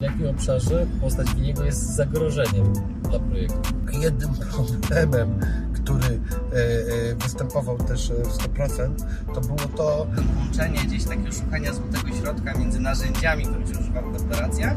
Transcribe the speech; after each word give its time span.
W 0.00 0.04
jakim 0.04 0.26
obszarze 0.26 0.86
postać 1.00 1.34
Winiego 1.34 1.64
jest 1.64 1.96
zagrożeniem 1.96 2.72
dla 3.10 3.18
projektu? 3.18 3.74
Jednym 3.92 4.30
problemem, 4.34 5.40
który 5.74 6.20
e, 6.52 6.56
e, 6.56 7.14
występował 7.14 7.78
też 7.78 8.10
e, 8.10 8.14
w 8.14 8.28
100%, 8.28 8.90
to 9.34 9.40
było 9.40 9.58
to, 9.76 10.06
Łączenie 10.38 10.80
gdzieś 10.84 11.04
takiego 11.04 11.32
szukania 11.32 11.72
złotego 11.72 12.08
środka 12.16 12.54
między 12.58 12.80
narzędziami, 12.80 13.44
które 13.44 13.66
się 13.66 13.80
używa 13.80 14.02
w 14.02 14.12
korporacjach, 14.12 14.76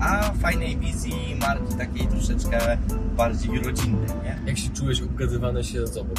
a 0.00 0.32
fajnej 0.32 0.76
wizji 0.76 1.36
marki 1.40 1.74
takiej 1.74 2.06
troszeczkę 2.06 2.78
bardziej 3.16 3.58
rodzinnej, 3.58 4.08
nie? 4.24 4.38
Jak 4.46 4.58
się 4.58 4.68
czułeś 4.68 5.02
obgadywany 5.02 5.64
się 5.64 5.86
z 5.86 5.96
obok? 5.96 6.18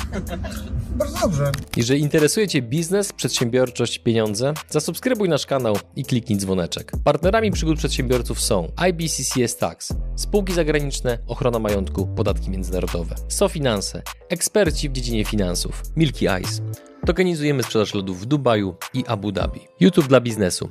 bardzo 1.00 1.20
dobrze, 1.20 1.52
Jeżeli 1.78 2.02
interesuje 2.02 2.48
Cię 2.48 2.62
biznes, 2.62 3.14
przedsiębiorczość, 3.14 4.00
pieniądze, 4.00 4.54
zasubskrybuj 4.70 5.30
nasz 5.30 5.46
kanał 5.46 5.78
i 5.96 6.06
kliknij 6.06 6.40
dzwoneczek. 6.40 6.92
Partnerami 7.04 7.52
przygód 7.52 7.78
przedsiębiorców 7.78 8.42
są 8.42 8.72
IBCCS 8.90 9.58
Tax, 9.58 9.94
spółki 10.16 10.54
zagraniczne, 10.54 11.18
ochrona 11.28 11.60
majątku, 11.60 12.08
podatki 12.08 12.50
międzynarodowe, 12.50 13.16
SoFinanse, 13.28 14.02
eksperci 14.30 14.90
w 14.90 14.92
dziedzinie 14.92 15.26
finansów, 15.26 15.84
Milky 15.96 16.26
Ice. 16.42 16.62
Tokenizujemy 17.06 17.64
sprzedaż 17.64 17.94
lodów 17.94 18.22
w 18.22 18.26
Dubaju 18.26 18.76
i 18.94 19.04
Abu 19.08 19.32
Dhabi. 19.32 19.60
YouTube 19.80 20.08
dla 20.08 20.22
biznesu. 20.22 20.70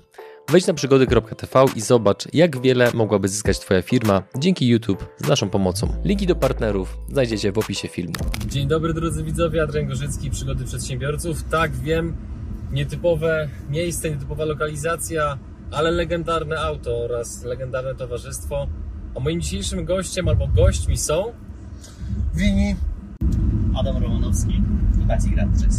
Wejdź 0.51 0.66
na 0.66 0.75
przygody.tv 0.75 1.65
i 1.77 1.80
zobacz, 1.80 2.34
jak 2.34 2.61
wiele 2.61 2.91
mogłaby 2.95 3.29
zyskać 3.29 3.59
Twoja 3.59 3.83
firma 3.83 4.23
dzięki 4.38 4.69
YouTube 4.69 5.05
z 5.19 5.29
naszą 5.29 5.51
pomocą. 5.51 5.95
Linki 6.05 6.27
do 6.27 6.37
partnerów 6.37 6.98
znajdziecie 7.09 7.52
w 7.52 7.59
opisie 7.59 7.88
filmu. 7.88 8.15
Dzień 8.47 8.69
dobry 8.69 8.95
drodzy 8.95 9.24
widzowie, 9.24 9.62
Adrian 9.62 9.87
Gorzycki, 9.87 10.30
Przygody 10.30 10.65
Przedsiębiorców. 10.65 11.43
Tak, 11.43 11.77
wiem, 11.77 12.16
nietypowe 12.73 13.48
miejsce, 13.71 14.11
nietypowa 14.11 14.45
lokalizacja, 14.45 15.38
ale 15.71 15.91
legendarne 15.91 16.60
auto 16.60 17.05
oraz 17.05 17.45
legendarne 17.45 17.95
towarzystwo. 17.95 18.66
A 19.15 19.21
moim 19.21 19.41
dzisiejszym 19.41 19.85
gościem 19.85 20.29
albo 20.29 20.49
gośćmi 20.49 20.99
są 20.99 21.33
wini, 22.35 22.77
Adam 23.80 24.02
Romanowski 24.02 24.62
i 25.02 25.07
Maciej 25.07 25.30
Gradczyk. 25.30 25.71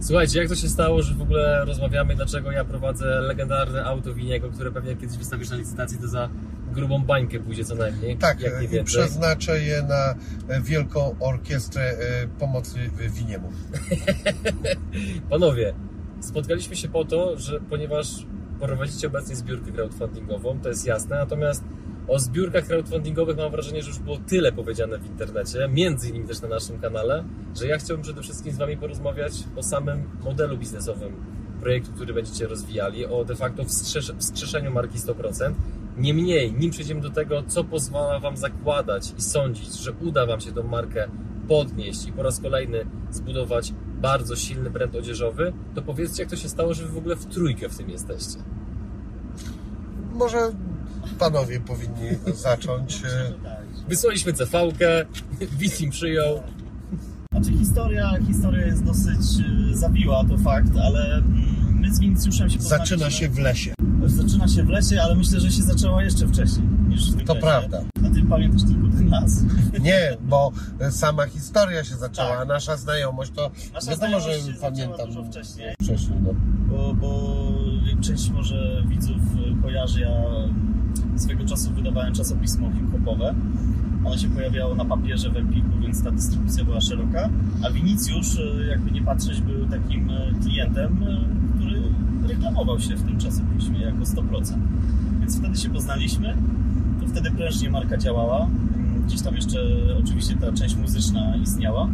Słuchajcie, 0.00 0.38
jak 0.38 0.48
to 0.48 0.54
się 0.54 0.68
stało, 0.68 1.02
że 1.02 1.14
w 1.14 1.22
ogóle 1.22 1.64
rozmawiamy, 1.64 2.14
dlaczego 2.14 2.52
ja 2.52 2.64
prowadzę 2.64 3.20
legendarne 3.20 3.84
auto 3.84 4.14
Winiego, 4.14 4.50
które 4.50 4.72
pewnie 4.72 4.96
kiedyś 4.96 5.16
wystawisz 5.18 5.50
na 5.50 5.56
licytacji, 5.56 5.98
to 5.98 6.08
za 6.08 6.28
grubą 6.72 7.04
bańkę 7.04 7.40
pójdzie 7.40 7.64
co 7.64 7.74
najmniej. 7.74 8.16
tak, 8.16 8.40
jak 8.40 8.52
nie 8.58 8.64
i 8.64 8.68
więcej. 8.68 8.84
przeznaczę 8.84 9.60
je 9.60 9.82
na 9.82 10.14
e, 10.54 10.60
wielką 10.60 11.14
orkiestrę 11.20 11.82
e, 11.82 11.96
pomocy 12.38 12.78
winiemu. 13.10 13.52
Panowie, 15.30 15.74
spotkaliśmy 16.20 16.76
się 16.76 16.88
po 16.88 17.04
to, 17.04 17.38
że 17.38 17.60
ponieważ 17.60 18.26
prowadzicie 18.66 19.06
obecnie 19.06 19.36
zbiórkę 19.36 19.72
crowdfundingową, 19.72 20.60
to 20.60 20.68
jest 20.68 20.86
jasne, 20.86 21.16
natomiast 21.16 21.64
o 22.08 22.18
zbiórkach 22.18 22.66
crowdfundingowych 22.66 23.36
mam 23.36 23.50
wrażenie, 23.50 23.82
że 23.82 23.88
już 23.88 23.98
było 23.98 24.18
tyle 24.28 24.52
powiedziane 24.52 24.98
w 24.98 25.06
internecie, 25.06 25.68
między 25.68 26.08
innymi 26.08 26.28
też 26.28 26.40
na 26.42 26.48
naszym 26.48 26.78
kanale, 26.78 27.24
że 27.56 27.66
ja 27.66 27.78
chciałbym 27.78 28.02
przede 28.02 28.22
wszystkim 28.22 28.52
z 28.52 28.58
Wami 28.58 28.76
porozmawiać 28.76 29.32
o 29.56 29.62
samym 29.62 30.10
modelu 30.24 30.58
biznesowym 30.58 31.12
projektu, 31.60 31.92
który 31.92 32.14
będziecie 32.14 32.46
rozwijali, 32.46 33.06
o 33.06 33.24
de 33.24 33.36
facto 33.36 33.62
wskrzesz- 33.62 34.18
wskrzeszeniu 34.18 34.70
marki 34.70 34.98
100%. 34.98 35.54
Niemniej, 35.96 36.52
nim 36.52 36.70
przejdziemy 36.70 37.00
do 37.00 37.10
tego, 37.10 37.42
co 37.46 37.64
pozwala 37.64 38.20
Wam 38.20 38.36
zakładać 38.36 39.14
i 39.18 39.22
sądzić, 39.22 39.74
że 39.74 39.92
uda 40.00 40.26
Wam 40.26 40.40
się 40.40 40.52
tą 40.52 40.62
markę 40.62 41.08
podnieść 41.48 42.06
i 42.06 42.12
po 42.12 42.22
raz 42.22 42.40
kolejny 42.40 42.78
zbudować 43.10 43.74
bardzo 44.00 44.36
silny 44.36 44.70
brand 44.70 44.94
odzieżowy, 44.96 45.52
to 45.74 45.82
powiedzcie, 45.82 46.22
jak 46.22 46.30
to 46.30 46.36
się 46.36 46.48
stało, 46.48 46.74
że 46.74 46.82
Wy 46.86 46.92
w 46.92 46.96
ogóle 46.98 47.16
w 47.16 47.26
trójkę 47.26 47.68
w 47.68 47.76
tym 47.78 47.90
jesteście. 47.90 48.38
Może 50.14 50.38
panowie 51.18 51.60
powinni 51.60 52.08
zacząć. 52.34 53.02
e, 53.04 53.32
Wysłaliśmy 53.88 54.32
CV-kę, 54.32 55.04
Wisim 55.58 55.90
przyjął. 55.90 56.42
Znaczy 57.32 57.52
historia, 57.58 58.12
historia 58.26 58.66
jest 58.66 58.84
dosyć 58.84 59.20
e, 59.72 59.76
zawiła, 59.76 60.24
to 60.28 60.38
fakt, 60.38 60.72
ale 60.84 61.14
mm, 61.14 61.78
my 61.80 61.94
z 61.94 62.00
Winicjuszem 62.00 62.50
się 62.50 62.58
poznaliśmy... 62.58 62.86
Zaczyna 62.96 63.10
się 63.10 63.28
w 63.28 63.38
lesie. 63.38 63.74
Zaczyna 64.06 64.48
się 64.48 64.62
w 64.62 64.68
lesie, 64.68 65.02
ale 65.02 65.14
myślę, 65.14 65.40
że 65.40 65.50
się 65.50 65.62
zaczęła 65.62 66.02
jeszcze 66.04 66.26
wcześniej 66.28 66.66
niż 66.88 67.12
w 67.12 67.16
tym 67.16 67.26
To 67.26 67.34
lesie. 67.34 67.46
prawda. 67.46 67.82
Ty 68.22 68.28
pamiętasz 68.28 68.62
tylko 68.62 68.96
ten 68.96 69.08
nas. 69.08 69.42
Nie, 69.80 70.16
bo 70.28 70.52
sama 70.90 71.26
historia 71.26 71.84
się 71.84 71.94
zaczęła, 71.94 72.36
Tak. 72.38 72.48
nasza 72.48 72.76
znajomość 72.76 73.30
to 73.34 73.50
Nasza 73.74 73.90
wiadomo, 73.90 74.20
że 74.20 74.24
znajomość 74.40 74.44
zaczęła 74.60 74.70
pamiętam 74.72 75.06
dużo 75.06 75.24
wcześniej. 75.24 75.74
wcześniej. 75.82 76.18
No. 76.22 76.30
Bo, 76.68 76.94
bo 76.94 77.36
część 78.00 78.30
może 78.30 78.82
widzów 78.88 79.16
kojarzy, 79.62 80.00
ja 80.00 80.10
swego 81.16 81.44
czasu 81.44 81.70
wydawałem 81.70 82.14
czasopismo 82.14 82.70
hip-hopowe. 82.72 83.34
Ono 84.04 84.16
się 84.18 84.28
pojawiało 84.28 84.74
na 84.74 84.84
papierze 84.84 85.30
w 85.30 85.36
Empiku, 85.36 85.68
więc 85.82 86.02
ta 86.04 86.10
dystrybucja 86.10 86.64
była 86.64 86.80
szeroka. 86.80 87.28
A 87.66 87.70
Winicjusz, 87.70 88.38
e, 88.38 88.66
jakby 88.66 88.90
nie 88.90 89.02
patrzeć, 89.02 89.40
był 89.40 89.66
takim 89.66 90.10
e, 90.10 90.32
klientem, 90.42 91.02
e, 91.02 91.24
który 91.56 91.82
reklamował 92.28 92.80
się 92.80 92.96
w 92.96 93.02
tym 93.02 93.18
czasopiśmie 93.18 93.80
jako 93.80 94.06
100%. 94.06 94.58
Więc 95.20 95.38
wtedy 95.38 95.58
się 95.58 95.70
poznaliśmy. 95.70 96.36
Wtedy 97.12 97.30
prężnie 97.30 97.70
marka 97.70 97.96
działała. 97.96 98.48
Gdzieś 99.06 99.22
tam 99.22 99.34
jeszcze 99.34 99.58
oczywiście 100.04 100.36
ta 100.36 100.52
część 100.52 100.76
muzyczna 100.76 101.36
istniała. 101.36 101.88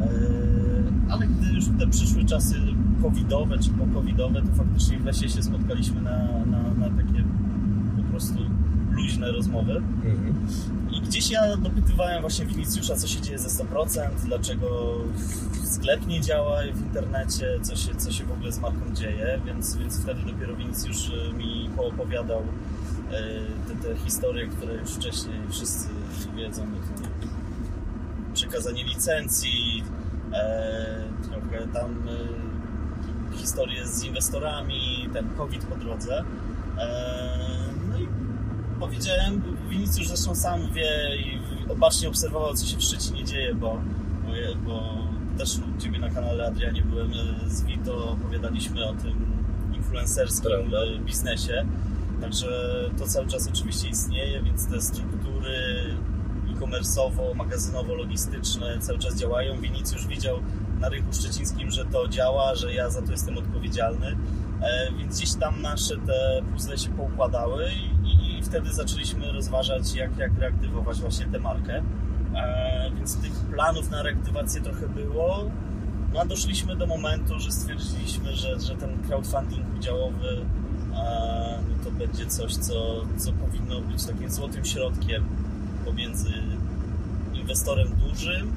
E, 0.00 1.12
Ale 1.12 1.26
gdy 1.26 1.52
już 1.52 1.64
te 1.78 1.86
przyszły 1.86 2.24
czasy 2.24 2.54
covidowe 3.02 3.58
czy 3.58 3.70
po-covidowe, 3.70 4.42
to 4.42 4.52
faktycznie 4.56 4.98
w 4.98 5.04
lesie 5.04 5.28
się 5.28 5.42
spotkaliśmy 5.42 6.02
na, 6.02 6.18
na, 6.46 6.62
na 6.62 6.96
takie 6.96 7.24
po 7.96 8.02
prostu 8.10 8.38
luźne 8.90 9.32
rozmowy. 9.32 9.82
I 10.92 11.00
gdzieś 11.00 11.30
ja 11.30 11.56
dopytywałem 11.56 12.20
właśnie 12.20 12.46
Winicjusza, 12.46 12.96
co 12.96 13.06
się 13.06 13.20
dzieje 13.20 13.38
ze 13.38 13.64
100%, 13.64 14.08
dlaczego 14.24 14.66
sklep 15.64 16.06
nie 16.06 16.20
działa 16.20 16.58
w 16.74 16.80
internecie, 16.80 17.46
co 17.62 17.76
się, 17.76 17.94
co 17.94 18.12
się 18.12 18.24
w 18.24 18.32
ogóle 18.32 18.52
z 18.52 18.58
marką 18.58 18.94
dzieje, 18.94 19.40
więc, 19.46 19.76
więc 19.76 20.00
wtedy 20.02 20.20
dopiero 20.32 20.56
Winicjusz 20.56 21.10
e, 21.10 21.32
mi 21.32 21.70
poopowiadał 21.76 22.42
te, 23.10 23.88
te 23.88 23.96
historie, 23.96 24.48
które 24.48 24.74
już 24.74 24.90
wcześniej 24.90 25.36
wszyscy 25.50 25.88
wiedzą. 26.36 26.62
to 26.62 27.08
Przekazanie 28.34 28.84
licencji, 28.84 29.84
e, 30.32 31.04
trochę 31.22 31.66
tam 31.66 32.08
e, 32.08 33.36
historie 33.36 33.86
z 33.86 34.04
inwestorami, 34.04 35.08
ten 35.12 35.28
COVID 35.36 35.64
po 35.64 35.76
drodze. 35.76 36.24
E, 36.78 37.48
no 37.90 37.98
i 37.98 38.08
powiedziałem, 38.80 39.42
Winicjusz 39.68 40.08
zresztą 40.08 40.34
sam 40.34 40.60
wie 40.72 41.16
i 41.16 41.40
bacznie 41.76 42.08
obserwował, 42.08 42.54
co 42.54 42.66
się 42.66 42.76
w 42.76 42.82
Szczecinie 42.82 43.24
dzieje, 43.24 43.54
bo, 43.54 43.80
bo, 44.66 45.04
też 45.38 45.58
u 45.58 45.82
Ciebie 45.82 45.98
na 45.98 46.10
kanale 46.10 46.46
Adrianie 46.46 46.82
byłem 46.82 47.12
e, 47.12 47.50
z 47.50 47.62
Vito, 47.62 48.10
opowiadaliśmy 48.10 48.84
o 48.84 48.92
tym 48.92 49.26
influencerskim 49.74 50.50
Prawda. 50.50 50.78
e, 50.84 50.98
biznesie. 50.98 51.66
Także 52.24 52.48
to 52.98 53.06
cały 53.06 53.26
czas 53.26 53.48
oczywiście 53.48 53.88
istnieje, 53.88 54.42
więc 54.42 54.66
te 54.68 54.80
struktury 54.80 55.56
e-commerce'owo, 56.50 57.34
magazynowo-logistyczne 57.36 58.78
cały 58.78 58.98
czas 58.98 59.16
działają. 59.16 59.60
Winicjusz 59.60 60.06
widział 60.06 60.38
na 60.80 60.88
rynku 60.88 61.12
szczecińskim, 61.12 61.70
że 61.70 61.84
to 61.84 62.08
działa, 62.08 62.54
że 62.54 62.74
ja 62.74 62.90
za 62.90 63.02
to 63.02 63.10
jestem 63.10 63.38
odpowiedzialny. 63.38 64.16
E, 64.62 64.92
Więc 64.98 65.16
gdzieś 65.16 65.34
tam 65.34 65.62
nasze 65.62 65.96
te 65.96 66.42
puzzle 66.52 66.78
się 66.78 66.90
poukładały 66.90 67.66
i, 68.04 68.42
wtedy 68.42 68.72
zaczęliśmy 68.72 69.32
rozważać, 69.32 69.94
jak, 69.94 70.16
jak 70.18 70.38
reaktywować 70.38 71.00
właśnie 71.00 71.26
tę 71.26 71.38
markę. 71.38 71.82
E, 72.36 72.90
Więc 72.96 73.16
tych 73.16 73.32
planów 73.32 73.90
na 73.90 74.02
reaktywację 74.02 74.60
trochę 74.60 74.88
było. 74.88 75.50
No 76.14 76.20
a 76.20 76.24
doszliśmy 76.24 76.76
do 76.76 76.86
momentu, 76.86 77.38
że 77.40 77.52
stwierdziliśmy, 77.52 78.36
że, 78.36 78.60
że 78.60 78.76
ten 78.76 79.02
crowdfunding 79.02 79.66
udziałowy 79.78 80.44
e, 80.94 81.58
no 81.83 81.83
będzie 81.98 82.26
coś, 82.26 82.56
co, 82.56 83.04
co 83.16 83.32
powinno 83.32 83.80
być 83.80 84.04
takim 84.04 84.30
złotym 84.30 84.64
środkiem 84.64 85.24
pomiędzy 85.84 86.32
inwestorem 87.34 87.88
dużym, 87.88 88.52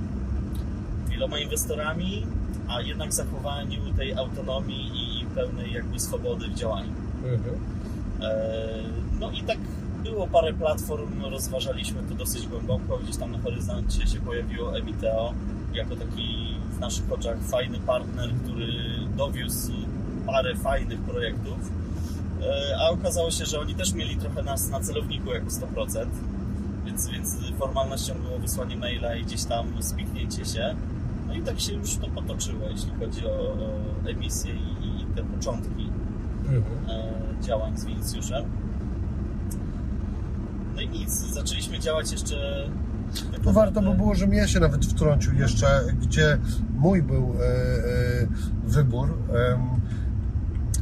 wieloma 1.09 1.39
inwestorami, 1.39 2.25
a 2.67 2.81
jednak 2.81 3.13
zachowaniu 3.13 3.93
tej 3.97 4.13
autonomii 4.13 4.91
i 5.21 5.25
pełnej 5.25 5.73
jakby 5.73 5.99
swobody 5.99 6.47
w 6.47 6.53
działaniu. 6.53 6.93
Mhm. 7.17 7.55
E, 8.21 8.57
No 9.19 9.31
i 9.31 9.43
tak 9.43 9.57
było 10.03 10.27
parę 10.27 10.53
platform, 10.53 11.25
rozważaliśmy 11.25 12.03
to 12.09 12.15
dosyć 12.15 12.47
głęboko, 12.47 12.97
gdzieś 12.97 13.17
tam 13.17 13.31
na 13.31 13.37
horyzoncie 13.39 14.07
się 14.07 14.19
pojawiło 14.19 14.77
Emiteo 14.77 15.33
jako 15.73 15.95
taki 15.95 16.55
w 16.77 16.79
naszych 16.79 17.11
oczach 17.11 17.37
fajny 17.41 17.79
partner, 17.79 18.29
który 18.43 18.67
dowiózł 19.17 19.71
parę 20.25 20.55
fajnych 20.55 20.99
projektów, 20.99 21.71
a 22.79 22.89
okazało 22.89 23.31
się, 23.31 23.45
że 23.45 23.59
oni 23.59 23.75
też 23.75 23.93
mieli 23.93 24.15
trochę 24.15 24.43
nas 24.43 24.69
na 24.69 24.79
celowniku 24.79 25.29
jako 25.29 25.47
100%, 25.47 26.05
więc, 26.85 27.07
więc 27.07 27.37
formalnością 27.59 28.13
było 28.13 28.39
wysłanie 28.39 28.77
maila 28.77 29.15
i 29.15 29.23
gdzieś 29.23 29.43
tam 29.43 29.83
spiknięcie 29.83 30.45
się. 30.45 30.75
No 31.27 31.33
i 31.33 31.41
tak 31.41 31.59
się 31.59 31.73
już 31.73 31.97
to 31.97 32.07
potoczyło, 32.07 32.69
jeśli 32.69 32.91
chodzi 32.99 33.25
o, 33.25 33.29
o 33.29 34.09
emisję 34.09 34.53
i, 34.55 34.87
i 35.01 35.05
te 35.15 35.23
początki 35.23 35.89
Mhm. 36.47 36.63
e, 36.89 37.43
działań 37.43 37.77
z 37.77 37.85
Winicjuszem. 37.85 38.45
No 40.75 40.81
i 40.81 40.89
nic, 40.89 41.11
zaczęliśmy 41.11 41.79
działać 41.79 42.11
jeszcze... 42.11 42.69
tak 43.31 43.39
Tu 43.39 43.51
warto 43.51 43.81
by 43.81 43.93
było, 43.93 44.15
żebym 44.15 44.35
ja 44.35 44.47
się 44.47 44.59
nawet 44.59 44.85
wtrącił 44.85 45.33
jeszcze, 45.33 45.81
gdzie 46.01 46.37
mój 46.73 47.03
był 47.03 47.33
e, 47.39 47.45
e, 47.45 48.27
wybór. 48.63 49.17
Em, 49.29 49.59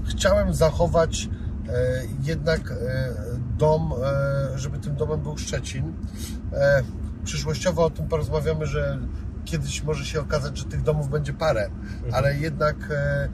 chciałem 0.05 0.53
zachować 0.53 1.29
e, 1.31 1.44
jednak 2.23 2.71
e, 2.71 2.75
dom, 3.57 3.93
e, 4.03 4.59
żeby 4.59 4.79
tym 4.79 4.95
domem 4.95 5.21
był 5.21 5.37
Szczecin. 5.37 5.93
E, 6.53 6.83
przyszłościowo 7.23 7.85
o 7.85 7.89
tym 7.89 8.07
porozmawiamy, 8.07 8.65
że 8.65 8.99
kiedyś 9.45 9.83
może 9.83 10.05
się 10.05 10.21
okazać, 10.21 10.57
że 10.57 10.65
tych 10.65 10.81
domów 10.81 11.09
będzie 11.09 11.33
parę, 11.33 11.69
ale 12.11 12.37
jednak 12.37 12.75
e, 12.91 13.29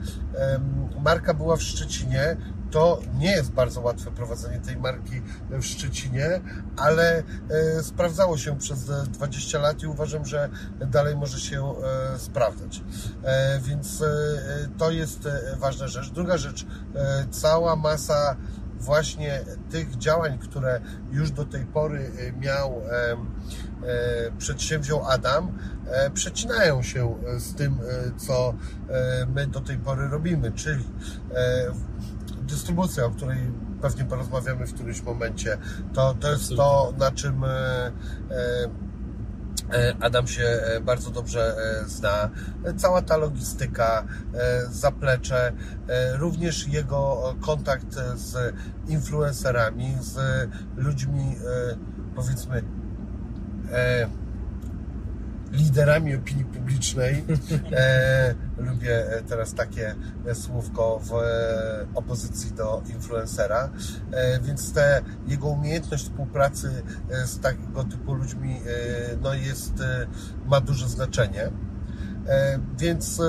marka 1.00 1.34
była 1.34 1.56
w 1.56 1.62
Szczecinie. 1.62 2.36
To 2.70 3.00
nie 3.18 3.30
jest 3.30 3.52
bardzo 3.52 3.80
łatwe 3.80 4.10
prowadzenie 4.10 4.60
tej 4.60 4.76
marki 4.76 5.22
w 5.50 5.64
Szczecinie, 5.64 6.40
ale 6.76 7.22
e, 7.50 7.82
sprawdzało 7.82 8.38
się 8.38 8.58
przez 8.58 8.90
e, 8.90 9.06
20 9.06 9.58
lat 9.58 9.82
i 9.82 9.86
uważam, 9.86 10.26
że 10.26 10.48
dalej 10.80 11.16
może 11.16 11.40
się 11.40 11.74
e, 12.14 12.18
sprawdzać. 12.18 12.82
Więc 13.62 14.04
to 14.78 14.90
jest 14.90 15.28
ważna 15.58 15.88
rzecz. 15.88 16.10
Druga 16.10 16.38
rzecz, 16.38 16.66
cała 17.30 17.76
masa 17.76 18.36
właśnie 18.82 19.40
tych 19.70 19.98
działań, 19.98 20.38
które 20.38 20.80
już 21.12 21.30
do 21.30 21.44
tej 21.44 21.66
pory 21.66 22.10
e, 22.18 22.32
miał 22.32 22.82
e, 22.90 23.16
przedsięwziął 24.38 25.08
Adam, 25.08 25.58
e, 25.86 26.10
przecinają 26.10 26.82
się 26.82 27.14
z 27.36 27.54
tym, 27.54 27.78
co 28.16 28.54
my 29.34 29.46
do 29.46 29.60
tej 29.60 29.78
pory 29.78 30.08
robimy, 30.08 30.52
czyli 30.52 30.84
dystrybucja, 32.42 33.04
o 33.04 33.10
której 33.10 33.38
pewnie 33.82 34.04
porozmawiamy 34.04 34.66
w 34.66 34.74
którymś 34.74 35.02
momencie, 35.02 35.58
to, 35.92 36.14
to 36.20 36.32
jest 36.32 36.48
to, 36.56 36.94
na 36.98 37.10
czym 37.10 37.44
Adam 40.00 40.26
się 40.26 40.42
e, 40.44 40.80
bardzo 40.80 41.10
dobrze 41.10 41.56
e, 41.56 41.88
zna. 41.88 42.30
E, 42.64 42.74
Cała 42.74 43.02
ta 43.02 43.16
logistyka, 43.16 44.04
e, 44.34 44.66
zaplecze, 44.70 45.52
e, 45.88 46.16
również 46.16 46.68
jego 46.68 47.30
e, 47.30 47.40
kontakt 47.40 47.96
e, 47.96 48.16
z 48.16 48.54
influencerami, 48.88 49.96
z 50.00 50.48
ludźmi, 50.76 51.36
e, 51.72 51.76
powiedzmy, 52.14 52.62
e, 53.72 54.08
liderami 55.52 56.16
opinii 56.16 56.44
publicznej. 56.44 57.24
E, 57.72 58.34
lubię 58.58 59.10
e, 59.10 59.22
teraz 59.22 59.54
takie 59.54 59.94
e, 60.26 60.34
słówko 60.34 61.00
w 61.04 61.12
e, 61.12 61.86
opozycji 61.94 62.52
do 62.52 62.82
influencera, 62.94 63.70
e, 64.12 64.40
więc 64.40 64.72
te, 64.72 65.02
jego 65.26 65.48
umiejętność 65.48 66.04
współpracy 66.04 66.82
z 67.24 67.40
takiego 67.40 67.84
typu 67.84 68.14
ludźmi 68.14 68.60
no 69.22 69.34
jest, 69.34 69.72
ma 70.46 70.60
duże 70.60 70.88
znaczenie. 70.88 71.50
Więc 72.78 73.20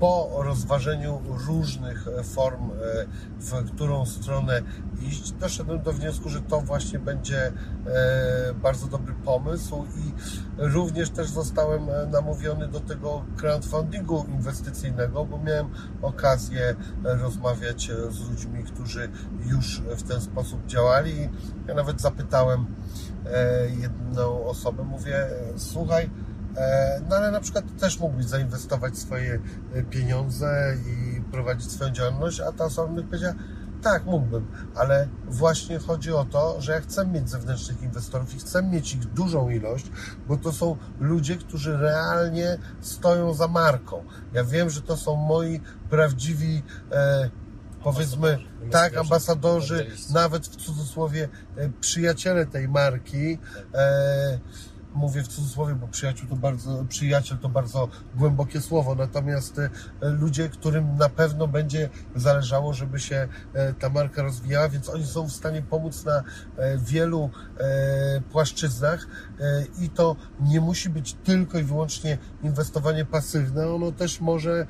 po 0.00 0.30
rozważeniu 0.36 1.22
różnych 1.46 2.08
e, 2.08 2.22
form, 2.22 2.70
e, 2.70 3.06
w 3.40 3.70
którą 3.74 4.06
stronę 4.06 4.62
iść, 5.02 5.32
doszedłem 5.32 5.82
do 5.82 5.92
wniosku, 5.92 6.28
że 6.28 6.40
to 6.40 6.60
właśnie 6.60 6.98
będzie 6.98 7.46
e, 7.46 7.52
bardzo 8.62 8.86
dobry 8.86 9.14
pomysł 9.24 9.84
i 9.96 10.12
również 10.58 11.10
też 11.10 11.30
zostałem 11.30 11.86
namówiony 12.10 12.68
do 12.68 12.80
tego 12.80 13.24
crowdfundingu 13.36 14.24
inwestycyjnego, 14.28 15.24
bo 15.24 15.38
miałem 15.38 15.68
okazję 16.02 16.74
rozmawiać 17.04 17.90
z 18.10 18.30
ludźmi, 18.30 18.64
którzy 18.64 19.08
już 19.46 19.80
w 19.80 20.02
ten 20.02 20.20
sposób 20.20 20.66
działali. 20.66 21.28
Ja 21.66 21.74
nawet 21.74 22.00
zapytałem 22.00 22.66
jedną 23.78 24.44
osobę, 24.44 24.84
mówię, 24.84 25.26
słuchaj, 25.56 26.10
No 27.08 27.16
ale 27.16 27.30
na 27.30 27.40
przykład 27.40 27.64
też 27.80 27.98
mógłbyś 27.98 28.26
zainwestować 28.26 28.98
swoje 28.98 29.40
e, 29.74 29.82
pieniądze 29.82 30.76
i 30.86 31.20
prowadzić 31.20 31.72
swoją 31.72 31.90
działalność, 31.90 32.40
a 32.40 32.52
ta 32.52 32.64
osoba 32.64 32.92
mi 32.92 33.02
powiedziała, 33.02 33.34
tak, 33.82 34.04
mógłbym, 34.04 34.46
ale 34.74 35.08
właśnie 35.26 35.78
chodzi 35.78 36.12
o 36.12 36.24
to, 36.24 36.60
że 36.60 36.72
ja 36.72 36.80
chcę 36.80 37.06
mieć 37.06 37.30
zewnętrznych 37.30 37.82
inwestorów 37.82 38.34
i 38.34 38.38
chcę 38.38 38.62
mieć 38.62 38.94
ich 38.94 39.04
dużą 39.04 39.50
ilość, 39.50 39.86
bo 40.28 40.36
to 40.36 40.52
są 40.52 40.76
ludzie, 41.00 41.36
którzy 41.36 41.76
realnie 41.76 42.58
stoją 42.80 43.34
za 43.34 43.48
marką. 43.48 44.04
Ja 44.32 44.44
wiem, 44.44 44.70
że 44.70 44.82
to 44.82 44.96
są 44.96 45.16
moi 45.16 45.60
prawdziwi, 45.90 46.62
e, 46.92 47.30
powiedzmy, 47.84 48.38
tak, 48.70 48.96
ambasadorzy, 48.96 49.86
nawet 50.14 50.46
w 50.46 50.56
cudzysłowie 50.56 51.28
e, 51.56 51.68
przyjaciele 51.80 52.46
tej 52.46 52.68
marki. 52.68 53.38
E, 53.74 54.38
mówię 54.94 55.22
w 55.22 55.28
cudzysłowie, 55.28 55.74
bo 55.74 55.88
przyjaciół 55.88 56.28
to 56.28 56.36
bardzo, 56.36 56.84
przyjaciel 56.88 57.38
to 57.38 57.48
bardzo 57.48 57.88
głębokie 58.14 58.60
słowo, 58.60 58.94
natomiast 58.94 59.58
e, 59.58 59.70
ludzie, 60.00 60.48
którym 60.48 60.96
na 60.96 61.08
pewno 61.08 61.48
będzie 61.48 61.88
zależało, 62.16 62.72
żeby 62.74 63.00
się 63.00 63.28
e, 63.54 63.74
ta 63.74 63.88
marka 63.88 64.22
rozwijała, 64.22 64.68
więc 64.68 64.88
oni 64.88 65.06
są 65.06 65.28
w 65.28 65.32
stanie 65.32 65.62
pomóc 65.62 66.04
na 66.04 66.22
e, 66.56 66.78
wielu 66.78 67.30
płaszczyznach 68.30 69.06
i 69.80 69.90
to 69.90 70.16
nie 70.40 70.60
musi 70.60 70.90
być 70.90 71.14
tylko 71.14 71.58
i 71.58 71.64
wyłącznie 71.64 72.18
inwestowanie 72.42 73.04
pasywne, 73.04 73.68
ono 73.68 73.92
też 73.92 74.20
może 74.20 74.66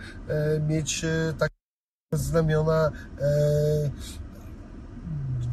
mieć 0.68 1.06
takie 1.38 1.54
znamiona 2.12 2.90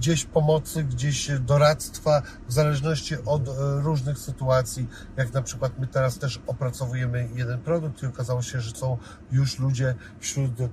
gdzieś 0.06 0.26
pomocy, 0.26 0.84
gdzieś 0.84 1.32
doradztwa, 1.40 2.22
w 2.48 2.54
zależności 2.54 3.16
od 3.26 3.48
e, 3.48 3.52
różnych 3.82 4.20
sytuacji. 4.20 4.88
Jak 5.18 5.34
na 5.34 5.42
przykład 5.42 5.80
my 5.80 5.88
teraz 5.88 6.20
też 6.20 6.40
opracowujemy 6.48 7.30
jeden 7.36 7.60
produkt 7.60 8.04
i 8.04 8.06
okazało 8.06 8.42
się, 8.42 8.62
że 8.62 8.76
są 8.76 8.98
już 9.32 9.60
ludzie 9.60 9.96
wśród 10.20 10.52
e, 10.62 10.68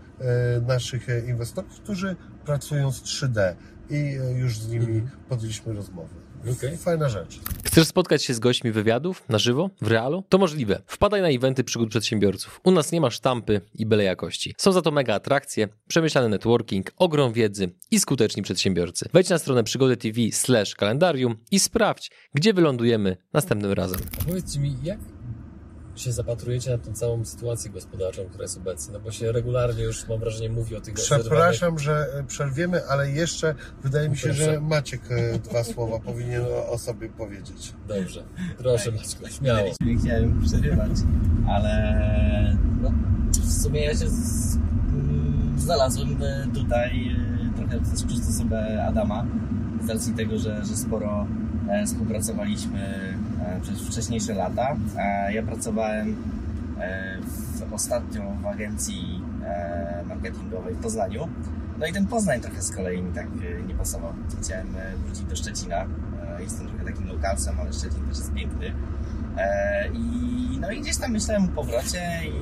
naszych 0.61 1.07
inwestorów, 1.29 1.81
którzy 1.81 2.17
pracują 2.45 2.93
z 2.93 3.03
3D 3.03 3.55
i 3.91 3.97
e, 3.97 4.33
już 4.33 4.59
z 4.59 4.69
nimi 4.69 5.03
podjęliśmy 5.29 5.73
rozmowy. 5.73 6.15
Okej. 6.51 6.77
Fajna 6.77 7.09
rzecz. 7.09 7.41
Chcesz 7.65 7.89
spotkać 7.89 8.25
się 8.25 8.35
z 8.35 8.39
gośćmi 8.39 8.73
wywiadów 8.73 9.23
na 9.29 9.39
żywo, 9.39 9.71
w 9.81 9.87
realu? 9.87 10.25
To 10.29 10.39
możliwe. 10.39 10.83
Wpadaj 10.87 11.23
na 11.23 11.29
eventy 11.29 11.65
przygód 11.65 11.89
przedsiębiorców. 11.91 12.61
U 12.65 12.71
nas 12.71 12.93
nie 12.93 13.01
ma 13.01 13.11
sztampy 13.11 13.61
i 13.75 13.87
byle 13.87 14.05
jakości. 14.05 14.55
Są 14.59 14.73
za 14.73 14.83
to 14.83 14.91
mega 14.91 15.15
atrakcje, 15.15 15.69
przemyślany 15.89 16.29
networking, 16.29 16.93
ogrom 16.97 17.33
wiedzy 17.33 17.71
i 17.91 18.01
skuteczni 18.01 18.43
przedsiębiorcy. 18.43 19.09
Wejdź 19.13 19.29
na 19.29 19.39
stronę 19.39 19.65
przygody 19.65 19.97
TV 19.97 20.21
slash 20.33 20.75
kalendarium 20.75 21.37
i 21.51 21.59
sprawdź, 21.61 22.11
gdzie 22.35 22.55
wylądujemy 22.55 23.17
następnym 23.33 23.73
razem. 23.73 24.01
A 24.21 24.25
powiedzcie 24.25 24.61
mi, 24.61 24.77
jak 24.83 24.99
się 25.97 26.13
zapatrujecie 26.13 26.71
na 26.71 26.79
tą 26.79 26.93
całą 26.93 27.25
sytuację 27.25 27.71
gospodarczą, 27.71 28.25
która 28.25 28.43
jest 28.43 28.57
obecna? 28.57 28.93
No 28.93 29.01
bo 29.01 29.11
się 29.11 29.33
regularnie 29.33 29.83
już, 29.83 30.09
mam 30.09 30.19
wrażenie, 30.19 30.49
mówi 30.49 30.77
o 30.77 30.81
tych 30.81 30.95
Przepraszam, 30.95 31.79
że 31.79 32.07
e, 32.19 32.25
przerwiemy, 32.25 32.87
ale 32.87 33.11
jeszcze 33.11 33.55
wydaje 33.83 34.09
mi 34.09 34.17
się, 34.17 34.29
Proszę. 34.29 34.45
że 34.45 34.61
Maciek 34.61 35.01
e, 35.11 35.39
dwa 35.39 35.65
słowa 35.75 35.99
powinien 36.01 36.43
o- 36.69 36.79
sobie 36.79 37.09
powiedzieć. 37.09 37.73
Dobrze, 37.89 38.25
proszę 38.59 38.93
Maćku, 38.93 39.29
śmiało. 39.29 39.69
Nie 39.81 39.97
chciałem 39.99 40.43
przerywać, 40.43 40.91
ale 41.49 42.57
no, 42.83 42.93
w 43.33 43.63
sumie 43.63 43.81
ja 43.85 43.91
się 43.91 44.09
z, 44.09 44.57
mm, 44.57 45.55
znalazłem 45.59 46.23
e, 46.23 46.47
tutaj 46.55 47.17
trochę 47.57 47.81
też 47.81 48.05
przez 48.05 48.29
osobę 48.29 48.85
Adama, 48.85 49.27
z 49.87 49.89
racji 49.89 50.15
tego, 50.15 50.39
że, 50.39 50.65
że 50.65 50.77
sporo 50.77 51.27
współpracowaliśmy 51.87 52.81
e, 53.47 53.61
przez 53.61 53.81
wcześniejsze 53.81 54.35
lata. 54.35 54.77
E, 54.99 55.33
Ja 55.33 55.43
pracowałem 55.43 56.17
e, 56.81 57.19
w, 57.21 57.73
ostatnio 57.73 58.23
w 58.43 58.47
agencji 58.47 59.23
e, 59.45 60.05
marketingowej 60.09 60.75
w 60.75 60.79
Poznaniu. 60.83 61.29
No 61.79 61.87
i 61.87 61.93
ten 61.93 62.07
Poznań 62.07 62.41
trochę 62.41 62.63
z 62.63 62.71
kolei 62.71 63.03
mi 63.03 63.13
tak 63.13 63.27
e, 63.27 63.63
nie 63.63 63.75
pasował. 63.75 64.13
Chciałem 64.43 64.67
e, 64.77 64.97
wrócić 64.97 65.25
do 65.25 65.37
Szczecina. 65.37 65.77
E, 66.39 66.43
Jestem 66.43 66.67
trochę 66.69 66.85
takim 66.85 67.07
lokalsem, 67.09 67.61
ale 67.61 67.73
Szczecin 67.73 68.01
też 68.09 68.19
jest 68.19 68.33
piękny. 68.33 68.73
E, 69.39 69.89
I, 69.89 70.59
no 70.61 70.71
i 70.71 70.81
gdzieś 70.81 70.97
tam 70.97 71.11
myślałem 71.13 71.45
o 71.45 71.49
powrocie 71.49 72.03
i 72.25 72.33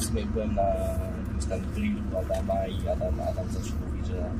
w 0.00 0.04
sumie 0.04 0.26
byłem 0.26 0.54
na 0.54 0.62
jakimś 0.62 1.44
tam 1.48 1.60
grillu 1.74 2.00
Adama 2.18 2.66
i 2.66 2.88
Adam, 2.88 3.14
Adam 3.30 3.44
zawsze 3.52 3.72
mówi, 3.86 4.08
że, 4.08 4.30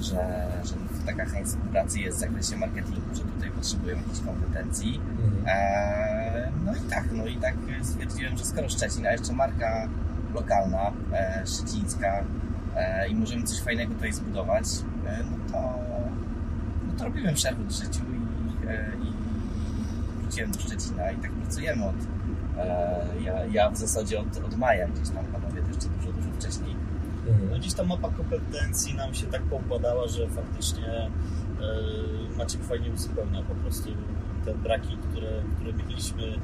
że, 0.00 0.46
że 0.64 0.74
taka 1.06 1.24
chęć 1.24 1.46
współpracy 1.46 2.00
jest 2.00 2.16
w 2.16 2.20
zakresie 2.20 2.56
marketingu, 2.56 3.14
że 3.14 3.22
tutaj 3.22 3.50
potrzebują 3.50 3.96
jakichś 3.96 4.20
kompetencji. 4.20 5.00
Mhm. 5.24 5.44
E, 5.46 6.52
no 6.64 6.74
i 6.74 6.80
tak, 6.90 7.04
no 7.12 7.26
i 7.26 7.36
tak 7.36 7.54
stwierdziłem, 7.82 8.36
że 8.36 8.44
skoro 8.44 8.68
Szczecin, 8.68 9.06
a 9.06 9.12
jeszcze 9.12 9.32
marka 9.32 9.88
lokalna, 10.34 10.92
e, 11.12 11.42
szczecińska 11.46 12.24
e, 12.76 13.08
i 13.08 13.14
możemy 13.14 13.42
coś 13.42 13.60
fajnego 13.60 13.94
tutaj 13.94 14.12
zbudować, 14.12 14.64
e, 15.06 15.18
no 15.30 15.52
to, 15.52 15.78
no 16.86 16.98
to 16.98 17.04
robiłem 17.04 17.34
przerwę 17.34 17.64
w 17.64 17.72
życiu 17.72 18.00
i, 18.00 18.66
e, 18.68 18.92
i 19.02 19.12
wróciłem 20.22 20.50
do 20.50 20.60
Szczecina 20.60 21.10
i 21.10 21.16
tak 21.16 21.30
pracujemy 21.30 21.84
od, 21.84 21.96
e, 22.58 23.06
ja, 23.24 23.44
ja 23.44 23.70
w 23.70 23.76
zasadzie 23.76 24.20
od, 24.20 24.36
od 24.36 24.56
maja 24.56 24.88
gdzieś 24.88 25.08
tam 25.08 25.24
panowie 25.24 25.62
jeszcze 25.68 25.88
dużo, 25.88 26.12
dużo 26.12 26.30
wcześniej. 26.38 26.76
No 27.26 27.32
Mhm. 27.32 27.60
gdzieś 27.60 27.74
ta 27.74 27.84
mapa 27.84 28.08
kompetencji 28.08 28.94
nam 28.94 29.14
się 29.14 29.26
tak 29.26 29.42
poukładała, 29.42 30.08
że 30.08 30.28
faktycznie 30.28 30.88
e, 30.88 31.10
Maciek 32.38 32.64
fajnie 32.64 32.90
uzupełnia 32.90 33.42
po 33.42 33.54
prostu 33.54 33.88
te 34.44 34.54
braki, 34.54 34.96
które, 35.10 35.30
które 35.56 35.72
mieliśmy 35.72 36.22
e, 36.26 36.38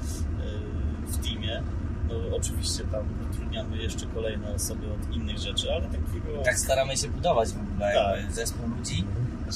w 1.06 1.16
teamie. 1.26 1.62
No, 2.08 2.36
oczywiście 2.36 2.84
tam 2.84 3.04
utrudniamy 3.30 3.76
jeszcze 3.76 4.06
kolejne 4.06 4.54
osoby 4.54 4.86
od 4.92 5.16
innych 5.16 5.38
rzeczy, 5.38 5.72
ale 5.72 5.82
takiego... 5.82 6.42
Tak 6.44 6.58
staramy 6.58 6.96
się 6.96 7.08
budować 7.08 7.48
w 7.48 7.60
ogóle 7.72 7.92
Tak. 7.94 8.32
zespół 8.32 8.68
ludzi, 8.68 9.04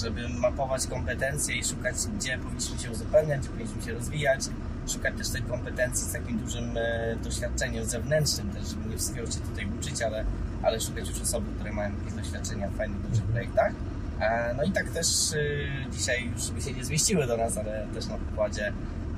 żeby 0.02 0.28
mapować 0.28 0.86
kompetencje 0.86 1.56
i 1.56 1.64
szukać, 1.64 1.94
gdzie 2.18 2.38
powinniśmy 2.38 2.78
się 2.78 2.90
uzupełniać, 2.90 3.40
gdzie 3.40 3.48
powinniśmy 3.50 3.82
się 3.82 3.92
rozwijać. 3.92 4.40
Szukać 4.88 5.14
też 5.18 5.28
tych 5.28 5.46
kompetencji 5.48 6.06
z 6.08 6.12
takim 6.12 6.38
dużym 6.38 6.76
e, 6.76 7.16
doświadczeniem 7.24 7.84
zewnętrznym 7.84 8.50
też, 8.50 8.68
żeby 8.68 8.88
nie 8.88 8.96
wszystkiego 8.96 9.26
się 9.30 9.38
tutaj 9.40 9.66
uczyć, 9.80 10.02
ale, 10.02 10.24
ale 10.62 10.80
szukać 10.80 11.08
już 11.08 11.20
osób, 11.20 11.54
które 11.54 11.72
mają 11.72 11.90
jakieś 11.98 12.12
doświadczenia 12.14 12.68
w 12.68 12.76
fajnych, 12.76 13.08
dużych 13.10 13.24
projektach. 13.24 13.72
E, 14.20 14.54
No 14.54 14.62
i 14.62 14.70
tak 14.72 14.88
też 14.90 15.06
e, 15.32 15.90
dzisiaj 15.92 16.30
już 16.34 16.50
by 16.50 16.62
się 16.62 16.72
nie 16.72 16.84
zmieściły 16.84 17.26
do 17.26 17.36
nas, 17.36 17.58
ale 17.58 17.86
też 17.94 18.06
na 18.06 18.16
pokładzie 18.18 18.72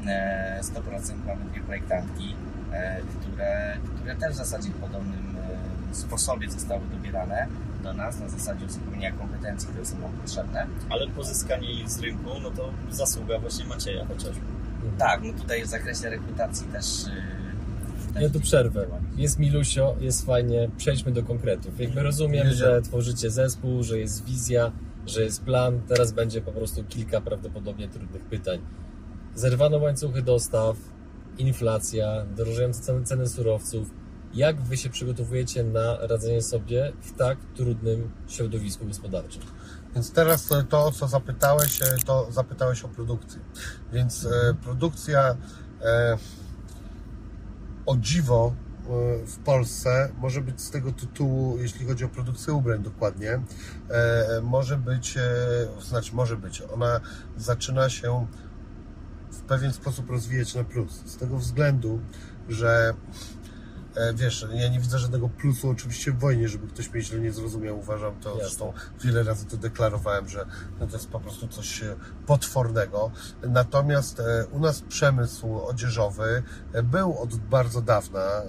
e, 0.07 0.61
100% 0.63 1.27
mamy 1.27 1.45
dwie 1.51 1.61
projektantki, 1.61 2.35
e, 2.73 3.01
które, 3.21 3.77
które 3.97 4.17
też 4.17 4.33
w 4.33 4.37
zasadzie 4.37 4.71
w 4.71 4.75
podobnym 4.75 5.37
e, 5.93 5.95
sposobie 5.95 6.51
zostały 6.51 6.81
dobierane 6.87 7.47
do 7.83 7.93
nas, 7.95 8.21
na 8.21 8.29
zasadzie 8.29 8.67
uzupełnienia 8.67 9.13
kompetencji, 9.13 9.69
które 9.69 9.87
są 9.87 9.99
nam 9.99 10.13
potrzebne. 10.13 10.67
Ale 10.91 11.07
pozyskanie 11.09 11.73
ich 11.73 11.89
z 11.89 12.01
rynku, 12.01 12.31
no 12.43 12.51
to 12.51 12.71
zasługa 12.91 13.39
właśnie 13.39 13.65
Macieja 13.65 14.05
chociażby. 14.07 14.41
Tak, 14.99 15.21
no 15.23 15.33
tutaj 15.33 15.63
w 15.65 15.67
zakresie 15.67 16.11
rekrutacji 16.11 16.67
też... 16.67 16.87
Ja 18.21 18.31
tu 18.31 18.41
przerwę. 18.41 18.87
Jest 19.17 19.39
Milusio, 19.39 19.97
jest 20.01 20.27
fajnie, 20.27 20.71
przejdźmy 20.77 21.13
do 21.13 21.23
konkretów. 21.23 21.81
Jakby 21.81 22.03
rozumiem, 22.03 22.53
że 22.53 22.83
tworzycie 22.83 23.31
zespół, 23.31 23.83
że 23.83 23.99
jest 23.99 24.25
wizja, 24.25 24.73
że 25.07 25.23
jest 25.23 25.45
plan. 25.45 25.81
Teraz 25.89 26.13
będzie 26.13 26.41
po 26.41 26.53
prostu 26.53 26.85
kilka 26.85 27.21
prawdopodobnie 27.21 27.89
trudnych 27.89 28.23
pytań. 28.23 28.61
Zerwano 29.35 29.79
łańcuchy 29.79 30.23
dostaw, 30.23 30.77
inflacja, 31.39 32.25
drożejące 32.37 32.83
ceny, 32.83 33.05
ceny 33.05 33.29
surowców. 33.29 33.91
Jak 34.35 34.63
Wy 34.63 34.77
się 34.77 34.91
przygotowujecie 34.91 35.65
na 35.65 36.07
radzenie 36.07 36.43
sobie 36.43 36.93
w 37.01 37.13
tak 37.13 37.39
trudnym 37.55 38.11
środowisku 38.29 38.87
gospodarczym? 38.87 39.43
Więc 39.95 40.13
teraz 40.13 40.49
to, 40.69 40.85
o 40.85 40.93
co 40.93 41.09
zapytałeś, 41.09 41.83
e, 41.83 41.85
to 42.07 42.33
zapytałeś 42.33 42.85
o 42.85 42.89
produkcję. 42.89 43.41
Więc 43.93 44.25
e, 44.27 44.55
produkcja 44.63 45.37
e, 45.83 46.19
o 47.87 47.97
dziwo 47.97 48.55
e, 48.55 49.27
w 49.27 49.39
Polsce 49.39 50.13
może 50.19 50.41
być 50.41 50.61
z 50.61 50.71
tego 50.71 50.93
tytułu, 50.93 51.59
jeśli 51.59 51.87
chodzi 51.87 52.05
o 52.05 52.09
produkcję 52.09 52.53
ubrań 52.53 52.83
dokładnie, 52.83 53.33
e, 53.33 54.41
może 54.43 54.77
być, 54.77 55.17
e, 55.17 55.23
znaczy 55.81 56.15
może 56.15 56.37
być, 56.37 56.63
ona 56.75 57.01
zaczyna 57.37 57.89
się 57.89 58.27
w 59.31 59.41
pewien 59.41 59.73
sposób 59.73 60.11
rozwijać 60.11 60.55
na 60.55 60.65
plus. 60.65 61.03
Z 61.07 61.17
tego 61.17 61.39
względu, 61.39 62.01
że 62.49 62.95
wiesz, 64.15 64.47
ja 64.55 64.69
nie 64.69 64.81
widzę 64.81 64.99
żadnego 64.99 65.29
plusu 65.29 65.71
oczywiście 65.71 66.13
w 66.13 66.19
wojnie, 66.19 66.49
żeby 66.49 66.67
ktoś 66.69 66.91
mnie 66.91 67.03
źle 67.03 67.19
nie 67.19 67.33
zrozumiał. 67.33 67.79
Uważam 67.79 68.15
to, 68.21 68.29
Jasne. 68.29 68.45
zresztą 68.45 68.73
wiele 69.03 69.23
razy 69.23 69.47
to 69.47 69.57
deklarowałem, 69.57 70.29
że 70.29 70.47
no 70.81 70.87
to 70.87 70.93
jest 70.93 71.09
po 71.09 71.21
prostu 71.21 71.49
coś 71.49 71.83
e, 71.83 71.97
potwornego. 72.27 73.11
Natomiast 73.43 74.21
e, 74.21 74.47
u 74.47 74.61
nas 74.61 74.81
przemysł 74.81 75.61
odzieżowy 75.61 76.43
e, 76.73 76.83
był 76.83 77.19
od 77.19 77.37
bardzo 77.37 77.83
dawna 77.83 78.21
e, 78.21 78.43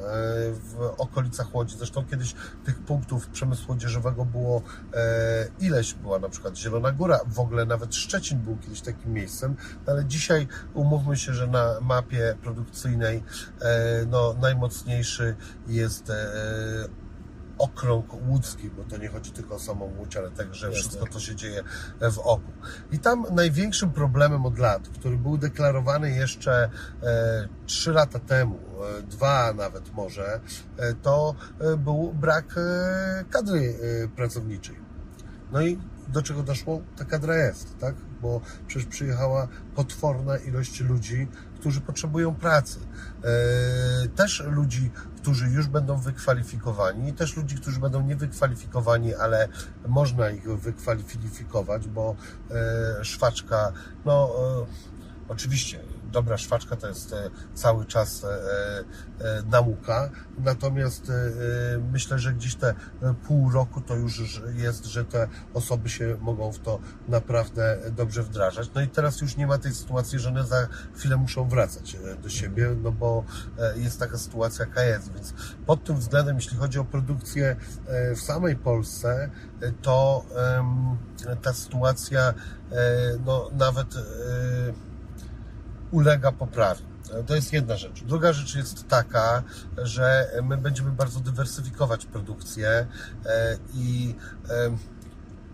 w 0.52 0.94
okolicach 0.98 1.56
Łodzi. 1.56 1.78
Zresztą 1.78 2.06
kiedyś 2.06 2.36
tych 2.66 2.80
punktów 2.80 3.28
przemysłu 3.28 3.74
odzieżowego 3.74 4.26
było 4.26 4.62
e, 4.94 5.48
ileś. 5.60 5.94
Była 5.94 6.20
na 6.20 6.30
przykład 6.30 6.58
Zielona 6.58 6.92
Góra, 6.92 7.20
w 7.28 7.40
ogóle 7.40 7.66
nawet 7.66 7.96
Szczecin 7.96 8.40
był 8.40 8.58
kiedyś 8.58 8.82
takim 8.82 9.14
miejscem, 9.14 9.56
ale 9.88 10.06
dzisiaj 10.06 10.48
umówmy 10.74 11.18
się, 11.18 11.34
że 11.34 11.48
na 11.48 11.80
mapie 11.82 12.36
produkcyjnej 12.42 13.24
e, 13.62 14.06
no, 14.06 14.36
najmocniejszy 14.42 15.35
jest 15.68 16.10
e, 16.10 16.26
okrąg 17.58 18.14
łódzki, 18.28 18.70
bo 18.70 18.84
to 18.84 18.98
nie 18.98 19.08
chodzi 19.08 19.32
tylko 19.32 19.56
o 19.56 19.60
samą 19.60 19.86
Łódź, 19.98 20.18
ale 20.18 20.32
także 20.32 20.68
Jasne. 20.68 20.82
wszystko, 20.82 21.08
co 21.08 21.20
się 21.20 21.36
dzieje 21.36 21.64
w 22.12 22.20
oku. 22.20 22.52
I 22.92 23.00
tam 23.00 23.26
największym 23.32 23.92
problemem 23.92 24.46
od 24.46 24.60
lat, 24.60 24.90
który 24.90 25.18
był 25.18 25.38
deklarowany 25.38 26.12
jeszcze 26.12 26.70
e, 27.04 27.48
3 27.66 27.92
lata 27.92 28.20
temu, 28.20 28.60
e, 29.00 29.02
dwa 29.02 29.54
nawet 29.54 29.94
może, 29.94 30.40
e, 30.78 30.94
to 30.94 31.36
e, 31.60 31.78
był 31.78 32.14
brak 32.14 32.56
e, 32.58 33.26
kadry 33.30 33.76
e, 34.04 34.08
pracowniczej. 34.08 34.76
No 35.52 35.62
i 35.62 35.80
do 36.08 36.22
czego 36.22 36.44
doszło? 36.44 36.82
Ta 36.98 37.06
kadra 37.06 37.36
jest, 37.38 37.80
tak? 37.80 37.96
Bo 38.22 38.42
przecież 38.68 38.88
przyjechała 38.88 39.48
potworna 39.76 40.38
ilość 40.38 40.82
ludzi, 40.82 41.28
którzy 41.66 41.82
potrzebują 41.82 42.36
pracy. 42.36 42.80
E, 43.24 44.08
też 44.08 44.44
ludzi, 44.48 44.92
którzy 45.18 45.48
już 45.48 45.68
będą 45.68 45.98
wykwalifikowani, 45.98 47.10
i 47.10 47.14
też 47.14 47.38
ludzi, 47.38 47.56
którzy 47.56 47.80
będą 47.80 48.02
niewykwalifikowani, 48.02 49.16
ale 49.16 49.48
można 49.88 50.30
ich 50.30 50.44
wykwalifikować, 50.44 51.88
bo 51.88 52.16
e, 52.52 53.06
szwaczka, 53.06 53.72
no 54.06 54.30
e, 54.62 54.66
oczywiście 55.28 55.80
dobra 56.16 56.38
szwaczka 56.38 56.76
to 56.76 56.88
jest 56.88 57.14
e, 57.14 57.30
cały 57.54 57.86
czas 57.86 58.24
e, 58.24 58.28
e, 58.28 59.44
nauka, 59.52 60.10
natomiast 60.38 61.12
myślę, 61.92 62.20
że 62.20 62.34
gdzieś 62.34 62.56
te 62.56 62.74
pół 63.28 63.52
roku 63.52 63.82
to 63.82 63.96
już 63.96 64.42
jest, 64.56 64.86
że 64.86 65.06
te 65.06 65.28
osoby 65.54 65.90
się 65.90 66.18
mogą 66.22 66.52
w 66.52 66.60
to 66.60 66.80
naprawdę 67.08 67.78
dobrze 67.92 68.24
wdrażać. 68.24 68.70
No 68.76 68.82
i 68.82 68.88
teraz 68.88 69.22
już 69.22 69.38
nie 69.38 69.48
ma 69.48 69.58
tej 69.58 69.74
sytuacji, 69.74 70.20
że 70.20 70.30
one 70.30 70.44
za 70.44 70.68
chwilę 70.96 71.18
muszą 71.18 71.50
wracać 71.50 71.98
do 72.24 72.30
siebie, 72.30 72.76
no 72.84 72.92
bo 72.92 73.24
jest 73.76 74.00
taka 74.00 74.18
sytuacja, 74.18 74.66
jaka 74.66 74.84
jest, 74.84 75.14
więc 75.14 75.34
pod 75.66 75.84
tym 75.84 75.96
względem, 75.98 76.36
jeśli 76.36 76.58
chodzi 76.58 76.80
o 76.80 76.86
produkcję 76.86 77.56
w 78.16 78.20
samej 78.22 78.56
Polsce, 78.56 79.30
to 79.82 80.26
ta 81.42 81.54
sytuacja 81.54 82.34
no 83.26 83.50
nawet 83.54 83.88
ulega 85.92 86.32
poprawie. 86.32 86.82
To 87.28 87.36
jest 87.36 87.54
jedna 87.54 87.78
rzecz. 87.78 88.04
Druga 88.04 88.34
rzecz 88.34 88.56
jest 88.56 88.88
taka, 88.88 89.44
że 89.78 90.32
my 90.44 90.58
będziemy 90.58 90.92
bardzo 90.92 91.20
dywersyfikować 91.20 92.06
produkcję 92.06 92.88
e, 93.26 93.58
i 93.74 94.16
em, 94.50 94.78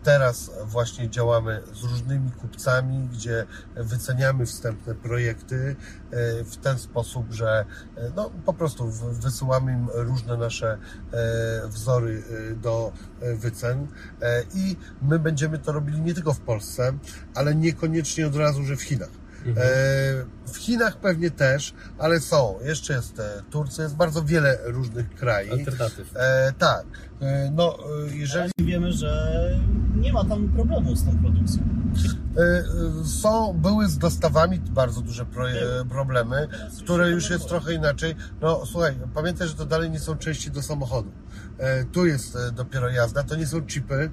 teraz 0.04 0.52
właśnie 0.66 1.10
działamy 1.10 1.62
z 1.74 1.84
różnymi 1.84 2.32
kupcami, 2.32 3.10
gdzie 3.14 3.46
wyceniamy 3.76 4.46
wstępne 4.46 4.96
projekty 4.96 5.76
e, 6.12 6.44
w 6.44 6.58
ten 6.58 6.80
sposób, 6.80 7.32
że 7.32 7.66
e, 7.98 8.12
no, 8.16 8.32
po 8.46 8.54
prostu 8.54 8.92
wysyłamy 9.12 9.72
im 9.72 9.88
różne 9.94 10.38
nasze 10.38 10.78
e, 11.12 11.68
wzory 11.68 12.24
e, 12.52 12.56
do 12.56 12.92
e, 13.22 13.36
wycen 13.36 13.88
e, 14.22 14.44
i 14.54 14.76
my 15.02 15.20
będziemy 15.20 15.60
to 15.60 15.72
robili 15.72 16.02
nie 16.02 16.14
tylko 16.14 16.34
w 16.34 16.40
Polsce, 16.40 16.94
ale 17.36 17.56
niekoniecznie 17.56 18.28
od 18.28 18.36
razu, 18.36 18.64
że 18.64 18.76
w 18.76 18.82
Chinach. 18.82 19.21
Mhm. 19.46 19.58
E, 19.58 20.52
W 20.54 20.58
Chinach 20.58 20.98
pewnie 20.98 21.32
też, 21.32 21.74
ale 21.98 22.20
są. 22.20 22.60
Jeszcze 22.64 22.94
jest 22.94 23.20
e, 23.20 23.44
Turcja, 23.52 23.84
jest 23.84 23.96
bardzo 23.96 24.24
wiele 24.24 24.58
różnych 24.64 25.16
krajów. 25.16 25.52
Alternatyw. 25.60 26.16
E, 26.16 26.54
tak. 26.58 26.86
E, 27.22 27.52
no, 27.52 27.78
e, 27.80 28.16
jeżeli 28.16 28.52
wiemy, 28.60 28.92
że 28.92 29.32
nie 29.96 30.14
ma 30.14 30.26
tam 30.26 30.48
problemu 30.48 30.96
z 30.96 31.06
tą 31.06 31.18
produkcją. 31.18 31.64
e, 32.38 33.06
są, 33.06 33.54
były 33.54 33.88
z 33.88 33.98
dostawami 33.98 34.60
bardzo 34.60 35.02
duże 35.02 35.26
pro, 35.26 35.46
problemy, 35.90 36.48
które 36.84 37.10
już 37.10 37.30
jest 37.30 37.48
trochę 37.48 37.74
inaczej. 37.74 38.16
No 38.42 38.66
słuchaj, 38.66 38.96
pamiętaj, 39.14 39.48
że 39.48 39.54
to 39.54 39.66
dalej 39.66 39.92
nie 39.92 40.00
są 40.00 40.18
części 40.18 40.52
do 40.52 40.62
samochodu. 40.62 41.12
Tu 41.92 42.06
jest 42.06 42.38
dopiero 42.54 42.90
jazda, 42.90 43.24
to 43.24 43.36
nie 43.36 43.48
są 43.48 43.62
chipy. 43.66 44.12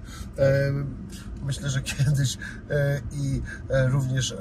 Myślę, 1.43 1.71
że 1.71 1.83
kiedyś 1.97 2.39
i 3.13 3.43
również 3.69 4.37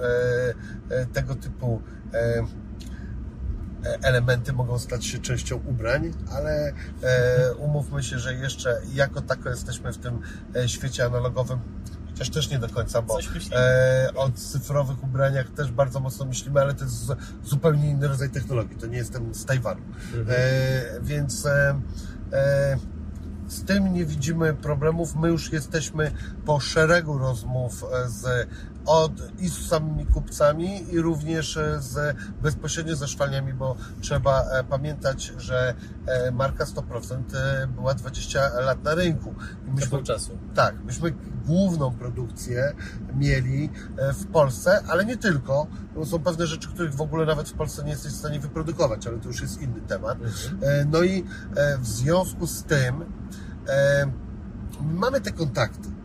tego 1.13 1.35
typu 1.35 1.81
elementy 4.01 4.53
mogą 4.53 4.79
stać 4.79 5.05
się 5.05 5.19
częścią 5.19 5.55
ubrań, 5.65 6.13
ale 6.31 6.73
e, 7.03 7.53
umówmy 7.57 8.03
się, 8.03 8.19
że 8.19 8.33
jeszcze 8.33 8.81
jako 8.93 9.21
tako 9.21 9.49
jesteśmy 9.49 9.93
w 9.93 9.97
tym 9.97 10.19
e, 10.55 10.69
świecie 10.69 11.05
analogowym, 11.05 11.59
chociaż 12.11 12.29
też 12.29 12.49
nie 12.49 12.59
do 12.59 12.69
końca, 12.69 13.01
bo 13.01 13.17
e, 13.55 14.09
o 14.15 14.29
cyfrowych 14.31 15.03
ubraniach 15.03 15.49
też 15.49 15.71
bardzo 15.71 15.99
mocno 15.99 16.25
myślimy, 16.25 16.61
ale 16.61 16.73
to 16.73 16.83
jest 16.83 16.95
z- 16.95 17.15
zupełnie 17.43 17.89
inny 17.89 18.07
rodzaj 18.07 18.29
technologii, 18.29 18.75
to 18.77 18.87
nie 18.87 18.97
jestem 18.97 19.33
z 19.35 19.45
Tajwanu. 19.45 19.81
Mhm. 20.15 20.27
E, 20.29 21.01
więc 21.01 21.45
e, 21.45 21.81
e, 22.33 22.77
z 23.47 23.63
tym 23.63 23.93
nie 23.93 24.05
widzimy 24.05 24.53
problemów. 24.53 25.15
My 25.15 25.27
już 25.27 25.51
jesteśmy 25.53 26.11
po 26.45 26.59
szeregu 26.59 27.17
rozmów 27.17 27.85
z 28.07 28.47
od, 28.87 29.11
i 29.39 29.49
z 29.49 29.67
samymi 29.67 30.05
kupcami 30.05 30.93
i 30.93 31.01
również 31.01 31.57
e, 31.57 31.81
z, 31.81 32.17
bezpośrednio 32.41 32.95
ze 32.95 33.07
szwalniami, 33.07 33.53
bo 33.53 33.75
trzeba 34.01 34.41
e, 34.41 34.63
pamiętać, 34.63 35.33
że 35.37 35.75
e, 36.05 36.31
marka 36.31 36.65
100% 36.65 37.21
e, 37.35 37.67
była 37.67 37.93
20 37.93 38.59
lat 38.59 38.83
na 38.83 38.95
rynku. 38.95 39.35
I 39.67 39.71
myśmy 39.71 40.03
czasu. 40.03 40.37
tak, 40.55 40.83
myśmy 40.85 41.13
główną 41.45 41.91
produkcję 41.91 42.73
mieli 43.15 43.69
w 44.13 44.25
Polsce, 44.25 44.83
ale 44.87 45.05
nie 45.05 45.17
tylko, 45.17 45.67
bo 45.95 46.05
są 46.05 46.19
pewne 46.19 46.47
rzeczy, 46.47 46.67
których 46.67 46.93
w 46.93 47.01
ogóle 47.01 47.25
nawet 47.25 47.49
w 47.49 47.53
Polsce 47.53 47.83
nie 47.83 47.89
jesteś 47.89 48.13
w 48.13 48.17
stanie 48.17 48.39
wyprodukować, 48.39 49.07
ale 49.07 49.17
to 49.17 49.27
już 49.27 49.41
jest 49.41 49.61
inny 49.61 49.81
temat. 49.81 50.17
Mhm. 50.21 50.89
No 50.91 51.03
i 51.03 51.23
w 51.79 51.87
związku 51.87 52.47
z 52.47 52.63
tym 52.63 53.05
mamy 54.81 55.21
te 55.21 55.31
kontakty. 55.31 55.96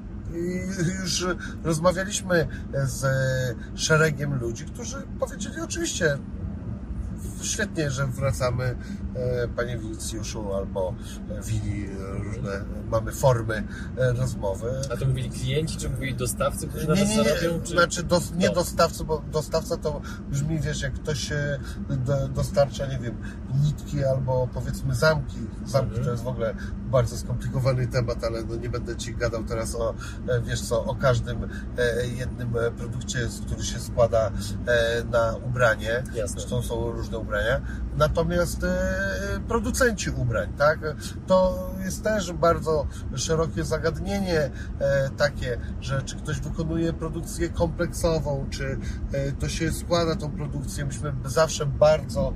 Już 1.03 1.27
rozmawialiśmy 1.65 2.49
z 2.85 3.07
szeregiem 3.75 4.39
ludzi, 4.41 4.65
którzy 4.65 4.97
powiedzieli 5.21 5.61
oczywiście 5.61 6.19
świetnie, 7.43 7.91
że 7.91 8.07
wracamy 8.07 8.77
e, 9.15 9.49
panie 9.49 9.79
Wilicjuszu 9.79 10.55
albo 10.55 10.95
e, 11.31 11.43
Wini, 11.43 11.87
e, 11.87 12.19
różne 12.19 12.65
mamy 12.91 13.13
formy 13.13 13.65
rozmowy. 13.97 14.73
A 14.93 14.97
to 14.97 15.07
mówili 15.07 15.31
klienci, 15.31 15.77
czy 15.77 15.91
mówili 15.91 16.15
dostawcy, 16.15 16.69
którzy 16.69 16.89
na 16.89 16.95
Nie, 16.95 17.01
was 17.01 17.11
nie, 17.11 17.17
nie? 17.23 17.61
Czy... 17.65 17.73
znaczy 17.73 18.03
dos, 18.03 18.33
nie 18.35 18.49
to? 18.49 18.55
dostawcy, 18.55 19.05
bo 19.05 19.23
dostawca 19.33 19.77
to 19.77 20.01
brzmi, 20.31 20.61
wiesz, 20.61 20.83
jak 20.83 20.93
ktoś 20.93 21.29
do, 21.89 22.29
dostarcza, 22.29 22.87
nie 22.87 22.99
wiem, 22.99 23.17
nitki 23.63 24.05
albo 24.05 24.49
powiedzmy 24.55 24.95
zamki. 24.95 25.37
Zamki 25.67 25.89
Mhm. 25.89 26.05
to 26.05 26.11
jest 26.11 26.23
w 26.23 26.29
ogóle 26.29 26.55
bardzo 26.91 27.17
skomplikowany 27.17 27.87
temat, 27.87 28.25
ale 28.25 28.43
no 28.45 28.57
nie 28.57 28.69
będę 28.69 28.97
Ci 28.97 29.15
gadał 29.15 29.45
teraz 29.45 29.75
o, 29.75 29.95
wiesz 30.45 30.61
co, 30.61 30.85
o 30.85 30.95
każdym 30.95 31.49
jednym 32.17 32.55
produkcie, 32.79 33.29
z 33.29 33.41
który 33.41 33.65
się 33.65 33.79
składa 33.81 34.31
na 35.11 35.37
ubranie. 35.47 36.03
Jasne. 36.15 36.41
Zresztą 36.41 36.63
są 36.63 36.93
różne 36.93 37.19
ubrania. 37.19 37.32
praia 37.33 37.63
Natomiast 37.97 38.65
e, 38.65 39.41
producenci 39.49 40.11
ubrań, 40.11 40.53
tak? 40.59 40.79
To 41.27 41.71
jest 41.85 42.05
też 42.05 42.33
bardzo 42.33 42.87
szerokie 43.15 43.65
zagadnienie 43.65 44.51
e, 44.79 45.11
takie, 45.17 45.59
że 45.81 46.03
czy 46.03 46.17
ktoś 46.17 46.41
wykonuje 46.41 46.93
produkcję 46.93 47.49
kompleksową, 47.49 48.47
czy 48.51 48.79
e, 49.13 49.33
to 49.33 49.49
się 49.49 49.73
składa 49.73 50.17
tą 50.17 50.31
produkcję. 50.31 50.85
Myśmy 50.85 51.13
zawsze 51.25 51.67
bardzo 51.67 52.33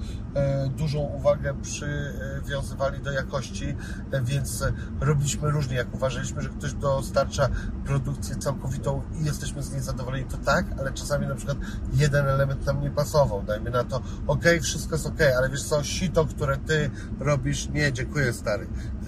dużą 0.77 0.99
uwagę 0.99 1.55
przywiązywali 1.63 3.03
do 3.03 3.13
jakości, 3.13 3.77
więc 4.23 4.65
robiliśmy 5.01 5.51
różnie. 5.51 5.77
Jak 5.77 5.95
uważaliśmy, 5.95 6.43
że 6.43 6.49
ktoś 6.49 6.73
dostarcza 6.73 7.49
produkcję 7.85 8.37
całkowitą 8.37 9.03
i 9.21 9.25
jesteśmy 9.25 9.63
z 9.63 9.73
niej 9.73 9.81
zadowoleni, 9.81 10.25
to 10.25 10.37
tak, 10.37 10.67
ale 10.79 10.93
czasami 10.93 11.27
na 11.27 11.35
przykład 11.35 11.59
jeden 11.93 12.29
element 12.29 12.67
nam 12.67 12.81
nie 12.81 12.91
pasował. 12.91 13.43
Dajmy 13.43 13.71
na 13.71 13.85
to, 13.85 14.03
ok, 14.27 14.45
wszystko 14.63 14.95
jest 14.95 15.07
ok, 15.07 15.21
ale 15.39 15.46
wiesz 15.51 15.63
co, 15.63 15.85
sito, 15.85 16.25
które 16.25 16.57
ty 16.57 16.91
robisz, 17.21 17.69
nie, 17.69 17.93
dziękuję 17.93 18.33
stary, 18.33 18.67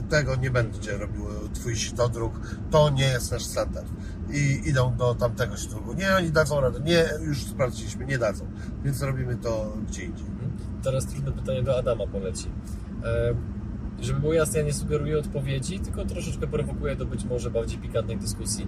tego 0.08 0.36
nie 0.36 0.50
będzie 0.50 0.98
robił 0.98 1.24
twój 1.54 1.76
sitodruk, 1.76 2.40
to 2.70 2.90
nie 2.90 3.04
jest 3.04 3.32
nasz 3.32 3.44
standard. 3.44 3.88
I 4.30 4.68
idą 4.68 4.96
do 4.96 5.14
tamtego 5.14 5.56
sitodruku. 5.56 5.92
Nie, 5.92 6.16
oni 6.16 6.30
dadzą 6.30 6.60
radę. 6.60 6.80
Nie, 6.80 7.04
już 7.20 7.42
sprawdziliśmy, 7.42 8.06
nie 8.06 8.18
dadzą. 8.18 8.46
Więc 8.84 9.02
robimy 9.02 9.36
to 9.36 9.76
gdzie 9.88 10.04
indziej. 10.04 10.26
Mhm. 10.26 10.50
Teraz 10.82 11.06
trudne 11.06 11.32
pytanie 11.32 11.62
do 11.62 11.78
Adama 11.78 12.06
poleci. 12.06 12.50
E, 13.04 13.34
żeby 14.00 14.20
było 14.20 14.32
jasne, 14.32 14.58
ja 14.58 14.66
nie 14.66 14.72
sugeruję 14.72 15.18
odpowiedzi, 15.18 15.80
tylko 15.80 16.04
troszeczkę 16.04 16.46
prowokuję 16.46 16.96
do 16.96 17.06
być 17.06 17.24
może 17.24 17.50
bardziej 17.50 17.78
pikantnej 17.78 18.18
dyskusji. 18.18 18.66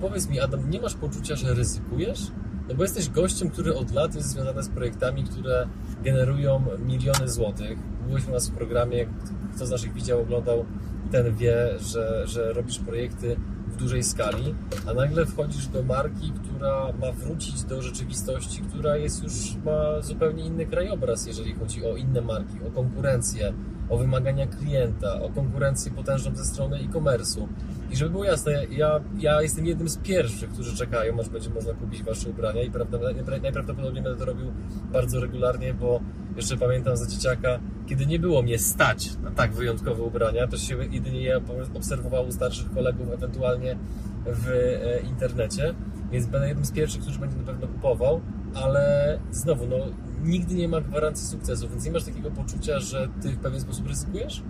Powiedz 0.00 0.28
mi, 0.28 0.40
Adam, 0.40 0.70
nie 0.70 0.80
masz 0.80 0.94
poczucia, 0.94 1.36
że 1.36 1.54
ryzykujesz? 1.54 2.30
No 2.68 2.74
bo 2.74 2.82
jesteś 2.82 3.10
gościem, 3.10 3.50
który 3.50 3.74
od 3.74 3.92
lat 3.92 4.14
jest 4.14 4.28
związany 4.28 4.62
z 4.62 4.68
projektami, 4.68 5.24
które 5.24 5.68
generują 6.04 6.64
miliony 6.86 7.28
złotych. 7.28 7.78
Byłeś 8.08 8.28
u 8.28 8.30
nas 8.30 8.48
w 8.48 8.52
programie, 8.52 9.06
kto 9.54 9.66
z 9.66 9.70
naszych 9.70 9.92
widział, 9.92 10.20
oglądał, 10.20 10.64
ten 11.10 11.34
wie, 11.34 11.68
że, 11.80 12.26
że 12.26 12.52
robisz 12.52 12.78
projekty 12.78 13.36
w 13.68 13.76
dużej 13.76 14.02
skali, 14.02 14.54
a 14.86 14.94
nagle 14.94 15.26
wchodzisz 15.26 15.66
do 15.66 15.82
marki, 15.82 16.32
która 16.44 16.92
ma 17.00 17.12
wrócić 17.12 17.62
do 17.62 17.82
rzeczywistości, 17.82 18.62
która 18.62 18.96
jest 18.96 19.22
już, 19.22 19.32
ma 19.64 20.00
zupełnie 20.00 20.44
inny 20.44 20.66
krajobraz, 20.66 21.26
jeżeli 21.26 21.54
chodzi 21.54 21.86
o 21.86 21.96
inne 21.96 22.20
marki, 22.20 22.56
o 22.68 22.70
konkurencję, 22.70 23.52
o 23.88 23.98
wymagania 23.98 24.46
klienta, 24.46 25.22
o 25.22 25.28
konkurencję 25.28 25.92
potężną 25.92 26.36
ze 26.36 26.44
strony 26.44 26.76
e-commerce'u. 26.76 27.46
I 27.90 27.96
żeby 27.96 28.10
było 28.10 28.24
jasne, 28.24 28.64
ja, 28.70 29.00
ja 29.18 29.42
jestem 29.42 29.66
jednym 29.66 29.88
z 29.88 29.96
pierwszych, 29.96 30.50
którzy 30.50 30.76
czekają, 30.76 31.20
aż 31.20 31.28
będzie 31.28 31.50
można 31.50 31.74
kupić 31.74 32.02
Wasze 32.02 32.30
ubrania 32.30 32.62
i 32.62 32.70
prawdopodobnie, 32.70 33.22
najprawdopodobniej 33.42 34.02
będę 34.02 34.18
to 34.18 34.24
robił 34.24 34.52
bardzo 34.92 35.20
regularnie, 35.20 35.74
bo 35.74 36.00
jeszcze 36.36 36.56
pamiętam 36.56 36.96
za 36.96 37.06
dzieciaka, 37.06 37.60
kiedy 37.86 38.06
nie 38.06 38.18
było 38.18 38.42
mnie 38.42 38.58
stać 38.58 39.10
na 39.22 39.30
tak 39.30 39.52
wyjątkowe 39.52 40.02
ubrania, 40.02 40.46
to 40.46 40.56
się 40.56 40.84
jedynie 40.90 41.22
je 41.22 41.40
obserwowało 41.74 42.26
u 42.26 42.32
starszych 42.32 42.70
kolegów, 42.70 43.12
ewentualnie 43.12 43.78
w 44.26 44.48
e, 44.48 45.00
internecie, 45.00 45.74
więc 46.12 46.26
będę 46.26 46.48
jednym 46.48 46.64
z 46.64 46.72
pierwszych, 46.72 47.02
którzy 47.02 47.18
będzie 47.18 47.36
na 47.36 47.44
pewno 47.44 47.66
kupował, 47.66 48.20
ale 48.54 49.18
znowu, 49.30 49.66
no, 49.66 49.76
nigdy 50.24 50.54
nie 50.54 50.68
ma 50.68 50.80
gwarancji 50.80 51.26
sukcesu, 51.26 51.68
więc 51.68 51.84
nie 51.84 51.92
masz 51.92 52.04
takiego 52.04 52.30
poczucia, 52.30 52.80
że 52.80 53.08
ty 53.22 53.32
w 53.32 53.36
pewien 53.36 53.60
sposób 53.60 53.86
ryzykujesz? 53.86 54.42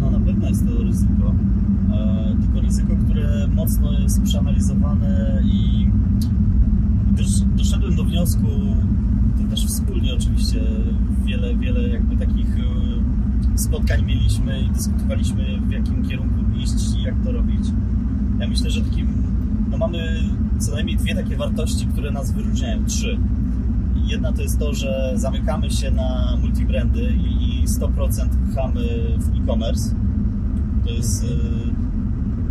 No 0.00 0.10
na 0.10 0.20
pewno 0.20 0.48
jest 0.48 0.66
to 0.66 0.82
ryzyko. 0.82 1.34
E, 1.92 2.36
tylko 2.40 2.60
ryzyko, 2.60 2.92
które 3.04 3.48
mocno 3.48 4.00
jest 4.00 4.22
przeanalizowane 4.22 5.42
i 5.44 5.88
dosz, 7.16 7.40
doszedłem 7.56 7.96
do 7.96 8.04
wniosku, 8.04 8.46
to 9.36 9.50
też 9.50 9.66
wspólnie 9.66 10.14
oczywiście, 10.14 10.60
wiele, 11.24 11.56
wiele 11.56 11.88
jakby 11.88 12.16
takich 12.16 12.46
e, 12.46 13.58
spotkań 13.58 14.04
mieliśmy 14.04 14.60
i 14.60 14.70
dyskutowaliśmy 14.70 15.60
w 15.60 15.70
jakim 15.70 16.08
kierunku 16.08 16.40
iść 16.58 16.98
i 16.98 17.02
jak 17.02 17.14
to 17.24 17.32
robić. 17.32 17.66
Ja 18.38 18.48
myślę, 18.48 18.70
że 18.70 18.80
takim, 18.80 19.08
no 19.70 19.78
mamy 19.78 20.20
co 20.58 20.74
najmniej 20.74 20.96
dwie 20.96 21.14
takie 21.14 21.36
wartości, 21.36 21.86
które 21.86 22.10
nas 22.10 22.32
wyróżniają. 22.32 22.84
Trzy. 22.84 23.18
Jedna 24.06 24.32
to 24.32 24.42
jest 24.42 24.58
to, 24.58 24.74
że 24.74 25.12
zamykamy 25.14 25.70
się 25.70 25.90
na 25.90 26.36
multibrandy 26.40 27.02
i, 27.02 27.60
i 27.62 27.66
100% 27.66 28.28
pchamy 28.52 28.80
w 29.18 29.28
e-commerce. 29.42 29.94
To 30.84 30.90
jest 30.90 31.24
y, 31.24 31.26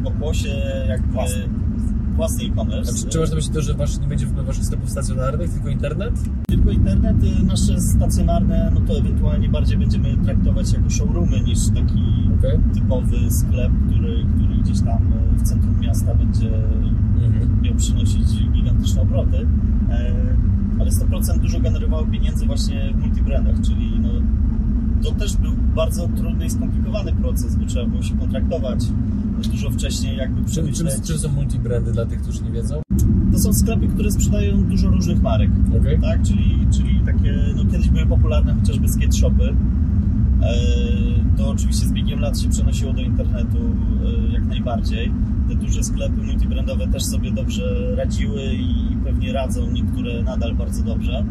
pokłosie 0.04 0.50
jakby 0.88 1.14
Własny. 1.14 1.50
własny 2.16 2.44
e-commerce. 2.46 2.94
Czy, 2.94 3.10
czy 3.10 3.20
masz 3.20 3.30
na 3.30 3.36
myśli 3.36 3.54
to, 3.54 3.62
że 3.62 3.74
wasz, 3.74 4.00
nie 4.00 4.08
będzie 4.08 4.26
waszych 4.28 4.66
sklepów 4.66 4.90
stacjonarnych, 4.90 5.50
tylko 5.54 5.70
internet? 5.70 6.14
Tylko 6.48 6.70
internet, 6.70 7.24
y, 7.24 7.46
nasze 7.46 7.82
stacjonarne, 7.82 8.72
no 8.74 8.82
to 8.82 8.98
ewentualnie 9.00 9.50
bardziej 9.50 9.78
będziemy 9.78 10.18
traktować 10.18 10.74
jako 10.74 10.90
showroomy 10.90 11.42
niż 11.42 11.60
taki 11.68 12.04
Okej. 12.40 12.60
typowy 12.74 13.32
sklep, 13.32 13.72
który, 13.90 14.26
który 14.36 14.56
gdzieś 14.56 14.82
tam 14.82 15.14
y, 15.36 15.38
w 15.40 15.42
centrum 15.42 15.80
miasta 15.80 16.16
będzie 16.16 16.50
Mhm. 17.26 17.62
miał 17.62 17.76
przynosić 17.76 18.26
gigantyczne 18.54 19.02
obroty, 19.02 19.48
e, 19.92 20.12
ale 20.80 20.92
100% 20.92 21.40
dużo 21.40 21.60
generowało 21.60 22.06
pieniędzy 22.06 22.46
właśnie 22.46 22.94
w 22.94 23.02
multibrandach, 23.02 23.56
czyli 23.62 24.00
no, 24.02 24.10
to 25.04 25.12
też 25.12 25.38
był 25.38 25.52
bardzo 25.76 26.08
trudny 26.08 26.46
i 26.46 26.50
skomplikowany 26.50 27.12
proces, 27.14 27.56
bo 27.56 27.66
trzeba 27.66 27.86
było 27.86 28.04
się 28.04 28.18
kontraktować 28.18 28.86
dużo 29.56 29.70
wcześniej, 29.70 30.18
jakby 30.18 30.36
czym, 30.38 30.46
przemyśleć. 30.52 31.02
czym 31.08 31.18
są 31.18 31.30
multibrandy 31.30 31.92
dla 31.92 32.06
tych, 32.06 32.22
którzy 32.22 32.44
nie 32.44 32.52
wiedzą? 32.52 32.82
To 33.32 33.40
są 33.40 33.54
sklepy, 33.54 33.88
które 33.88 34.12
sprzedają 34.12 34.64
dużo 34.64 34.90
różnych 34.90 35.22
marek, 35.22 35.50
Okej. 35.80 36.00
tak? 36.02 36.24
Czyli, 36.24 36.68
czyli 36.74 37.00
takie, 37.06 37.34
no 37.56 37.66
kiedyś 37.72 37.90
były 37.90 38.06
popularne 38.06 38.54
chociażby 38.54 38.88
skate 38.88 39.12
shopy. 39.12 39.56
E, 40.42 40.56
To 41.38 41.50
oczywiście 41.50 41.88
z 41.88 41.92
biegiem 41.92 42.20
lat 42.20 42.40
się 42.40 42.50
przenosiło 42.50 42.94
do 42.94 43.02
internetu 43.02 43.58
e, 43.58 44.34
jak 44.34 44.46
najbardziej. 44.46 45.12
Te 45.50 45.56
duże 45.56 45.84
sklepy 45.84 46.22
multibrandowe 46.22 46.88
też 46.88 47.04
sobie 47.06 47.32
dobrze 47.32 47.96
radziły 47.96 48.42
i 48.54 48.96
pewnie 49.06 49.34
radzą, 49.34 49.70
niektóre 50.06 50.24
nadal 50.24 50.56
bardzo 50.56 50.84
dobrze, 50.84 51.24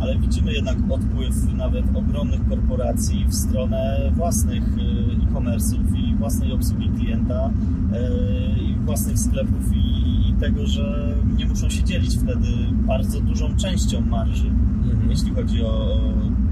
ale 0.00 0.18
widzimy 0.18 0.52
jednak 0.52 0.76
odpływ 0.90 1.54
nawet 1.56 1.84
ogromnych 1.94 2.48
korporacji 2.48 3.24
w 3.28 3.34
stronę 3.34 4.10
własnych 4.16 4.62
e, 4.62 5.22
e-commerce'ów 5.22 5.98
i 5.98 6.14
własnej 6.14 6.52
obsługi 6.52 6.88
klienta 6.88 7.50
e, 7.92 8.60
i 8.60 8.74
własnych 8.84 9.18
sklepów 9.18 9.72
i, 9.76 10.30
i 10.30 10.32
tego, 10.40 10.66
że 10.66 11.14
nie 11.36 11.46
muszą 11.46 11.68
się 11.68 11.84
dzielić 11.84 12.16
wtedy 12.16 12.48
bardzo 12.86 13.20
dużą 13.20 13.56
częścią 13.56 14.00
marży 14.00 14.50
Mhm. 14.86 15.10
jeśli 15.10 15.30
chodzi 15.34 15.62
o 15.62 16.00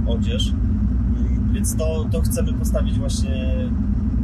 odzież. 0.06 0.48
Mm, 0.50 1.52
Więc 1.52 1.76
to, 1.76 2.06
to 2.12 2.20
chcemy 2.20 2.52
postawić 2.52 2.98
właśnie 2.98 3.54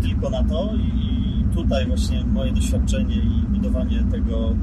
tylko 0.03 0.31
na 0.31 0.45
to 0.45 0.71
i 0.77 1.45
tutaj 1.55 1.87
właśnie 1.87 2.25
moje 2.25 2.53
doświadczenie 2.53 3.15
i 3.15 3.45
budowanie 3.51 4.05
tego, 4.11 4.55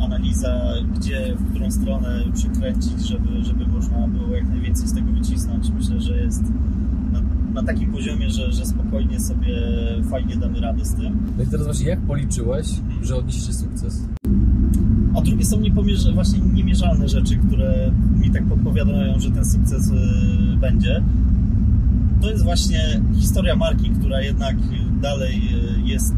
analiza, 0.00 0.74
gdzie, 0.96 1.34
w 1.38 1.50
którą 1.50 1.70
stronę 1.70 2.22
przykręcić, 2.34 3.08
żeby, 3.08 3.44
żeby 3.44 3.66
można 3.66 4.08
było 4.08 4.36
jak 4.36 4.48
najwięcej 4.48 4.88
z 4.88 4.94
tego 4.94 5.12
wycisnąć. 5.12 5.70
Myślę, 5.70 6.00
że 6.00 6.16
jest 6.16 6.42
na, 7.12 7.22
na 7.54 7.62
takim 7.62 7.92
poziomie, 7.92 8.30
że, 8.30 8.52
że 8.52 8.66
spokojnie 8.66 9.20
sobie 9.20 9.54
fajnie 10.10 10.36
damy 10.36 10.60
radę 10.60 10.84
z 10.84 10.94
tym. 10.94 11.18
No 11.38 11.44
i 11.44 11.46
teraz 11.46 11.66
właśnie 11.66 11.86
jak 11.86 12.00
policzyłeś, 12.00 12.66
że 13.02 13.16
odniesiecie 13.16 13.52
sukces? 13.52 14.08
A 15.14 15.20
drugie 15.20 15.44
są 15.44 15.60
niepomierze, 15.60 16.12
właśnie 16.12 16.40
niemierzalne 16.54 17.08
rzeczy, 17.08 17.36
które 17.36 17.92
mi 18.20 18.30
tak 18.30 18.44
podpowiadają, 18.46 19.20
że 19.20 19.30
ten 19.30 19.44
sukces 19.44 19.90
y, 19.90 20.56
będzie. 20.56 21.02
To 22.20 22.30
jest 22.30 22.44
właśnie 22.44 23.00
historia 23.14 23.56
marki, 23.56 23.90
która 23.90 24.20
jednak 24.20 24.56
dalej 25.02 25.36
y, 25.36 25.88
jest. 25.88 26.14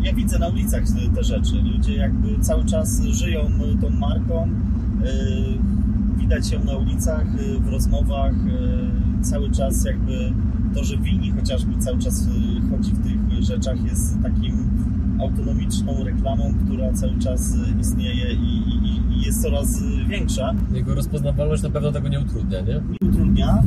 Y, 0.00 0.04
Ja 0.06 0.12
widzę 0.14 0.38
na 0.38 0.48
ulicach 0.48 0.82
te- 1.14 1.24
rzeczy. 1.24 1.54
Ludzie 1.76 1.96
jakby 1.96 2.38
cały 2.40 2.64
czas 2.64 3.02
żyją 3.04 3.40
tą 3.80 3.90
marką. 3.90 4.48
y, 5.04 5.70
Widać 6.18 6.52
ją 6.52 6.64
na 6.64 6.76
ulicach, 6.76 7.24
y, 7.40 7.60
w 7.60 7.68
rozmowach. 7.68 8.32
y, 8.32 9.22
Cały 9.22 9.50
czas 9.50 9.84
jakby 9.84 10.32
to, 10.74 10.84
że 10.84 10.96
Wini 10.96 11.30
chociażby 11.30 11.78
cały 11.78 11.98
czas 11.98 12.26
y, 12.26 12.30
chodzi 12.70 12.92
w 12.92 13.02
tych 13.04 13.42
rzeczach 13.44 13.84
jest 13.84 14.22
takim 14.22 14.54
autonomiczną 15.20 16.04
reklamą, 16.04 16.54
która 16.64 16.92
cały 16.92 17.18
czas 17.18 17.54
y, 17.54 17.58
istnieje 17.80 18.32
i, 18.32 18.58
i, 18.68 19.16
i 19.18 19.22
jest 19.26 19.42
coraz 19.42 19.82
y, 19.82 20.04
większa. 20.08 20.54
Jego 20.74 20.94
rozpoznawalność 20.94 21.62
na 21.62 21.70
pewno 21.70 21.92
tego 21.92 22.08
nie 22.08 22.20
utrudnia, 22.20 22.60
nie? 22.60 22.80
i 23.00 23.08
utrudnia. 23.08 23.62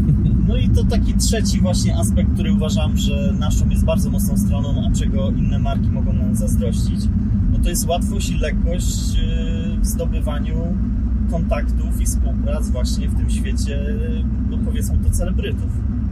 No 0.48 0.58
i 0.58 0.70
to 0.70 0.84
taki 0.84 1.14
trzeci 1.14 1.62
właśnie 1.62 1.98
aspekt, 1.98 2.34
który 2.34 2.54
uważam, 2.54 2.98
że 2.98 3.34
naszą 3.40 3.70
jest 3.70 3.86
bardzo 3.86 4.10
mocną 4.10 4.38
stroną, 4.38 4.84
a 4.88 4.96
czego 4.96 5.32
inne 5.32 5.60
marki 5.60 5.90
mogą 5.90 6.14
nam 6.14 6.36
zazdrościć. 6.36 7.00
No 7.52 7.60
to 7.64 7.70
jest 7.70 7.88
łatwość 7.88 8.30
i 8.30 8.38
lekkość 8.38 9.16
yy, 9.16 9.78
w 9.80 9.86
zdobywaniu 9.86 10.56
kontaktów 11.32 12.02
i 12.02 12.06
współprac 12.06 12.70
właśnie 12.70 13.10
w 13.10 13.18
tym 13.18 13.30
świecie, 13.30 13.72
yy, 13.72 14.24
no 14.50 14.58
powiedzmy 14.66 14.98
to 14.98 15.10
celebrytów. 15.10 15.72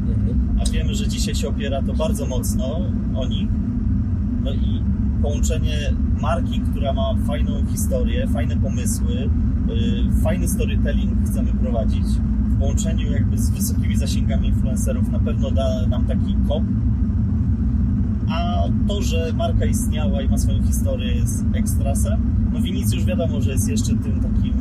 Mhm. 0.10 0.60
A 0.62 0.72
wiemy, 0.72 0.96
że 0.96 1.08
dzisiaj 1.08 1.36
się 1.36 1.48
opiera 1.48 1.82
to 1.82 1.94
bardzo 1.94 2.26
mocno 2.26 2.80
o 3.16 3.28
nich. 3.28 3.50
No 4.44 4.54
i 4.54 4.82
połączenie 5.22 5.78
marki, 6.22 6.60
która 6.60 6.94
ma 6.94 7.16
fajną 7.28 7.52
historię, 7.72 8.28
fajne 8.28 8.58
pomysły, 8.58 9.30
yy, 9.68 10.22
fajny 10.24 10.48
storytelling 10.48 11.12
chcemy 11.30 11.52
prowadzić, 11.54 12.06
połączeniu 12.62 13.12
jakby 13.12 13.38
z 13.38 13.50
wysokimi 13.50 13.98
zasięgami 13.98 14.48
influencerów 14.48 15.12
na 15.12 15.20
pewno 15.20 15.52
da 15.52 15.88
nam 15.88 16.06
taki 16.06 16.36
kop. 16.48 16.64
A 18.30 18.64
to, 18.88 19.02
że 19.02 19.34
marka 19.38 19.66
istniała 19.66 20.22
i 20.22 20.30
ma 20.30 20.38
swoją 20.38 20.64
historię 20.64 21.16
jest 21.16 21.46
ekstrasem. 21.54 22.22
No 22.54 22.62
Winic 22.62 22.94
już 22.94 23.06
wiadomo, 23.06 23.42
że 23.42 23.52
jest 23.52 23.70
jeszcze 23.70 23.92
tym 23.92 24.20
takim 24.20 24.54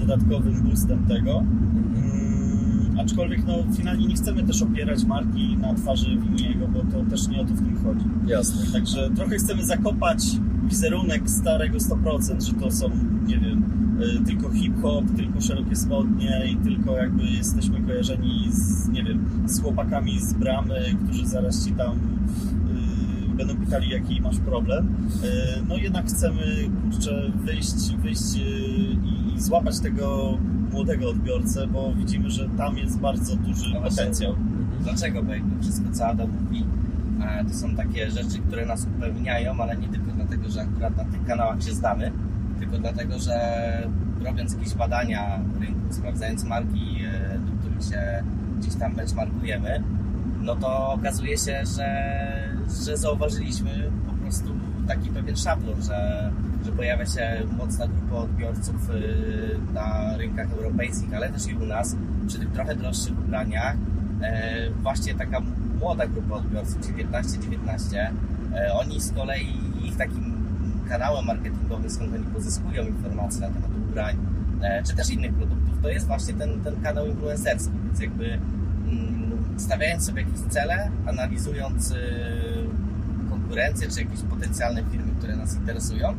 dodatkowym 0.00 0.62
boostem 0.62 1.06
tego. 1.08 1.38
Mm, 1.38 2.98
aczkolwiek 3.00 3.46
no, 3.46 3.54
finalnie 3.76 4.06
nie 4.06 4.14
chcemy 4.14 4.42
też 4.42 4.62
opierać 4.62 5.04
marki 5.04 5.56
na 5.56 5.74
twarzy 5.74 6.16
Winiego, 6.16 6.68
bo 6.68 6.78
to 6.78 7.10
też 7.10 7.28
nie 7.28 7.40
o 7.40 7.44
to 7.44 7.54
w 7.54 7.62
tym 7.62 7.78
chodzi. 7.84 8.04
Jasne. 8.26 8.72
Także 8.72 9.10
trochę 9.16 9.36
chcemy 9.36 9.64
zakopać 9.64 10.24
wizerunek 10.64 11.30
starego 11.30 11.78
100%, 11.78 12.46
że 12.46 12.52
to 12.52 12.70
są, 12.70 12.90
nie 13.26 13.38
wiem, 13.38 13.81
tylko 14.26 14.50
hip-hop, 14.50 15.04
tylko 15.16 15.40
szerokie 15.40 15.76
spodnie 15.76 16.42
i 16.52 16.56
tylko 16.56 16.96
jakby 16.96 17.24
jesteśmy 17.24 17.80
kojarzeni 17.80 18.46
z, 18.52 18.88
nie 18.88 19.02
wiem, 19.04 19.24
z 19.46 19.60
chłopakami 19.62 20.20
z 20.20 20.32
bramy, 20.32 20.80
którzy 21.04 21.26
zaraz 21.26 21.66
ci 21.66 21.72
tam 21.72 21.92
y, 21.92 23.36
będą 23.36 23.56
pytali, 23.56 23.90
jaki 23.90 24.20
masz 24.20 24.38
problem. 24.38 24.86
Y, 25.24 25.62
No 25.68 25.76
jednak 25.76 26.06
chcemy, 26.06 26.42
kurczę, 26.90 27.30
wyjść, 27.44 27.96
wyjść 28.02 28.36
y, 28.36 28.40
i, 28.40 29.34
i 29.34 29.40
złapać 29.40 29.80
tego 29.80 30.38
młodego 30.72 31.10
odbiorcę, 31.10 31.66
bo 31.66 31.92
widzimy, 31.98 32.30
że 32.30 32.48
tam 32.48 32.78
jest 32.78 32.98
bardzo 33.00 33.36
duży 33.36 33.70
No 33.74 33.80
potencjał. 33.80 34.34
Dlaczego? 34.82 35.22
Bo 35.22 35.32
jakby 35.32 35.62
wszystko, 35.62 35.90
co 35.92 36.06
Adam 36.06 36.28
mówi, 36.44 36.64
e, 37.22 37.44
to 37.44 37.54
są 37.54 37.76
takie 37.76 38.10
rzeczy, 38.10 38.38
które 38.48 38.66
nas 38.66 38.86
upewniają, 38.96 39.54
ale 39.60 39.76
nie 39.76 39.88
tylko 39.88 40.10
dlatego, 40.16 40.48
że 40.50 40.60
akurat 40.60 40.96
na 40.96 41.04
tych 41.04 41.24
kanałach 41.24 41.62
się 41.62 41.72
znamy, 41.72 42.12
tylko 42.62 42.78
dlatego, 42.78 43.18
że 43.18 43.36
robiąc 44.24 44.54
jakieś 44.54 44.74
badania 44.74 45.40
rynku, 45.60 45.92
sprawdzając 45.92 46.44
marki, 46.44 47.04
e, 47.04 47.38
do 47.38 47.52
których 47.60 47.82
się 47.84 48.24
gdzieś 48.58 48.74
tam 48.74 48.94
benchmarkujemy, 48.94 49.82
no 50.40 50.56
to 50.56 50.92
okazuje 50.92 51.38
się, 51.38 51.62
że, 51.76 51.88
że 52.84 52.96
zauważyliśmy 52.96 53.90
po 54.06 54.12
prostu 54.12 54.54
taki 54.88 55.10
pewien 55.10 55.36
szablon, 55.36 55.82
że, 55.82 56.30
że 56.64 56.72
pojawia 56.72 57.06
się 57.06 57.42
mocna 57.58 57.86
grupa 57.86 58.16
odbiorców 58.16 58.90
y, 58.90 59.72
na 59.74 60.16
rynkach 60.16 60.52
europejskich, 60.52 61.14
ale 61.14 61.28
też 61.28 61.46
i 61.46 61.54
u 61.54 61.66
nas, 61.66 61.96
przy 62.28 62.38
tych 62.38 62.52
trochę 62.52 62.76
droższych 62.76 63.18
ubraniach. 63.18 63.76
E, 64.22 64.70
Właśnie 64.82 65.14
taka 65.14 65.40
młoda 65.80 66.06
grupa 66.06 66.34
odbiorców, 66.34 66.80
czyli 66.80 67.04
15-19, 67.04 68.10
e, 68.54 68.74
oni 68.74 69.00
z 69.00 69.12
kolei 69.12 69.58
ich 69.84 69.96
takim 69.96 70.31
kanałem 70.88 71.26
marketingowym, 71.26 71.90
skąd 71.90 72.14
oni 72.14 72.24
pozyskują 72.24 72.86
informacje 72.86 73.40
na 73.40 73.48
temat 73.48 73.70
ubrań, 73.90 74.16
e, 74.62 74.82
czy 74.82 74.96
też 74.96 75.10
innych 75.10 75.34
produktów, 75.34 75.82
to 75.82 75.88
jest 75.88 76.06
właśnie 76.06 76.34
ten, 76.34 76.60
ten 76.60 76.82
kanał 76.82 77.06
influencerski, 77.06 77.72
więc 77.84 78.00
jakby 78.00 78.24
mm, 78.26 79.22
stawiając 79.56 80.06
sobie 80.06 80.22
jakieś 80.22 80.40
cele, 80.40 80.90
analizując 81.06 81.90
y, 81.90 81.96
konkurencję, 83.30 83.88
czy 83.88 84.00
jakieś 84.00 84.20
potencjalne 84.20 84.84
firmy, 84.84 85.12
które 85.18 85.36
nas 85.36 85.56
interesują, 85.56 86.14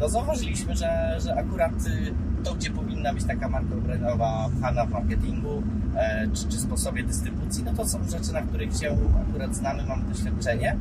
no 0.00 0.08
zauważyliśmy, 0.08 0.76
że, 0.76 1.18
że 1.24 1.34
akurat 1.34 1.72
y, 1.86 2.14
to, 2.44 2.54
gdzie 2.54 2.70
powinna 2.70 3.14
być 3.14 3.24
taka 3.24 3.48
marka 3.48 3.74
ubraniowa 3.74 4.48
pchana 4.58 4.86
w 4.86 4.90
marketingu, 4.90 5.62
e, 5.96 6.28
czy, 6.34 6.48
czy 6.48 6.58
sposobie 6.58 7.02
dystrybucji, 7.02 7.64
no 7.64 7.72
to 7.72 7.88
są 7.88 7.98
rzeczy, 8.08 8.32
na 8.32 8.42
których 8.42 8.76
się 8.76 8.96
akurat 9.30 9.54
znamy, 9.54 9.82
mamy 9.86 10.04
doświadczenie. 10.04 10.76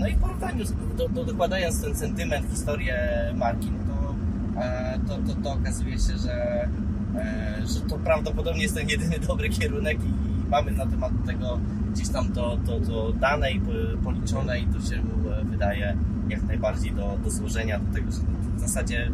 No 0.00 0.06
i 0.06 0.14
w 0.14 0.18
porównaniu, 0.18 0.64
do, 0.96 1.08
do, 1.08 1.24
dokładając 1.24 1.82
ten 1.82 1.94
sentyment, 1.94 2.46
historię 2.50 2.98
marki, 3.34 3.70
no 3.70 3.94
to, 3.94 4.14
e, 4.60 4.98
to, 5.08 5.14
to, 5.16 5.40
to 5.42 5.52
okazuje 5.52 5.98
się, 5.98 6.18
że, 6.18 6.68
e, 7.16 7.66
że 7.66 7.80
to 7.80 7.98
prawdopodobnie 7.98 8.62
jest 8.62 8.74
ten 8.74 8.88
jedyny 8.88 9.18
dobry 9.28 9.48
kierunek 9.48 9.98
i, 10.04 10.24
mamy 10.50 10.70
na 10.70 10.86
temat 10.86 11.12
tego 11.26 11.58
gdzieś 11.92 12.08
tam 12.08 12.32
to, 12.32 12.58
to, 12.66 12.80
to 12.80 13.12
dane 13.12 13.52
i 13.52 13.60
po- 13.60 14.04
policzone 14.04 14.60
i 14.60 14.66
to 14.66 14.80
się 14.80 14.96
e, 14.96 15.44
wydaje 15.44 15.96
jak 16.28 16.42
najbardziej 16.42 16.92
do, 16.92 17.18
do 17.24 17.30
złożenia 17.30 17.78
do 17.78 17.94
tego, 17.94 18.12
że 18.12 18.18
w 18.56 18.60
zasadzie 18.60 19.10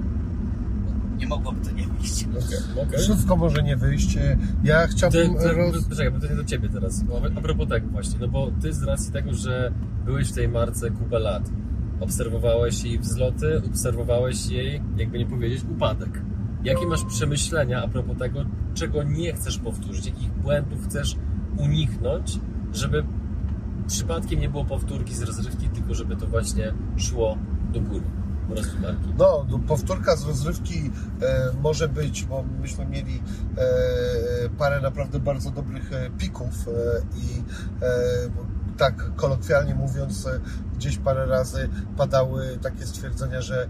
nie 1.20 1.26
mogłoby 1.26 1.60
to 1.60 1.70
nie 1.70 1.86
wyjść. 1.86 2.24
Okej, 2.24 2.82
okej. 2.82 2.98
Wszystko 2.98 3.36
może 3.36 3.62
nie 3.62 3.76
wyjść. 3.76 4.18
Ja 4.64 4.86
To, 4.86 4.92
chciałbym 4.92 5.34
to, 5.34 5.52
roz... 5.52 5.84
Poczekaj, 5.84 6.10
bo 6.10 6.20
to 6.20 6.26
nie 6.26 6.36
do 6.36 6.44
ciebie 6.44 6.68
teraz. 6.68 7.04
A 7.36 7.40
propos 7.40 7.68
tego 7.68 7.88
właśnie, 7.88 8.18
no 8.20 8.28
bo 8.28 8.50
ty 8.62 8.72
z 8.72 8.82
racji 8.82 9.12
tego, 9.12 9.34
że 9.34 9.72
byłeś 10.04 10.28
w 10.28 10.34
tej 10.34 10.48
marce 10.48 10.90
kupę 10.90 11.18
lat, 11.18 11.50
obserwowałeś 12.00 12.84
jej 12.84 12.98
wzloty, 12.98 13.62
obserwowałeś 13.66 14.46
jej, 14.46 14.82
jakby 14.96 15.18
nie 15.18 15.26
powiedzieć, 15.26 15.64
upadek. 15.70 16.22
Jakie 16.64 16.86
masz 16.86 17.04
przemyślenia 17.04 17.82
a 17.82 17.88
propos 17.88 18.18
tego, 18.18 18.44
czego 18.74 19.02
nie 19.02 19.32
chcesz 19.32 19.58
powtórzyć, 19.58 20.06
jakich 20.06 20.32
błędów 20.32 20.84
chcesz 20.84 21.16
uniknąć, 21.56 22.38
żeby 22.72 23.04
przypadkiem 23.86 24.40
nie 24.40 24.48
było 24.48 24.64
powtórki 24.64 25.14
z 25.14 25.22
rozrywki, 25.22 25.68
tylko 25.68 25.94
żeby 25.94 26.16
to 26.16 26.26
właśnie 26.26 26.72
szło 26.96 27.38
do 27.72 27.80
góry 27.80 28.19
No, 29.18 29.46
no, 29.50 29.58
powtórka 29.58 30.16
z 30.16 30.24
rozrywki 30.24 30.90
e, 31.22 31.52
może 31.60 31.88
być, 31.88 32.24
bo 32.24 32.44
myśmy 32.60 32.86
mieli 32.86 33.22
e, 33.56 34.48
parę 34.58 34.80
naprawdę 34.80 35.20
bardzo 35.20 35.50
dobrych 35.50 35.92
e, 35.92 36.10
pików 36.10 36.54
i 37.16 37.42
tak 38.76 39.14
kolokwialnie 39.16 39.74
mówiąc, 39.74 40.28
gdzieś 40.74 40.98
parę 40.98 41.26
razy 41.26 41.68
padały 41.96 42.58
takie 42.62 42.86
stwierdzenia, 42.86 43.42
że 43.42 43.68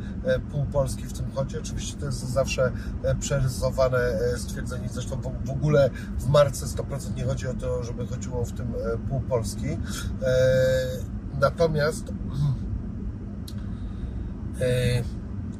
pół 0.53 0.65
Polski 0.65 1.05
w 1.05 1.13
tym 1.13 1.31
chodzi. 1.35 1.59
Oczywiście 1.59 1.97
to 1.97 2.07
jest 2.07 2.33
zawsze 2.33 2.73
przerysowane 3.21 3.99
stwierdzenie, 4.37 4.89
zresztą 4.93 5.21
w, 5.45 5.51
ogóle 5.51 5.91
w 6.19 6.29
marce 6.29 6.67
100% 6.67 7.17
nie 7.17 7.25
chodzi 7.25 7.49
o 7.49 7.55
to, 7.55 7.85
żeby 7.85 8.07
chodziło 8.07 8.45
w 8.45 8.53
tym 8.53 8.73
pół 9.09 9.21
Polski. 9.21 9.67
Natomiast 11.41 12.13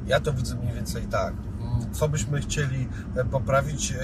Ja 0.07 0.19
to 0.19 0.33
widzę 0.33 0.55
mniej 0.55 0.73
więcej 0.73 1.03
tak. 1.03 1.33
Co 1.91 2.09
byśmy 2.09 2.41
chcieli 2.41 2.87
e, 3.15 3.25
poprawić? 3.25 3.91
E, 3.91 3.97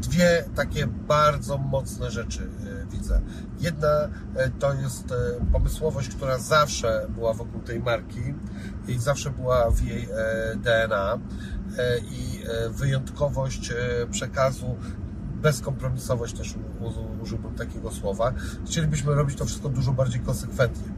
Dwie 0.00 0.44
takie 0.54 0.86
bardzo 0.86 1.58
mocne 1.58 2.10
rzeczy 2.10 2.42
e, 2.42 2.86
widzę. 2.92 3.20
Jedna 3.60 4.08
to 4.58 4.74
jest 4.74 5.14
pomysłowość, 5.52 6.08
która 6.08 6.38
zawsze 6.38 7.06
była 7.08 7.32
wokół 7.34 7.60
tej 7.60 7.80
marki 7.80 8.34
i 8.88 8.98
zawsze 8.98 9.30
była 9.30 9.70
w 9.70 9.82
jej 9.82 10.08
DNA 10.56 11.18
i 12.10 12.44
wyjątkowość 12.70 13.72
przekazu 14.10 14.76
bezkompromisowość 15.42 16.34
też 16.34 16.54
użyłbym 17.22 17.54
takiego 17.54 17.90
słowa. 17.90 18.32
Chcielibyśmy 18.66 19.14
robić 19.14 19.38
to 19.38 19.44
wszystko 19.44 19.68
dużo 19.68 19.92
bardziej 19.92 20.20
konsekwentnie. 20.20 20.92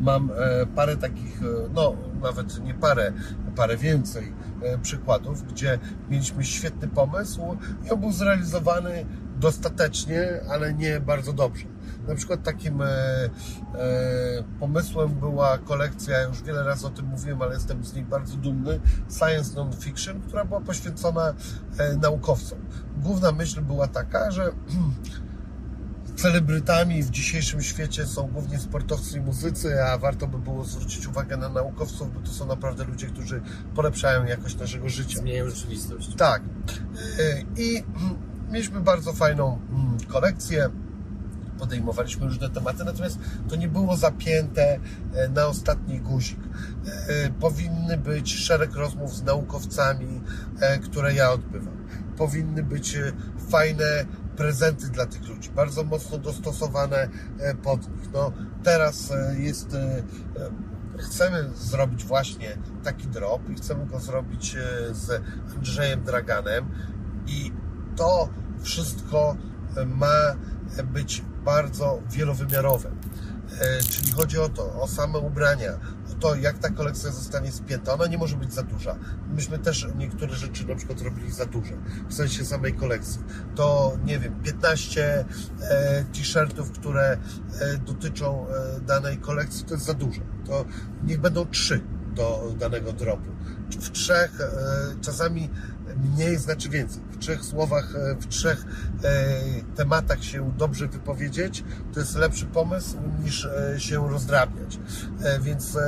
Mam 0.00 0.30
e, 0.30 0.66
parę 0.66 0.96
takich, 0.96 1.42
e, 1.42 1.44
no 1.74 1.96
nawet 2.22 2.64
nie 2.64 2.74
parę, 2.74 3.12
parę 3.56 3.76
więcej 3.76 4.32
e, 4.62 4.78
przykładów, 4.78 5.42
gdzie 5.52 5.78
mieliśmy 6.10 6.44
świetny 6.44 6.88
pomysł 6.88 7.56
i 7.86 7.90
on 7.90 8.00
był 8.00 8.12
zrealizowany 8.12 9.06
dostatecznie, 9.40 10.40
ale 10.50 10.74
nie 10.74 11.00
bardzo 11.00 11.32
dobrze. 11.32 11.64
Na 12.08 12.14
przykład 12.14 12.42
takim 12.42 12.82
e, 12.82 12.86
e, 12.86 13.30
pomysłem 14.60 15.08
była 15.08 15.58
kolekcja, 15.58 16.22
już 16.22 16.42
wiele 16.42 16.62
razy 16.62 16.86
o 16.86 16.90
tym 16.90 17.06
mówiłem, 17.06 17.42
ale 17.42 17.54
jestem 17.54 17.84
z 17.84 17.94
niej 17.94 18.04
bardzo 18.04 18.36
dumny, 18.36 18.80
Science 19.18 19.56
Non-Fiction, 19.56 20.20
która 20.20 20.44
była 20.44 20.60
poświęcona 20.60 21.34
e, 21.78 21.96
naukowcom. 21.96 22.58
Główna 22.96 23.32
myśl 23.32 23.60
była 23.60 23.88
taka, 23.88 24.30
że 24.30 24.52
celebrytami 26.16 27.02
w 27.02 27.10
dzisiejszym 27.10 27.62
świecie 27.62 28.06
są 28.06 28.26
głównie 28.26 28.58
sportowcy 28.58 29.18
i 29.18 29.20
muzycy, 29.20 29.84
a 29.84 29.98
warto 29.98 30.26
by 30.26 30.38
było 30.38 30.64
zwrócić 30.64 31.06
uwagę 31.06 31.36
na 31.36 31.48
naukowców, 31.48 32.14
bo 32.14 32.20
to 32.20 32.32
są 32.32 32.46
naprawdę 32.46 32.84
ludzie, 32.84 33.06
którzy 33.06 33.42
polepszają 33.74 34.24
jakość 34.24 34.56
naszego 34.58 34.88
życia. 34.88 35.18
Zmieniają 35.18 35.50
rzeczywistość. 35.50 36.14
Tak. 36.14 36.42
I 37.56 37.84
mieliśmy 38.52 38.80
bardzo 38.80 39.12
fajną 39.12 39.58
mm, 39.70 39.98
kolekcję. 40.08 40.70
Podejmowaliśmy 41.58 42.26
różne 42.26 42.50
tematy, 42.50 42.84
natomiast 42.84 43.18
to 43.48 43.56
nie 43.56 43.68
było 43.68 43.96
zapięte 43.96 44.78
e, 45.14 45.28
na 45.28 45.46
ostatni 45.46 46.00
guzik. 46.00 46.38
E, 47.08 47.30
Powinny 47.30 47.96
być 47.96 48.34
szereg 48.34 48.74
rozmów 48.74 49.16
z 49.16 49.22
naukowcami, 49.22 50.20
e, 50.60 50.78
które 50.78 51.14
ja 51.14 51.32
odbywam. 51.32 51.78
Powinny 52.16 52.62
być 52.62 52.96
fajne 53.50 54.06
prezenty 54.36 54.88
dla 54.88 55.06
tych 55.06 55.28
ludzi, 55.28 55.50
bardzo 55.50 55.84
mocno 55.84 56.18
dostosowane 56.18 57.08
pod 57.62 57.80
nich. 57.80 58.12
No, 58.12 58.32
teraz 58.62 59.12
jest 59.38 59.76
chcemy 60.98 61.50
zrobić 61.54 62.04
właśnie 62.04 62.56
taki 62.84 63.06
drop 63.06 63.50
i 63.50 63.54
chcemy 63.54 63.86
go 63.86 64.00
zrobić 64.00 64.56
z 64.92 65.22
Andrzejem 65.56 66.04
Draganem 66.04 66.70
i 67.26 67.52
to 67.96 68.28
wszystko 68.62 69.36
ma 69.86 70.34
być 70.84 71.22
bardzo 71.44 72.02
wielowymiarowe. 72.10 72.90
E, 73.60 73.82
Czyli 73.82 74.12
chodzi 74.12 74.38
o 74.38 74.48
to, 74.48 74.82
o 74.82 74.88
same 74.88 75.18
ubrania, 75.18 75.72
o 76.12 76.20
to, 76.20 76.34
jak 76.34 76.58
ta 76.58 76.70
kolekcja 76.70 77.10
zostanie 77.10 77.52
spięta. 77.52 77.94
Ona 77.94 78.06
nie 78.06 78.18
może 78.18 78.36
być 78.36 78.52
za 78.52 78.62
duża. 78.62 78.96
Myśmy 79.34 79.58
też 79.58 79.86
niektóre 79.96 80.34
rzeczy 80.34 80.66
na 80.66 80.74
przykład 80.74 81.00
robili 81.00 81.32
za 81.32 81.46
duże, 81.46 81.72
w 82.08 82.14
sensie 82.14 82.44
samej 82.44 82.74
kolekcji. 82.74 83.20
To, 83.54 83.96
nie 84.04 84.18
wiem, 84.18 84.42
15 84.42 85.24
e, 85.60 86.04
t-shirtów, 86.04 86.70
które 86.70 87.18
e, 87.60 87.78
dotyczą 87.78 88.46
danej 88.86 89.18
kolekcji, 89.18 89.64
to 89.64 89.74
jest 89.74 89.86
za 89.86 89.94
dużo. 89.94 90.20
To 90.46 90.64
niech 91.04 91.20
będą 91.20 91.46
trzy 91.46 91.80
do 92.14 92.54
danego 92.58 92.92
dropu. 92.92 93.30
W 93.70 93.90
trzech, 93.90 94.38
czasami 95.00 95.50
mniej 96.02 96.36
znaczy 96.36 96.68
więcej. 96.68 97.02
W 97.10 97.18
trzech 97.18 97.44
słowach, 97.44 97.94
e, 97.96 98.14
w 98.14 98.26
trzech 98.26 98.64
e, 99.04 99.34
tematach 99.76 100.24
się 100.24 100.52
dobrze 100.58 100.88
wypowiedzieć, 100.88 101.64
to 101.92 102.00
jest 102.00 102.16
lepszy 102.16 102.46
pomysł 102.46 102.96
niż 103.24 103.44
e, 103.44 103.80
się 103.80 104.08
rozdrabniać. 104.10 104.78
Więc 105.40 105.78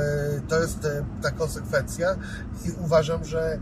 to 0.47 0.59
jest 0.59 0.87
ta 1.21 1.31
konsekwencja 1.31 2.15
i 2.65 2.71
uważam, 2.71 3.25
że 3.25 3.59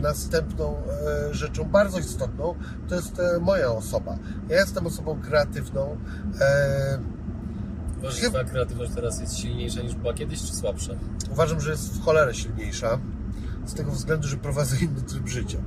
następną 0.00 0.82
rzeczą 1.30 1.64
bardzo 1.64 1.98
istotną 1.98 2.54
to 2.88 2.94
jest 2.94 3.22
moja 3.40 3.70
osoba. 3.70 4.18
Ja 4.48 4.56
jestem 4.56 4.86
osobą 4.86 5.20
kreatywną. 5.20 5.96
Uważasz, 7.98 8.20
że 8.20 8.28
twoja 8.28 8.44
kreatywność 8.44 8.92
teraz 8.94 9.20
jest 9.20 9.36
silniejsza 9.36 9.82
niż 9.82 9.94
była 9.94 10.14
kiedyś, 10.14 10.42
czy 10.42 10.54
słabsza? 10.54 10.92
Uważam, 11.32 11.60
że 11.60 11.70
jest 11.70 11.94
w 11.94 12.04
cholerę 12.04 12.34
silniejsza 12.34 12.98
z 13.68 13.74
tego 13.74 13.92
względu, 13.92 14.28
że 14.28 14.36
prowadzę 14.36 14.76
inny 14.76 15.02
tryb 15.02 15.28
życia. 15.28 15.58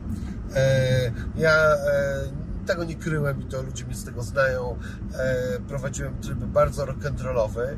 E, 0.56 1.12
ja 1.36 1.54
e, 1.54 2.22
tego 2.66 2.84
nie 2.84 2.96
kryłem 2.96 3.42
i 3.42 3.46
to 3.46 3.62
ludzie 3.62 3.86
mnie 3.86 3.96
z 3.96 4.04
tego 4.04 4.22
znają. 4.22 4.78
E, 5.14 5.60
prowadziłem 5.68 6.18
tryb 6.18 6.38
bardzo 6.38 6.86
rock'n'rollowy. 6.86 7.78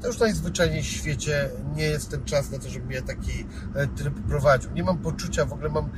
To 0.00 0.06
już 0.06 0.18
najzwyczajniej 0.18 0.82
w 0.82 0.86
świecie 0.86 1.50
nie 1.74 1.84
jest 1.84 2.10
ten 2.10 2.24
czas 2.24 2.50
na 2.50 2.58
to, 2.58 2.68
żebym 2.68 2.90
ja 2.90 3.02
taki 3.02 3.46
tryb 3.96 4.14
prowadził. 4.28 4.70
Nie 4.72 4.84
mam 4.84 4.98
poczucia, 4.98 5.44
w 5.44 5.52
ogóle 5.52 5.68
mam 5.68 5.88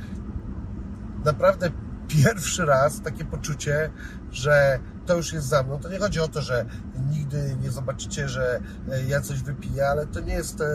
naprawdę 1.25 1.69
pierwszy 2.07 2.65
raz 2.65 3.01
takie 3.01 3.25
poczucie, 3.25 3.89
że 4.31 4.79
to 5.05 5.17
już 5.17 5.33
jest 5.33 5.47
za 5.47 5.63
mną. 5.63 5.79
To 5.79 5.89
nie 5.89 5.99
chodzi 5.99 6.19
o 6.19 6.27
to, 6.27 6.41
że 6.41 6.65
nigdy 7.09 7.55
nie 7.61 7.71
zobaczycie, 7.71 8.29
że 8.29 8.59
e, 8.91 9.03
ja 9.03 9.21
coś 9.21 9.41
wypiję, 9.41 9.87
ale 9.87 10.07
to 10.07 10.19
nie 10.19 10.33
jest 10.33 10.61
e, 10.61 10.65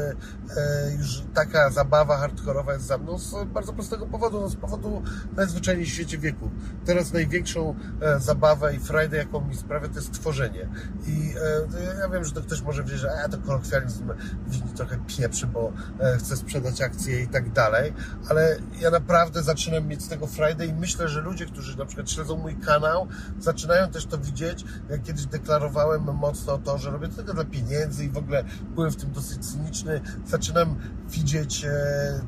e, 0.56 0.92
już 0.98 1.22
taka 1.34 1.70
zabawa 1.70 2.16
hardkorowa 2.16 2.72
jest 2.72 2.86
za 2.86 2.98
mną 2.98 3.18
z 3.18 3.34
bardzo 3.44 3.72
prostego 3.72 4.06
powodu, 4.06 4.40
no 4.40 4.48
z 4.48 4.56
powodu 4.56 5.02
najzwyczajniej 5.36 5.86
w 5.86 5.88
świecie 5.88 6.18
wieku. 6.18 6.50
Teraz 6.84 7.12
największą 7.12 7.74
zabawę 8.18 8.74
i 8.74 8.78
frajdę, 8.78 9.16
jaką 9.16 9.40
mi 9.40 9.56
sprawia, 9.56 9.88
to 9.88 9.94
jest 9.94 10.12
tworzenie. 10.12 10.68
I 11.06 11.34
ja 12.00 12.08
wiem, 12.08 12.24
że 12.24 12.32
to 12.32 12.40
ktoś 12.40 12.62
może 12.62 12.82
wiedzieć, 12.82 12.98
że 12.98 13.22
a, 13.24 13.28
to 13.28 13.38
kolokwializm 13.38 14.12
wini 14.48 14.72
trochę 14.76 14.98
pieprzy, 15.06 15.46
bo 15.46 15.72
chce 16.18 16.36
sprzedać 16.36 16.82
akcje 16.82 17.22
i 17.22 17.28
tak 17.28 17.52
dalej, 17.52 17.92
ale 18.28 18.56
ja 18.80 18.90
naprawdę 18.90 19.42
zaczynam 19.42 19.86
mieć 19.86 20.02
z 20.02 20.08
tego 20.08 20.26
frajdę 20.26 20.66
i 20.66 20.72
myślę, 20.72 21.08
że 21.08 21.20
ludzie, 21.20 21.46
którzy 21.46 21.78
na 21.78 21.86
przykład 21.86 22.10
śledzą 22.10 22.36
mój 22.36 22.56
kanał, 22.56 23.08
zaczynają 23.40 23.90
też 23.90 24.06
to 24.06 24.18
widzieć. 24.20 24.64
Ja 24.90 24.98
kiedyś 24.98 25.26
deklarowałem 25.26 26.02
mocno 26.02 26.58
to, 26.58 26.78
że 26.78 26.90
robię 26.90 27.08
to 27.08 27.14
tylko 27.14 27.34
dla 27.34 27.44
pieniędzy 27.44 28.04
i 28.04 28.08
w 28.08 28.16
ogóle 28.16 28.44
byłem 28.74 28.90
w 28.90 28.96
tym 28.96 29.12
dosyć 29.12 29.46
cyniczny. 29.46 30.00
Zaczynam 30.26 30.76
widzieć 31.08 31.64
e, 31.64 31.70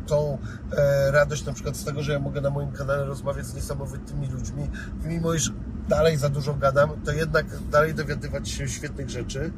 tą 0.06 0.38
e, 0.72 1.10
radość 1.10 1.44
na 1.44 1.52
przykład 1.52 1.76
z 1.76 1.84
tego, 1.84 2.02
że 2.02 2.12
ja 2.12 2.18
mogę 2.18 2.40
na 2.40 2.50
moim 2.50 2.72
kanale 2.72 3.04
rozmawiać 3.04 3.46
z 3.46 3.54
niesamowitymi 3.54 4.28
ludźmi 4.28 4.70
mimo 5.04 5.34
iż 5.34 5.52
dalej 5.88 6.16
za 6.16 6.28
dużo 6.28 6.54
gadam, 6.54 6.90
to 7.04 7.12
jednak 7.12 7.46
dalej 7.70 7.94
dowiadywać 7.94 8.48
się 8.48 8.68
świetnych 8.68 9.10
rzeczy 9.10 9.52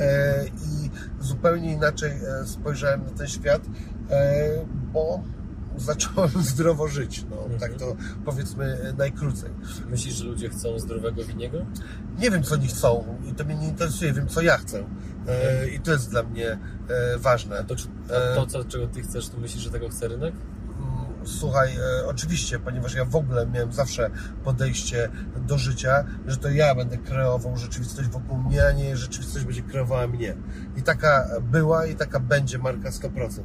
e, 0.00 0.44
i 0.46 0.90
zupełnie 1.20 1.72
inaczej 1.72 2.12
spojrzałem 2.44 3.04
na 3.04 3.10
ten 3.10 3.26
świat, 3.26 3.62
bo 4.92 5.22
zacząłem 5.80 6.30
zdrowo 6.52 6.88
żyć, 6.88 7.24
no, 7.30 7.36
Mhm. 7.42 7.60
tak 7.60 7.74
to 7.74 7.96
powiedzmy 8.24 8.94
najkrócej. 8.98 9.50
Myślisz, 9.90 10.14
że 10.14 10.24
ludzie 10.24 10.48
chcą 10.48 10.78
zdrowego 10.78 11.24
winiego? 11.24 11.58
Nie 12.18 12.30
wiem, 12.30 12.42
co 12.42 12.54
oni 12.54 12.66
chcą 12.66 13.16
i 13.30 13.34
to 13.34 13.44
mnie 13.44 13.54
nie 13.54 13.68
interesuje, 13.68 14.12
wiem, 14.12 14.28
co 14.28 14.42
ja 14.42 14.58
chcę 14.58 14.84
e, 15.28 15.68
i 15.68 15.80
to 15.80 15.90
jest 15.92 16.10
dla 16.10 16.22
mnie 16.22 16.58
e, 16.88 17.18
ważne. 17.18 17.58
A 17.58 17.64
to, 17.64 17.76
czy- 17.76 17.88
E. 18.10 18.32
a 18.32 18.34
to 18.34 18.46
co, 18.46 18.64
czego 18.64 18.86
ty 18.86 19.02
chcesz, 19.02 19.28
to 19.28 19.38
myślisz, 19.38 19.64
że 19.64 19.70
tego 19.70 19.88
chce 19.88 20.08
rynek? 20.08 20.34
Słuchaj, 21.24 21.76
e, 21.76 22.06
oczywiście, 22.06 22.58
ponieważ 22.58 22.94
ja 22.94 23.04
w 23.04 23.16
ogóle 23.16 23.46
miałem 23.46 23.72
zawsze 23.72 24.10
podejście 24.44 25.10
do 25.36 25.58
życia, 25.58 26.04
że 26.26 26.36
to 26.36 26.50
ja 26.50 26.74
będę 26.74 26.98
kreował 26.98 27.56
rzeczywistość 27.56 28.08
wokół 28.08 28.38
mnie, 28.38 28.66
a 28.66 28.72
nie 28.72 28.96
rzeczywistość 28.96 29.44
będzie 29.44 29.62
kreowała 29.62 30.06
mnie. 30.06 30.36
I 30.76 30.82
taka 30.82 31.28
była 31.42 31.86
i 31.86 31.94
taka 31.94 32.20
będzie 32.20 32.58
marka 32.58 32.90
100%, 32.90 33.42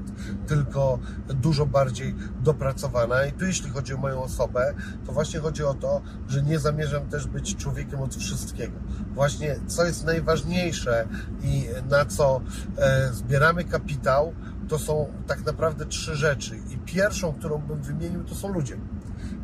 tylko 0.48 1.00
dużo 1.28 1.66
bardziej 1.66 2.16
dopracowana. 2.44 3.26
I 3.26 3.32
tu 3.32 3.46
jeśli 3.46 3.70
chodzi 3.70 3.94
o 3.94 3.98
moją 3.98 4.24
osobę, 4.24 4.74
to 5.06 5.12
właśnie 5.12 5.40
chodzi 5.40 5.64
o 5.64 5.74
to, 5.74 6.02
że 6.28 6.42
nie 6.42 6.60
zamierzam 6.60 7.10
też 7.10 7.28
być 7.28 7.56
człowiekiem 7.56 8.02
od 8.02 8.16
wszystkiego. 8.16 8.80
Właśnie 9.14 9.56
co 9.68 9.86
jest 9.86 10.06
najważniejsze 10.06 11.08
i 11.44 11.68
na 11.90 12.06
co 12.06 12.42
e, 12.78 13.14
zbieramy 13.14 13.64
kapitał, 13.64 14.34
to 14.68 14.80
są 14.80 15.08
tak 15.28 15.46
naprawdę 15.46 15.86
trzy 15.86 16.16
rzeczy. 16.16 16.58
I 16.70 16.78
pierwszą, 16.78 17.34
którą 17.34 17.58
bym 17.58 17.82
wymienił, 17.82 18.24
to 18.24 18.36
są 18.36 18.54
ludzie. 18.54 18.78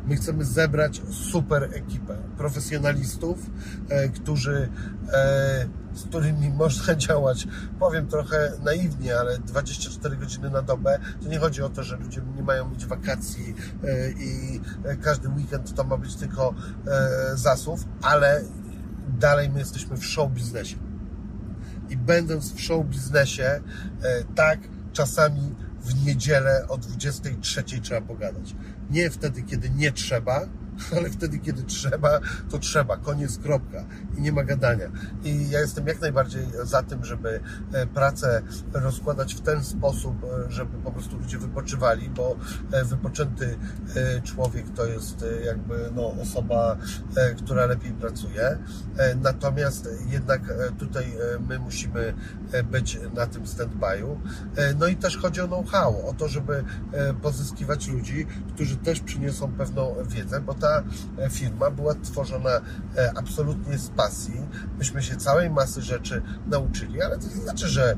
My 0.06 0.16
chcemy 0.16 0.44
zebrać 0.44 1.02
super 1.10 1.68
ekipę 1.72 2.16
profesjonalistów, 2.36 3.50
e, 3.88 4.08
którzy, 4.08 4.68
e, 5.12 5.68
z 5.94 6.04
którymi 6.04 6.50
można 6.50 6.94
działać, 7.06 7.48
powiem 7.78 8.06
trochę 8.06 8.52
naiwnie, 8.64 9.18
ale 9.18 9.38
24 9.38 10.16
godziny 10.16 10.50
na 10.50 10.62
dobę. 10.62 10.98
To 11.22 11.28
nie 11.28 11.38
chodzi 11.38 11.62
o 11.62 11.68
to, 11.68 11.82
że 11.82 11.96
ludzie 11.96 12.22
nie 12.36 12.42
mają 12.42 12.70
mieć 12.70 12.86
wakacji 12.86 13.54
e, 13.84 14.10
i 14.10 14.60
e, 14.84 14.96
każdy 14.96 15.28
weekend 15.28 15.74
to 15.74 15.84
ma 15.84 15.96
być 15.96 16.16
tylko 16.16 16.54
e, 16.86 17.36
zasób, 17.36 17.80
ale 18.02 18.44
dalej 19.18 19.50
my 19.50 19.58
jesteśmy 19.58 19.96
w 19.96 20.04
show 20.04 20.30
biznesie 20.32 20.76
i 21.90 21.96
będąc 21.96 22.52
w 22.52 22.60
show 22.60 22.86
biznesie, 22.86 23.60
e, 24.02 24.24
tak 24.34 24.58
czasami 24.92 25.54
w 25.82 26.06
niedzielę 26.06 26.64
o 26.68 26.78
23 26.78 27.62
trzeba 27.82 28.00
pogadać. 28.00 28.54
Nie 28.90 29.10
wtedy, 29.10 29.42
kiedy 29.42 29.70
nie 29.70 29.92
trzeba, 29.92 30.46
ale 30.96 31.10
wtedy, 31.10 31.38
kiedy 31.38 31.62
trzeba, 31.62 32.20
to 32.50 32.58
trzeba. 32.58 32.96
Koniec, 32.96 33.38
kropka. 33.38 33.84
I 34.18 34.20
nie 34.20 34.32
ma 34.32 34.44
gadania. 34.44 34.86
I 35.24 35.50
ja 35.50 35.60
jestem 35.60 35.86
jak 35.86 36.00
najbardziej 36.00 36.42
za 36.62 36.82
tym, 36.82 37.04
żeby 37.04 37.40
e, 37.72 37.86
pracę 37.86 38.42
rozkładać 38.72 39.34
w 39.34 39.40
ten 39.40 39.64
sposób, 39.64 40.24
e, 40.24 40.52
żeby 40.52 40.78
po 40.78 40.92
prostu 40.92 41.18
ludzie 41.18 41.38
wypoczywali, 41.38 42.10
bo 42.10 42.36
e, 42.72 42.84
wypoczęty 42.84 43.58
człowiek 44.24 44.66
to 44.76 44.86
jest 44.86 45.24
jakby 45.44 45.90
no, 45.94 46.14
osoba, 46.22 46.76
która 47.36 47.66
lepiej 47.66 47.92
pracuje. 47.92 48.58
Natomiast 49.22 49.88
jednak 50.08 50.40
tutaj 50.78 51.16
my 51.48 51.58
musimy 51.58 52.14
być 52.70 52.98
na 53.14 53.26
tym 53.26 53.44
stand-by'u. 53.44 54.16
No 54.78 54.86
i 54.86 54.96
też 54.96 55.16
chodzi 55.16 55.40
o 55.40 55.46
know-how, 55.46 56.08
o 56.08 56.14
to, 56.14 56.28
żeby 56.28 56.64
pozyskiwać 57.22 57.88
ludzi, 57.88 58.26
którzy 58.54 58.76
też 58.76 59.00
przyniosą 59.00 59.52
pewną 59.52 59.94
wiedzę, 60.08 60.40
bo 60.40 60.54
ta 60.54 60.69
ta 60.70 60.82
e, 61.22 61.30
firma 61.30 61.70
była 61.70 61.94
tworzona 61.94 62.50
e, 62.96 63.12
absolutnie 63.16 63.78
z 63.78 63.88
pasji. 63.88 64.46
Myśmy 64.78 65.02
się 65.02 65.16
całej 65.16 65.50
masy 65.50 65.82
rzeczy 65.82 66.22
nauczyli, 66.46 67.02
ale 67.02 67.18
to 67.18 67.28
nie 67.28 67.42
znaczy, 67.42 67.68
że 67.68 67.90
e, 67.90 67.96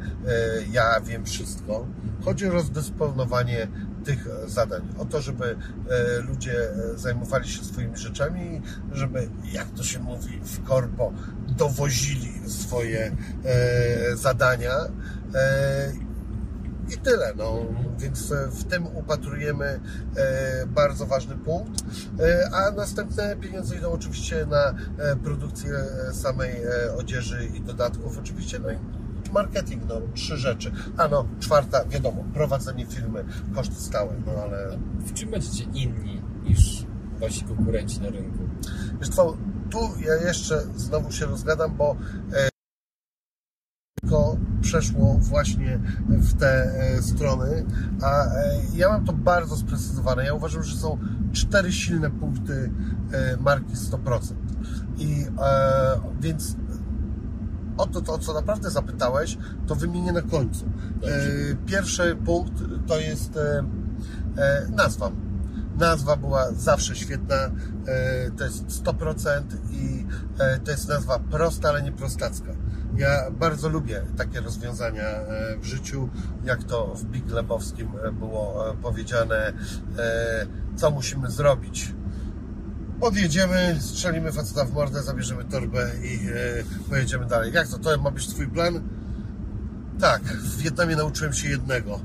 ja 0.70 1.00
wiem 1.00 1.24
wszystko. 1.24 1.86
Chodzi 2.24 2.46
o 2.46 2.50
rozdysponowanie 2.50 3.68
tych 4.04 4.28
zadań, 4.46 4.82
o 4.98 5.04
to, 5.04 5.20
żeby 5.20 5.56
ludzie 6.28 6.54
zajmowali 6.96 7.48
się 7.48 7.64
swoimi 7.64 7.96
rzeczami, 7.96 8.62
żeby, 8.92 9.28
jak 9.52 9.70
to 9.70 9.82
się 9.82 9.98
mówi 9.98 10.40
w 10.42 10.64
korpo, 10.64 11.12
dowozili 11.48 12.50
swoje 12.50 13.16
zadania. 14.14 14.72
I 16.94 16.98
tyle, 16.98 17.34
no. 17.36 17.58
Więc 17.98 18.32
e, 18.32 18.48
w 18.48 18.64
tym 18.64 18.86
upatrujemy 18.86 19.80
e, 20.16 20.66
bardzo 20.66 21.06
ważny 21.06 21.36
punkt. 21.36 21.84
E, 22.20 22.50
a 22.54 22.70
następne 22.70 23.36
pieniądze 23.36 23.76
idą 23.76 23.92
oczywiście 23.92 24.46
na 24.46 24.74
produkcję 25.24 25.70
samej 26.12 26.50
odzieży 26.98 27.50
i 27.54 27.60
dodatków. 27.60 28.18
Oczywiście, 28.18 28.58
no 28.58 28.70
i 28.70 28.76
marketing, 29.32 29.82
no. 29.88 30.00
Trzy 30.14 30.36
rzeczy. 30.36 30.72
A 30.96 31.08
no, 31.08 31.28
czwarta, 31.40 31.84
wiadomo, 31.84 32.24
prowadzenie 32.34 32.86
firmy, 32.86 33.24
koszty 33.54 33.74
stałe, 33.74 34.14
no 34.26 34.32
ale 34.42 34.78
W 34.98 35.12
czym 35.12 35.30
będziecie 35.30 35.64
inni 35.64 36.22
niż 36.42 36.86
wasi 37.20 37.44
konkurenci 37.44 38.00
na 38.00 38.10
rynku? 38.10 38.38
Wiesz 39.00 39.08
co, 39.08 39.36
tu 39.70 39.78
ja 40.00 40.14
jeszcze 40.14 40.62
znowu 40.76 41.12
się 41.12 41.26
rozgadam, 41.26 41.76
bo 41.76 41.96
tylko 44.02 44.36
przeszło 44.60 45.18
właśnie 45.18 45.80
w 46.08 46.34
te 46.34 46.64
e, 46.64 47.02
strony, 47.02 47.64
a 48.02 48.24
e, 48.24 48.60
ja 48.74 48.88
mam 48.88 49.04
to 49.04 49.12
bardzo 49.12 49.56
sprecyzowane. 49.56 50.24
Ja 50.24 50.34
uważam, 50.34 50.62
że 50.62 50.76
są 50.76 50.98
cztery 51.32 51.72
silne 51.72 52.10
punkty 52.10 52.70
e, 53.12 53.36
marki 53.36 53.74
100%. 53.74 54.34
I 54.98 55.26
więc 56.20 56.56
o 57.76 57.86
to, 57.86 58.00
to, 58.00 58.18
co 58.18 58.34
naprawdę 58.34 58.70
zapytałeś, 58.70 59.38
to 59.66 59.74
wymienię 59.74 60.12
na 60.12 60.22
końcu. 60.22 60.64
Pierwszy 61.66 62.16
punkt 62.24 62.52
to 62.86 62.98
jest 62.98 63.38
nazwa. 64.70 65.10
Nazwa 65.78 66.16
była 66.16 66.52
zawsze 66.52 66.96
świetna, 66.96 67.36
to 68.36 68.44
jest 68.44 68.66
100% 68.66 69.42
i 69.70 70.06
to 70.64 70.70
jest 70.70 70.88
nazwa 70.88 71.18
prosta, 71.18 71.68
ale 71.68 71.82
nie 71.82 71.92
prostacka. 71.92 72.52
Ja 72.96 73.30
bardzo 73.30 73.68
lubię 73.68 74.02
takie 74.16 74.40
rozwiązania 74.40 75.02
e, 75.02 75.56
w 75.56 75.64
życiu, 75.64 76.08
jak 76.44 76.64
to 76.64 76.94
w 76.94 77.04
Big 77.04 77.30
Lebowskim 77.30 77.88
e, 78.04 78.12
było 78.12 78.70
e, 78.70 78.76
powiedziane, 78.76 79.52
co 80.76 80.90
musimy 80.90 81.30
zrobić. 81.30 81.92
Odjedziemy, 83.00 83.76
strzelimy 83.80 84.32
faceta 84.32 84.64
w 84.64 84.72
mordę, 84.72 85.02
zabierzemy 85.02 85.44
torbę 85.44 85.90
i 86.02 86.20
pojedziemy 86.90 87.26
dalej. 87.26 87.52
Jak 87.52 87.68
to? 87.68 87.78
To 87.78 87.98
ma 87.98 88.10
być 88.10 88.28
twój 88.28 88.48
plan? 88.48 88.80
Tak, 90.00 90.22
w 90.22 90.56
Wietnamie 90.56 90.96
nauczyłem 90.96 91.32
się 91.32 91.48
jednego. 91.48 92.00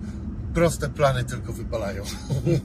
Proste 0.57 0.89
plany 0.89 1.23
tylko 1.23 1.53
wypalają. 1.53 2.03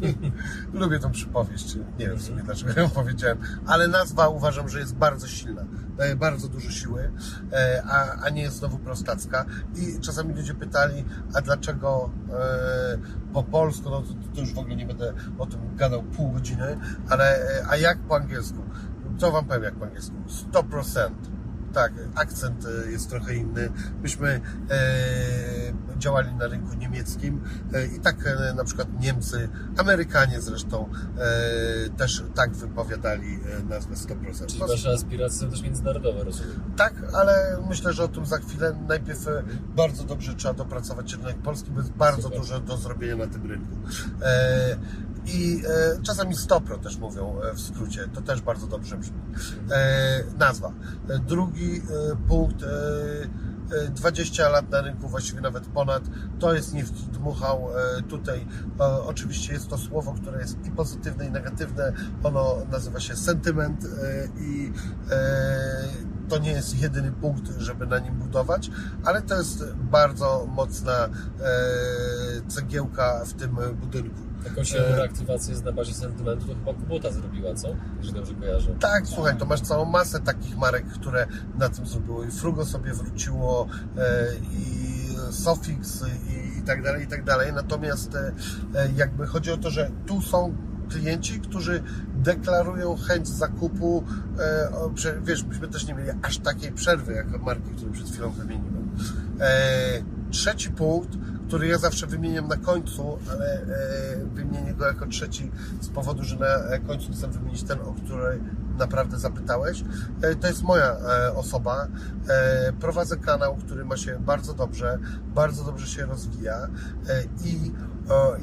Lubię 0.80 0.98
tą 0.98 1.10
przypowieść. 1.10 1.76
Nie 1.98 2.06
wiem 2.08 2.16
w 2.16 2.22
sumie 2.22 2.42
dlaczego 2.42 2.80
ją 2.80 2.90
powiedziałem, 2.90 3.38
ale 3.66 3.88
nazwa 3.88 4.28
uważam, 4.28 4.68
że 4.68 4.78
jest 4.78 4.94
bardzo 4.94 5.28
silna. 5.28 5.64
Daje 5.96 6.16
bardzo 6.16 6.48
dużo 6.48 6.70
siły, 6.70 7.12
e, 7.52 7.82
a, 7.86 8.22
a 8.22 8.28
nie 8.28 8.42
jest 8.42 8.56
znowu 8.56 8.78
prostacka. 8.78 9.44
I 9.76 10.00
czasami 10.00 10.34
ludzie 10.34 10.54
pytali, 10.54 11.04
a 11.34 11.40
dlaczego 11.40 12.10
e, 12.32 12.98
po 13.32 13.42
polsku, 13.42 13.90
no 13.90 14.02
to, 14.02 14.08
to 14.34 14.40
już 14.40 14.54
w 14.54 14.58
ogóle 14.58 14.76
nie 14.76 14.86
będę 14.86 15.12
o 15.38 15.46
tym 15.46 15.76
gadał 15.76 16.02
pół 16.02 16.32
godziny, 16.32 16.78
ale 17.08 17.36
e, 17.60 17.66
a 17.68 17.76
jak 17.76 17.98
po 17.98 18.16
angielsku? 18.16 18.58
Co 19.18 19.32
wam 19.32 19.44
powiem 19.44 19.62
jak 19.62 19.74
po 19.74 19.84
angielsku? 19.84 20.14
100%. 20.52 21.10
Tak, 21.72 21.92
akcent 22.14 22.66
e, 22.86 22.90
jest 22.90 23.10
trochę 23.10 23.34
inny. 23.34 23.68
Myśmy 24.02 24.40
e, 24.70 25.98
działali 25.98 26.34
na 26.34 26.46
rynku 26.46 26.74
niemieckim 26.74 27.40
e, 27.72 27.86
i 27.86 28.00
tak 28.00 28.26
e, 28.26 28.54
na 28.54 28.64
przykład 28.64 28.88
Niemcy, 29.00 29.48
Amerykanie 29.76 30.40
zresztą 30.40 30.88
e, 31.18 31.88
też 31.90 32.24
tak 32.34 32.52
wypowiadali 32.52 33.38
e, 33.60 33.62
nazwę 33.62 33.94
100%. 33.94 34.46
Czyli 34.46 34.60
wasze 34.60 34.90
aspiracje 34.92 35.38
są 35.40 35.50
też 35.50 35.62
międzynarodowe, 35.62 36.24
rozumiem. 36.24 36.60
tak, 36.76 36.94
ale 37.12 37.58
myślę, 37.68 37.92
że 37.92 38.04
o 38.04 38.08
tym 38.08 38.26
za 38.26 38.38
chwilę. 38.38 38.76
Najpierw 38.88 39.28
e, 39.28 39.42
bardzo 39.76 40.04
dobrze 40.04 40.34
trzeba 40.34 40.54
dopracować 40.54 41.12
rynek 41.14 41.36
polski, 41.36 41.70
bo 41.70 41.80
jest 41.80 41.92
bardzo 41.92 42.22
Super. 42.22 42.38
dużo 42.38 42.60
do 42.60 42.76
zrobienia 42.76 43.16
na 43.16 43.26
tym 43.26 43.46
rynku. 43.50 43.76
I 45.26 45.62
e, 45.66 46.02
czasami 46.02 46.36
stopro 46.36 46.78
też 46.78 46.96
mówią 46.96 47.40
e, 47.42 47.54
w 47.54 47.60
skrócie, 47.60 48.08
to 48.14 48.20
też 48.20 48.40
bardzo 48.40 48.66
dobrze 48.66 48.96
brzmi. 48.96 49.18
E, 49.70 50.24
nazwa. 50.38 50.72
E, 51.08 51.18
drugi 51.18 51.76
e, 51.76 52.16
punkt. 52.28 52.62
E, 52.62 52.66
e, 53.86 53.90
20 53.90 54.48
lat 54.48 54.70
na 54.70 54.80
rynku, 54.80 55.08
właściwie 55.08 55.40
nawet 55.40 55.66
ponad, 55.66 56.02
to 56.38 56.54
jest 56.54 56.74
nie 56.74 56.84
dmuchał 57.12 57.68
tutaj. 58.08 58.46
Oczywiście 59.06 59.52
jest 59.52 59.68
to 59.68 59.78
słowo, 59.78 60.14
które 60.22 60.40
jest 60.40 60.66
i 60.66 60.70
pozytywne, 60.70 61.26
i 61.26 61.30
negatywne. 61.30 61.92
Ono 62.22 62.56
nazywa 62.70 63.00
się 63.00 63.16
sentyment 63.16 63.86
i 64.40 64.72
to 66.28 66.38
nie 66.38 66.50
jest 66.50 66.82
jedyny 66.82 67.12
punkt, 67.12 67.50
żeby 67.58 67.86
na 67.86 67.98
nim 67.98 68.14
budować, 68.14 68.70
ale 69.04 69.22
to 69.22 69.38
jest 69.38 69.64
bardzo 69.74 70.46
mocna 70.54 71.08
cegiełka 72.48 73.24
w 73.24 73.32
tym 73.32 73.56
budynku. 73.80 74.31
Jakąś 74.44 74.74
E. 74.74 74.96
reaktywację 74.96 75.50
jest 75.52 75.64
na 75.64 75.72
bazie 75.72 75.94
sentymentu, 75.94 76.46
to 76.46 76.54
chyba 76.54 76.74
Kubota 76.74 77.10
zrobiła, 77.10 77.54
co? 77.54 77.68
Jeżeli 77.96 78.14
dobrze 78.14 78.34
kojarzę. 78.34 78.74
Tak, 78.80 79.06
słuchaj, 79.06 79.36
to 79.36 79.46
masz 79.46 79.60
całą 79.60 79.84
masę 79.84 80.20
takich 80.20 80.56
marek, 80.56 80.86
które 80.86 81.26
na 81.58 81.68
tym 81.68 81.86
zrobiły. 81.86 82.26
I 82.26 82.30
Frugo 82.30 82.66
sobie 82.66 82.94
wróciło, 82.94 83.66
e, 83.98 84.26
i 84.52 84.82
Sofix, 85.30 86.04
i, 86.28 86.58
i 86.58 86.62
tak 86.62 86.82
dalej, 86.82 87.04
i 87.04 87.06
tak 87.06 87.24
dalej. 87.24 87.52
Natomiast 87.52 88.14
e, 88.14 88.32
e, 88.74 88.88
jakby 88.96 89.26
chodzi 89.26 89.52
o 89.52 89.56
to, 89.56 89.70
że 89.70 89.90
tu 90.06 90.22
są 90.22 90.54
klienci, 90.90 91.40
którzy 91.40 91.82
deklarują 92.14 92.96
chęć 92.96 93.28
zakupu. 93.28 94.04
E, 94.38 95.20
wiesz, 95.22 95.44
myśmy 95.44 95.68
też 95.68 95.86
nie 95.86 95.94
mieli 95.94 96.10
aż 96.22 96.38
takiej 96.38 96.72
przerwy, 96.72 97.12
jak 97.12 97.42
marki, 97.42 97.70
które 97.76 97.92
przed 97.92 98.10
chwilą 98.10 98.30
wymieniłem. 98.30 98.90
E, 99.40 100.02
trzeci 100.30 100.70
punkt, 100.70 101.10
który 101.52 101.66
ja 101.66 101.78
zawsze 101.78 102.06
wymieniam 102.06 102.48
na 102.48 102.56
końcu, 102.56 103.18
ale 103.30 103.54
e, 103.54 103.66
wymienię 104.34 104.74
go 104.74 104.86
jako 104.86 105.06
trzeci 105.06 105.50
z 105.80 105.88
powodu, 105.88 106.24
że 106.24 106.36
na 106.36 106.46
e, 106.46 106.80
końcu 106.80 107.12
chcę 107.12 107.28
wymienić 107.28 107.62
ten, 107.62 107.80
o 107.80 107.94
który 108.04 108.40
naprawdę 108.78 109.18
zapytałeś. 109.18 109.84
E, 110.22 110.34
to 110.34 110.46
jest 110.46 110.62
moja 110.62 110.96
osoba. 111.34 111.88
Prowadzę 112.80 113.16
kanał, 113.16 113.56
który 113.56 113.84
ma 113.84 113.96
się 113.96 114.18
bardzo 114.20 114.54
dobrze, 114.54 114.98
bardzo 115.34 115.64
dobrze 115.64 115.86
się 115.86 116.06
rozwija 116.06 116.68
i 117.44 117.72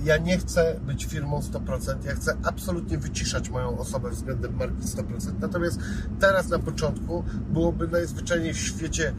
ja 0.04 0.18
nie 0.18 0.38
chcę 0.38 0.80
być 0.86 1.06
firmą 1.06 1.40
100%, 1.40 2.06
ja 2.06 2.16
chcę 2.16 2.38
absolutnie 2.44 2.98
wyciszać 2.98 3.50
moją 3.50 3.78
osobę 3.78 4.10
względem 4.10 4.56
marki 4.56 4.88
100%. 4.88 5.32
Natomiast 5.40 5.80
teraz 6.20 6.50
na 6.50 6.60
początku 6.60 7.24
byłoby 7.50 7.88
najzwyczajniej 7.88 8.54
w 8.54 8.60
świecie 8.60 9.14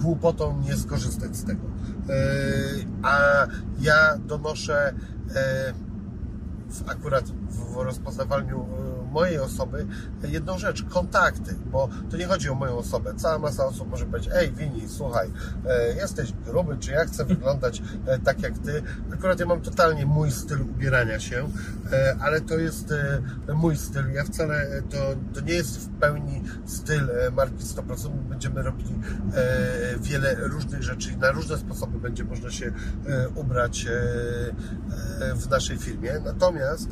głupotą 0.00 0.60
nie 0.60 0.76
skorzystać 0.76 1.36
z 1.36 1.44
tego. 1.44 1.60
E, 2.10 2.90
A 3.02 3.46
ja 3.80 4.18
donoszę 4.26 4.94
e, 5.34 5.72
w, 6.68 6.88
akurat 6.90 7.24
w 7.50 7.76
rozpoznawaniu 7.76 8.60
e, 8.60 8.99
mojej 9.10 9.38
osoby 9.38 9.86
jedną 10.28 10.58
rzecz, 10.58 10.84
kontakty, 10.84 11.54
bo 11.72 11.88
to 12.10 12.16
nie 12.16 12.26
chodzi 12.26 12.50
o 12.50 12.54
moją 12.54 12.76
osobę. 12.78 13.14
Cała 13.16 13.38
masa 13.38 13.66
osób 13.66 13.90
może 13.90 14.06
powiedzieć, 14.06 14.30
ej 14.34 14.52
Wini, 14.52 14.88
słuchaj, 14.88 15.30
e, 15.66 15.94
jesteś 15.94 16.32
gruby, 16.32 16.76
czy 16.78 16.90
ja 16.90 17.04
chcę 17.04 17.24
wyglądać 17.24 17.82
e, 18.06 18.18
tak 18.18 18.42
jak 18.42 18.58
ty. 18.58 18.82
Akurat 19.14 19.40
ja 19.40 19.46
mam 19.46 19.60
totalnie 19.60 20.06
mój 20.06 20.30
styl 20.30 20.62
ubierania 20.62 21.20
się, 21.20 21.48
e, 21.92 22.16
ale 22.20 22.40
to 22.40 22.54
jest 22.54 22.94
mój 23.54 23.76
styl. 23.76 24.10
Ja 24.12 24.24
wcale, 24.24 24.82
to, 24.90 24.96
to 25.34 25.40
nie 25.40 25.54
jest 25.54 25.78
w 25.78 25.88
pełni 25.88 26.42
styl 26.66 27.08
marki 27.36 27.64
100%. 27.64 28.08
Będziemy 28.10 28.62
robili 28.62 28.94
wiele 30.00 30.34
różnych 30.34 30.82
rzeczy 30.82 31.12
i 31.12 31.16
na 31.16 31.30
różne 31.30 31.58
sposoby 31.58 31.98
będzie 31.98 32.24
można 32.24 32.50
się 32.50 32.72
ubrać 33.34 33.86
w 35.34 35.50
naszej 35.50 35.78
firmie. 35.78 36.12
Natomiast 36.24 36.88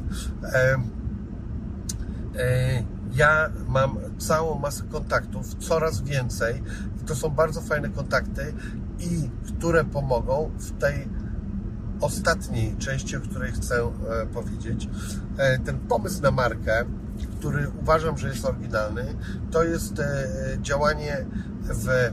ja 3.12 3.50
mam 3.68 3.98
całą 4.18 4.58
masę 4.58 4.84
kontaktów, 4.84 5.54
coraz 5.54 6.00
więcej 6.00 6.62
i 7.02 7.04
to 7.04 7.14
są 7.14 7.28
bardzo 7.28 7.60
fajne 7.60 7.88
kontakty 7.88 8.54
i 9.00 9.30
które 9.48 9.84
pomogą 9.84 10.50
w 10.58 10.80
tej 10.80 11.08
ostatniej 12.00 12.76
części, 12.76 13.16
o 13.16 13.20
której 13.20 13.52
chcę 13.52 13.74
e, 13.82 14.26
powiedzieć. 14.26 14.88
E, 15.36 15.58
ten 15.58 15.78
pomysł 15.78 16.22
na 16.22 16.30
markę, 16.30 16.84
który 17.38 17.70
uważam, 17.82 18.18
że 18.18 18.28
jest 18.28 18.44
oryginalny, 18.44 19.14
to 19.50 19.64
jest 19.64 20.00
e, 20.00 20.26
działanie 20.62 21.26
w 21.62 22.10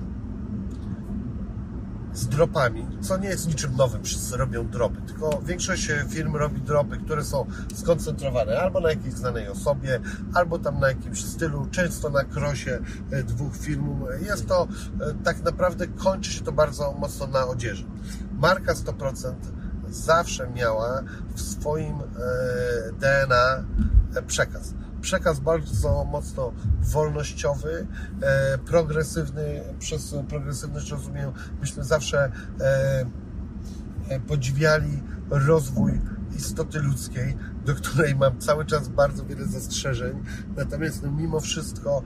z 2.15 2.27
dropami, 2.27 2.87
co 3.01 3.17
nie 3.17 3.29
jest 3.29 3.47
niczym 3.47 3.75
nowym, 3.75 4.03
wszyscy 4.03 4.37
robią 4.37 4.67
dropy, 4.67 5.01
tylko 5.07 5.41
większość 5.45 5.89
e, 5.89 6.05
firm 6.09 6.35
robi 6.35 6.61
dropy, 6.61 6.97
które 6.97 7.23
są 7.23 7.45
skoncentrowane 7.75 8.59
albo 8.59 8.79
na 8.79 8.89
jakiejś 8.89 9.13
znanej 9.13 9.47
osobie, 9.47 9.99
albo 10.33 10.59
tam 10.59 10.79
na 10.79 10.87
jakimś 10.87 11.25
stylu, 11.25 11.67
często 11.71 12.09
na 12.09 12.23
krosie 12.23 12.79
e, 13.11 13.23
dwóch 13.23 13.57
firm. 13.57 14.05
Jest 14.21 14.47
to 14.47 14.67
e, 15.01 15.13
tak 15.23 15.43
naprawdę, 15.43 15.87
kończy 15.87 16.31
się 16.31 16.43
to 16.43 16.51
bardzo 16.51 16.93
mocno 16.93 17.27
na 17.27 17.47
odzieży. 17.47 17.85
Marka 18.39 18.73
100% 18.73 19.33
zawsze 19.89 20.49
miała 20.49 21.01
w 21.35 21.41
swoim 21.41 21.95
DNA 22.99 23.63
przekaz. 24.27 24.73
Przekaz 25.05 25.39
bardzo 25.39 26.05
mocno 26.05 26.51
wolnościowy, 26.81 27.87
e, 28.21 28.57
progresywny. 28.57 29.63
Przez 29.79 30.15
progresywność 30.29 30.91
rozumiem, 30.91 31.31
myśmy 31.61 31.83
zawsze 31.83 32.31
e, 32.59 33.05
e, 34.09 34.19
podziwiali 34.19 35.03
rozwój 35.29 36.01
istoty 36.37 36.79
ludzkiej, 36.79 37.37
do 37.65 37.75
której 37.75 38.15
mam 38.15 38.39
cały 38.39 38.65
czas 38.65 38.87
bardzo 38.87 39.25
wiele 39.25 39.45
zastrzeżeń. 39.45 40.23
Natomiast 40.57 41.03
no, 41.03 41.11
mimo 41.11 41.39
wszystko 41.39 42.03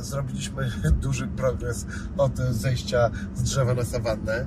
zrobiliśmy 0.00 0.70
duży 1.02 1.28
progres 1.28 1.86
od 2.16 2.38
zejścia 2.38 3.10
z 3.34 3.42
drzewa 3.42 3.74
na 3.74 3.84
sawannę 3.84 4.46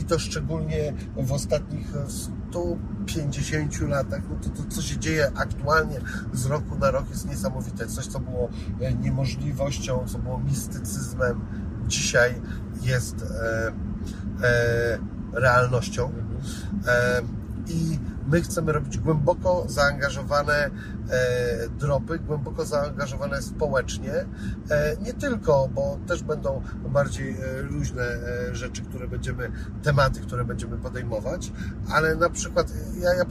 i 0.00 0.04
to 0.04 0.18
szczególnie 0.18 0.92
w 1.16 1.32
ostatnich 1.32 1.92
150 2.50 3.80
latach. 3.88 4.22
No 4.30 4.36
to, 4.36 4.62
to, 4.62 4.70
co 4.70 4.82
się 4.82 4.98
dzieje 4.98 5.32
aktualnie 5.34 6.00
z 6.32 6.46
roku 6.46 6.78
na 6.78 6.90
rok 6.90 7.10
jest 7.10 7.28
niesamowite. 7.28 7.86
Coś, 7.86 8.06
co 8.06 8.20
było 8.20 8.48
e, 8.80 8.94
niemożliwością, 8.94 10.04
co 10.06 10.18
było 10.18 10.38
mistycyzmem, 10.38 11.40
dzisiaj 11.86 12.34
jest 12.82 13.16
e, 13.22 13.72
e, 14.46 14.98
realnością. 15.32 16.12
E, 16.86 17.22
I 17.68 17.98
my 18.26 18.40
chcemy 18.40 18.72
robić 18.72 18.98
głęboko 18.98 19.64
zaangażowane 19.68 20.70
dropy, 21.78 22.18
głęboko 22.18 22.64
zaangażowane 22.64 23.42
społecznie. 23.42 24.12
E, 24.70 24.96
nie 25.02 25.14
tylko, 25.14 25.68
bo 25.74 25.98
też 26.06 26.22
będą 26.22 26.62
bardziej 26.88 27.30
e, 27.30 27.62
luźne 27.62 28.02
e, 28.02 28.54
rzeczy, 28.54 28.82
które 28.82 29.08
będziemy, 29.08 29.52
tematy, 29.82 30.20
które 30.20 30.44
będziemy 30.44 30.76
podejmować, 30.76 31.52
ale 31.92 32.16
na 32.16 32.30
przykład 32.30 32.72
ja, 33.00 33.14
ja 33.14 33.24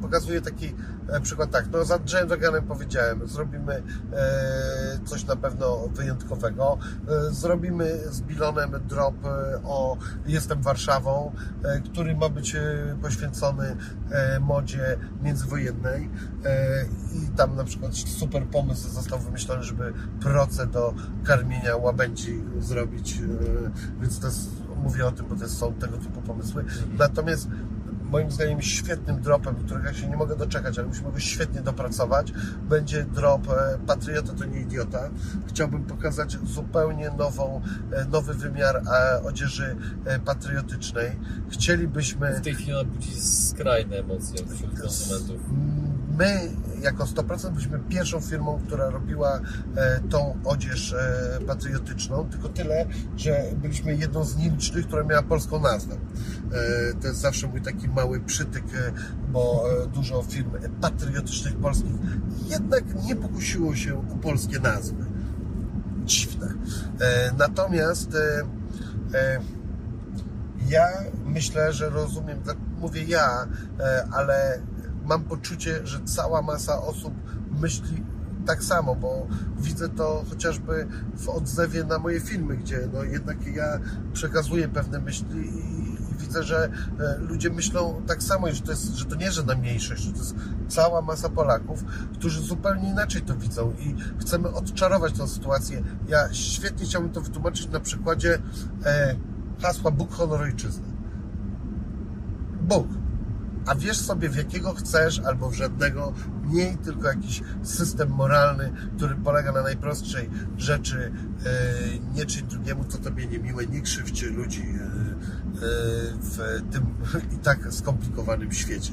pokazuję 0.00 0.40
taki 0.40 0.74
e, 1.08 1.20
przykład 1.20 1.50
tak, 1.50 1.64
no 1.72 1.84
za 1.84 1.98
Jane 2.12 2.26
Draganem 2.26 2.66
powiedziałem, 2.66 3.28
zrobimy 3.28 3.82
e, 4.12 4.98
coś 5.04 5.24
na 5.24 5.36
pewno 5.36 5.88
wyjątkowego, 5.88 6.78
e, 7.08 7.32
zrobimy 7.32 7.98
z 8.10 8.20
Bilonem 8.20 8.70
drop 8.88 9.14
e, 9.24 9.60
o 9.64 9.96
Jestem 10.26 10.62
Warszawą, 10.62 11.32
e, 11.64 11.80
który 11.80 12.16
ma 12.16 12.28
być 12.28 12.54
e, 12.54 12.96
poświęcony 13.02 13.76
e, 14.10 14.40
modzie 14.40 14.98
międzywojennej 15.22 16.10
e, 16.44 16.84
i 17.24 17.36
tam 17.36 17.56
na 17.56 17.64
przykład 17.64 17.94
super 17.94 18.46
pomysł 18.46 18.90
został 18.90 19.18
wymyślony, 19.18 19.62
żeby 19.64 19.92
proce 20.20 20.66
do 20.66 20.94
karmienia 21.24 21.76
łabędzi 21.76 22.40
zrobić, 22.60 23.18
e, 23.18 24.00
więc 24.00 24.20
to 24.20 24.26
jest, 24.26 24.50
mówię 24.82 25.06
o 25.06 25.12
tym, 25.12 25.26
bo 25.26 25.36
to 25.36 25.48
są 25.48 25.74
tego 25.74 25.96
typu 25.98 26.20
pomysły. 26.20 26.64
Natomiast 26.98 27.48
moim 28.10 28.30
zdaniem 28.30 28.62
świetnym 28.62 29.20
dropem, 29.20 29.54
którego 29.54 29.86
ja 29.86 29.94
się 29.94 30.08
nie 30.08 30.16
mogę 30.16 30.36
doczekać, 30.36 30.78
ale 30.78 30.88
musimy 30.88 31.12
go 31.12 31.18
świetnie 31.18 31.60
dopracować, 31.60 32.32
będzie 32.68 33.04
drop 33.04 33.48
e, 33.48 33.78
Patriota 33.86 34.32
to 34.32 34.44
nie 34.44 34.60
idiota. 34.60 35.10
Chciałbym 35.46 35.84
pokazać 35.84 36.38
zupełnie 36.44 37.10
nową, 37.10 37.60
e, 37.92 38.04
nowy 38.04 38.34
wymiar 38.34 38.82
odzieży 39.24 39.76
patriotycznej. 40.24 41.10
Chcielibyśmy 41.50 42.34
W 42.34 42.40
tej 42.40 42.54
chwili 42.54 42.84
budzi 42.84 43.20
skrajne 43.20 43.96
emocje 43.96 44.46
wśród 44.46 44.80
konsumentów. 44.80 45.40
My, 46.18 46.50
jako 46.82 47.04
100%, 47.04 47.50
byliśmy 47.50 47.78
pierwszą 47.78 48.20
firmą, 48.20 48.60
która 48.66 48.90
robiła 48.90 49.40
e, 49.76 50.00
tą 50.10 50.36
odzież 50.44 50.92
e, 50.92 51.38
patriotyczną, 51.46 52.28
tylko 52.30 52.48
tyle, 52.48 52.86
że 53.16 53.44
byliśmy 53.56 53.94
jedną 53.94 54.24
z 54.24 54.36
nielicznych, 54.36 54.86
która 54.86 55.04
miała 55.04 55.22
polską 55.22 55.60
nazwę. 55.60 55.94
E, 55.94 56.94
to 57.00 57.08
jest 57.08 57.20
zawsze 57.20 57.46
mój 57.46 57.62
taki 57.62 57.88
mały 57.88 58.20
przytyk, 58.20 58.64
bo 59.28 59.64
dużo 59.94 60.22
firm 60.22 60.50
patriotycznych 60.80 61.56
polskich 61.56 61.92
jednak 62.48 62.84
nie 63.04 63.16
pokusiło 63.16 63.76
się 63.76 63.98
o 64.12 64.16
polskie 64.16 64.58
nazwy. 64.58 65.04
Dziwne. 66.04 66.54
Natomiast 67.38 68.10
ja 70.68 70.88
myślę, 71.26 71.72
że 71.72 71.90
rozumiem, 71.90 72.38
mówię 72.80 73.02
ja, 73.04 73.46
ale 74.12 74.60
mam 75.08 75.24
poczucie, 75.24 75.86
że 75.86 76.00
cała 76.04 76.42
masa 76.42 76.82
osób 76.82 77.14
myśli 77.60 78.04
tak 78.46 78.64
samo, 78.64 78.94
bo 78.94 79.26
widzę 79.58 79.88
to 79.88 80.24
chociażby 80.30 80.86
w 81.16 81.28
odzewie 81.28 81.84
na 81.84 81.98
moje 81.98 82.20
filmy, 82.20 82.56
gdzie 82.56 82.88
no 82.92 83.02
jednak 83.02 83.46
ja 83.46 83.78
przekazuję 84.12 84.68
pewne 84.68 84.98
myśli 84.98 85.40
i, 85.40 85.98
widzę, 86.18 86.42
że 86.42 86.70
e, 87.00 87.18
ludzie 87.18 87.50
myślą 87.50 88.02
tak 88.06 88.22
samo, 88.22 88.52
że 88.52 88.62
to, 88.62 88.70
jest, 88.70 88.94
że 88.94 89.04
to 89.04 89.16
nie, 89.16 89.32
że 89.32 89.42
na 89.42 89.54
mniejszość, 89.54 90.02
że 90.02 90.12
to 90.12 90.18
jest 90.18 90.34
cała 90.68 91.02
masa 91.02 91.28
Polaków, 91.28 91.84
którzy 92.14 92.42
zupełnie 92.42 92.90
inaczej 92.90 93.22
to 93.22 93.36
widzą 93.36 93.72
i 93.72 93.94
chcemy 94.20 94.48
odczarować 94.48 95.12
tę 95.12 95.28
sytuację. 95.28 95.82
Ja 96.08 96.32
świetnie 96.32 96.86
chciałbym 96.86 97.12
to 97.12 97.20
wytłumaczyć 97.20 97.68
na 97.68 97.80
przykładzie 97.80 98.38
e, 98.84 99.16
hasła 99.62 99.90
Bóg, 99.90 100.12
honor, 100.12 100.42
ojczyzny. 100.42 100.86
Bóg. 102.60 102.86
A 103.68 103.74
wiesz 103.74 103.98
sobie, 103.98 104.28
w 104.28 104.36
jakiego 104.36 104.74
chcesz, 104.74 105.20
albo 105.20 105.50
w 105.50 105.54
żadnego, 105.54 106.12
mniej 106.44 106.76
tylko 106.76 107.08
jakiś 107.08 107.42
system 107.62 108.10
moralny, 108.10 108.72
który 108.96 109.14
polega 109.14 109.52
na 109.52 109.62
najprostszej 109.62 110.30
rzeczy, 110.56 111.12
e, 111.46 111.52
nie 112.14 112.26
czyń 112.26 112.46
drugiemu, 112.46 112.84
co 112.84 112.98
tobie 112.98 113.26
niemiłe, 113.26 113.66
nie 113.66 113.80
krzywdź 113.80 114.22
ludzi 114.22 114.62
e, 114.62 114.84
e, 114.84 114.88
w 116.20 116.62
tym 116.70 116.86
i 117.36 117.38
tak 117.38 117.72
skomplikowanym 117.72 118.52
świecie. 118.52 118.92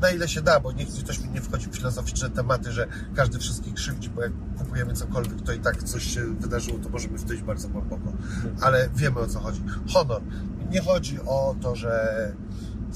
Na 0.00 0.10
ile 0.10 0.28
się 0.28 0.42
da, 0.42 0.60
bo 0.60 0.72
niech 0.72 0.88
ktoś 0.88 1.20
mi 1.20 1.28
nie 1.28 1.40
wchodzi 1.40 1.66
w 1.70 1.76
filozoficzne 1.76 2.30
tematy, 2.30 2.72
że 2.72 2.86
każdy 3.14 3.38
wszystkich 3.38 3.74
krzywdzi, 3.74 4.10
bo 4.10 4.22
jak 4.22 4.32
kupujemy 4.58 4.92
cokolwiek, 4.92 5.42
to 5.42 5.52
i 5.52 5.58
tak 5.58 5.82
coś 5.82 6.14
się 6.14 6.34
wydarzyło, 6.34 6.78
to 6.78 6.88
możemy 6.88 7.18
wejść 7.18 7.42
bardzo 7.42 7.68
głęboko. 7.68 8.12
Ale 8.60 8.88
wiemy 8.94 9.20
o 9.20 9.26
co 9.26 9.40
chodzi. 9.40 9.62
Honor. 9.92 10.22
Nie 10.70 10.80
chodzi 10.80 11.18
o 11.26 11.56
to, 11.60 11.76
że 11.76 12.32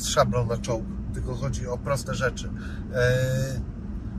z 0.01 0.07
szablą 0.07 0.47
na 0.47 0.59
czołg, 0.59 0.85
tylko 1.15 1.35
chodzi 1.35 1.67
o 1.67 1.79
proste 1.79 2.15
rzeczy. 2.15 2.51
E, 2.95 3.21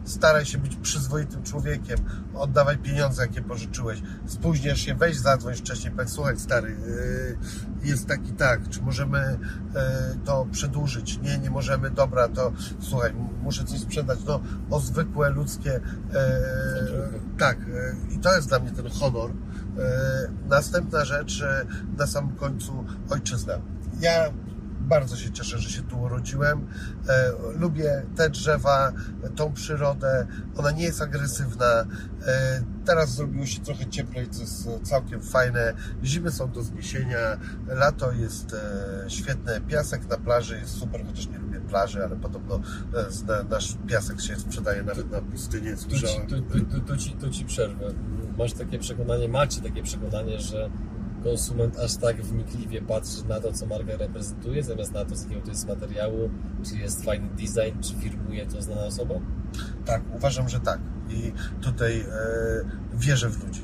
staraj 0.06 0.46
się 0.46 0.58
być 0.58 0.76
przyzwoitym 0.76 1.44
człowiekiem, 1.44 1.98
oddawaj 2.34 2.78
pieniądze, 2.78 3.22
jakie 3.22 3.42
pożyczyłeś. 3.42 4.02
Spóźniesz 4.26 4.82
się, 4.82 4.96
weź 4.96 5.18
zadzwoń 5.18 5.56
wcześniej, 5.56 5.94
powiedz, 5.94 6.12
słuchaj 6.12 6.40
stary, 6.40 6.78
e, 7.84 7.88
jest 7.88 8.08
tak 8.08 8.28
i 8.28 8.32
tak, 8.34 8.70
czy 8.70 8.82
możemy 8.82 9.20
e, 9.20 9.38
to 10.26 10.48
przedłużyć? 10.52 11.20
Nie, 11.22 11.38
nie 11.38 11.50
możemy, 11.50 11.92
dobra, 11.92 12.28
to 12.28 12.52
słuchaj, 12.80 13.14
muszę 13.44 13.64
coś 13.64 13.80
sprzedać. 13.80 14.20
No, 14.28 14.42
o 14.70 14.80
zwykłe 14.80 15.30
ludzkie, 15.30 15.80
tak, 17.38 17.58
i 18.10 18.20
to 18.20 18.36
jest 18.36 18.48
dla 18.48 18.60
mnie 18.60 18.72
ten 18.72 18.90
honor. 18.90 19.32
Następna 20.50 21.06
rzecz, 21.06 21.44
na 21.98 22.08
samym 22.08 22.36
końcu 22.36 22.86
ojczyzna. 23.10 23.54
Ja 24.00 24.32
bardzo 24.82 25.16
się 25.16 25.32
cieszę, 25.32 25.60
że 25.60 25.70
się 25.70 25.82
tu 25.82 26.02
urodziłem. 26.02 26.68
E, 27.10 27.32
lubię 27.60 28.06
te 28.16 28.30
drzewa, 28.30 28.92
tą 29.36 29.54
przyrodę. 29.54 30.28
Ona 30.58 30.72
nie 30.72 30.84
jest 30.84 31.02
agresywna. 31.02 31.86
E, 32.26 32.64
teraz 32.86 33.16
zrobiło 33.16 33.46
się 33.46 33.62
trochę 33.62 33.86
cieplej, 33.86 34.30
co 34.30 34.42
jest 34.42 34.70
całkiem 34.84 35.22
fajne. 35.22 35.74
Zimy 36.04 36.32
są 36.32 36.52
do 36.52 36.64
zniesienia. 36.64 37.38
Lato 37.68 38.12
jest 38.12 38.54
e, 38.54 39.10
świetne. 39.10 39.62
Piasek 39.62 40.10
na 40.10 40.18
plaży 40.18 40.58
jest 40.58 40.74
super, 40.74 41.06
chociaż 41.06 41.28
nie 41.28 41.40
lubię 41.40 41.62
plaży, 41.62 42.04
ale 42.04 42.16
podobno 42.16 42.62
nasz 43.50 43.78
piasek 43.88 44.22
się 44.22 44.36
sprzedaje 44.36 44.84
nawet 44.84 45.12
na 45.12 45.22
pustynię. 45.22 45.76
Tu 45.76 45.90
ci, 45.90 46.00
Słyszałem. 46.00 46.28
ci 47.32 47.46
przerwę. 47.46 47.94
Masz 48.38 48.54
takie 48.54 48.80
przekonanie, 48.80 49.28
macie 49.28 49.62
takie 49.62 49.84
przekonanie, 49.84 50.40
że 50.40 50.70
konsument 51.24 51.80
aż 51.80 51.96
tak 51.96 52.22
wnikliwie 52.22 52.82
patrzy 52.82 53.26
na 53.28 53.40
to, 53.40 53.54
co 53.54 53.66
marka 53.66 53.98
reprezentuje, 53.98 54.64
zamiast 54.64 54.94
na 54.94 55.06
to, 55.06 55.16
z 55.16 55.24
jakiego 55.24 55.42
to 55.42 55.50
jest 55.52 55.68
materiału, 55.68 56.30
czy 56.64 56.78
jest 56.78 57.04
fajny 57.04 57.30
design, 57.30 57.82
czy 57.82 57.96
firmuje 57.96 58.46
to 58.46 58.62
znana 58.62 58.82
osoba? 58.86 59.16
Tak, 59.86 60.02
uważam, 60.16 60.50
że 60.50 60.60
tak. 60.60 60.80
I 61.10 61.32
tutaj 61.62 62.00
e, 62.00 62.06
wierzę 62.94 63.30
w 63.30 63.44
ludzi. 63.44 63.62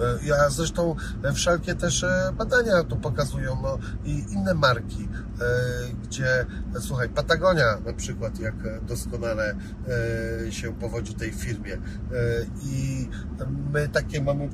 E, 0.00 0.26
Ja 0.26 0.50
zresztą 0.50 0.94
e, 1.24 1.32
wszelkie 1.32 1.74
też 1.74 2.04
e, 2.04 2.32
badania 2.38 2.84
to 2.84 2.96
pokazują, 2.96 3.62
no 3.62 3.78
i 4.04 4.24
inne 4.32 4.54
marki, 4.54 5.08
gdzie, 6.02 6.46
słuchaj, 6.80 7.08
Patagonia 7.08 7.80
na 7.86 7.92
przykład, 7.92 8.40
jak 8.40 8.54
doskonale 8.86 9.56
się 10.50 10.72
powodzi 10.74 11.14
tej 11.14 11.32
firmie. 11.32 11.76
I 12.64 13.08
my 13.72 13.88
takie 13.88 14.22
mamy 14.22 14.48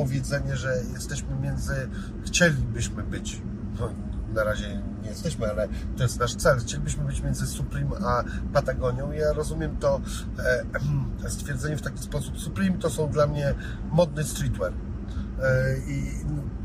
powiedzenie, 0.00 0.56
że 0.56 0.82
jesteśmy 0.92 1.36
między, 1.42 1.88
chcielibyśmy 2.24 3.02
być 3.02 3.42
no, 3.80 3.90
na 4.34 4.44
razie 4.44 4.82
nie 5.02 5.08
jesteśmy, 5.08 5.50
ale 5.50 5.68
to 5.96 6.02
jest 6.02 6.20
nasz 6.20 6.34
cel. 6.34 6.58
Chcielibyśmy 6.58 7.04
być 7.04 7.22
między 7.22 7.46
Supreme 7.46 7.96
a 8.06 8.24
Patagonią. 8.52 9.12
Ja 9.12 9.32
rozumiem 9.32 9.76
to 9.76 10.00
e, 10.38 11.28
stwierdzenie 11.36 11.76
w 11.76 11.82
taki 11.82 11.98
sposób. 11.98 12.38
Supreme 12.38 12.78
to 12.78 12.90
są 12.90 13.08
dla 13.08 13.26
mnie 13.26 13.54
modny 13.92 14.24
streetwear. 14.24 14.72
E, 15.42 15.76
I 15.88 16.10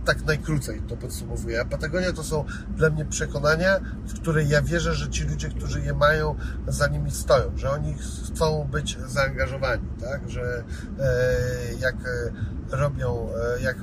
tak 0.05 0.25
najkrócej 0.25 0.81
to 0.81 0.97
podsumowuję. 0.97 1.61
A 1.61 1.65
Patagonia 1.65 2.13
to 2.13 2.23
są 2.23 2.45
dla 2.77 2.89
mnie 2.89 3.05
przekonania, 3.05 3.79
w 4.05 4.13
które 4.13 4.43
ja 4.43 4.61
wierzę, 4.61 4.93
że 4.93 5.09
ci 5.09 5.23
ludzie, 5.23 5.49
którzy 5.49 5.81
je 5.81 5.93
mają, 5.93 6.36
za 6.67 6.88
nimi 6.88 7.11
stoją, 7.11 7.57
że 7.57 7.71
oni 7.71 7.95
chcą 8.33 8.67
być 8.71 8.97
zaangażowani, 9.07 9.88
tak? 10.01 10.29
Że 10.29 10.63
e, 10.99 11.73
jak 11.79 11.95
e, 11.95 12.31
robią, 12.72 13.30
e, 13.57 13.61
jak 13.61 13.78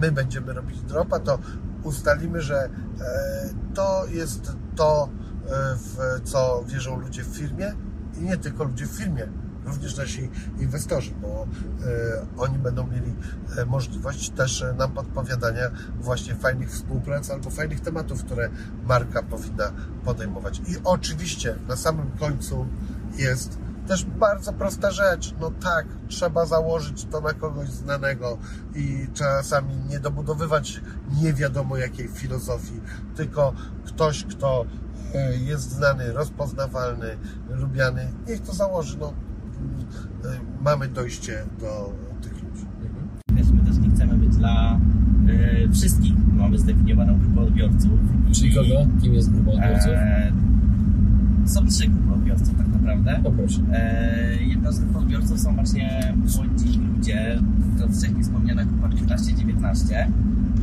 my 0.00 0.12
będziemy 0.12 0.52
robić 0.52 0.80
dropa, 0.80 1.18
to 1.18 1.38
ustalimy, 1.82 2.40
że 2.42 2.56
e, 2.56 2.68
to 3.74 4.06
jest 4.06 4.52
to, 4.76 5.08
e, 5.46 5.76
w 5.76 6.20
co 6.24 6.64
wierzą 6.66 7.00
ludzie 7.00 7.24
w 7.24 7.26
firmie 7.26 7.74
i 8.18 8.22
nie 8.22 8.36
tylko 8.36 8.64
ludzie 8.64 8.86
w 8.86 8.90
firmie, 8.90 9.28
również 9.66 9.96
nasi 9.96 10.30
inwestorzy, 10.58 11.10
bo 11.20 11.46
oni 12.38 12.58
będą 12.58 12.86
mieli 12.86 13.14
możliwość 13.66 14.30
też 14.30 14.64
nam 14.78 14.92
podpowiadania 14.92 15.70
właśnie 16.00 16.34
fajnych 16.34 16.70
współprac 16.70 17.30
albo 17.30 17.50
fajnych 17.50 17.80
tematów, 17.80 18.24
które 18.24 18.50
marka 18.86 19.22
powinna 19.22 19.72
podejmować. 20.04 20.58
I 20.58 20.76
oczywiście 20.84 21.54
na 21.68 21.76
samym 21.76 22.10
końcu 22.10 22.66
jest 23.16 23.58
też 23.86 24.04
bardzo 24.04 24.52
prosta 24.52 24.90
rzecz. 24.90 25.34
No 25.40 25.50
tak, 25.50 25.86
trzeba 26.08 26.46
założyć 26.46 27.04
to 27.04 27.20
na 27.20 27.32
kogoś 27.32 27.68
znanego 27.68 28.38
i 28.74 29.06
czasami 29.14 29.76
nie 29.90 30.00
dobudowywać 30.00 30.80
nie 31.22 31.32
wiadomo 31.32 31.76
jakiej 31.76 32.08
filozofii, 32.08 32.80
tylko 33.16 33.52
ktoś, 33.84 34.24
kto 34.24 34.64
e, 35.14 35.36
jest 35.36 35.70
znany, 35.70 36.12
rozpoznawalny, 36.12 37.16
lubiany, 37.50 38.08
niech 38.28 38.40
to 38.40 38.52
założy. 38.52 38.98
No, 38.98 39.12
e, 40.24 40.40
mamy 40.60 40.88
dojście 40.88 41.44
do 41.60 41.92
tych 42.22 42.32
ludzi. 42.32 42.66
Wiesz, 43.32 43.50
my 43.50 43.64
też 43.64 43.78
nie 43.78 43.90
chcemy 43.90 44.14
być 44.14 44.36
dla 44.36 44.80
e, 45.28 45.68
wszystkich. 45.72 46.12
Mamy 46.32 46.58
zdefiniowaną 46.58 47.18
grupę 47.18 47.40
odbiorców. 47.40 48.00
Czyli 48.32 48.54
kogo? 48.54 48.86
Kim 49.02 49.14
jest 49.14 49.30
grupa 49.30 49.50
odbiorców? 49.50 49.92
E, 49.92 50.32
są 51.46 51.66
trzy 51.66 51.88
grupy 51.88 52.11
odbiorców 52.32 52.58
tak 52.58 52.68
naprawdę. 52.68 53.20
O 53.24 53.32
proszę. 53.32 53.60
E, 53.72 54.36
jedną 54.42 54.72
z 54.72 54.78
grup 54.78 54.96
odbiorców 54.96 55.40
są 55.40 55.54
właśnie 55.54 56.14
młodzi 56.16 56.78
ludzie, 56.78 57.38
to 57.78 57.88
wcześniej 57.88 58.22
wspomniana 58.22 58.64
grupa 58.64 58.88
15-19 58.88 60.06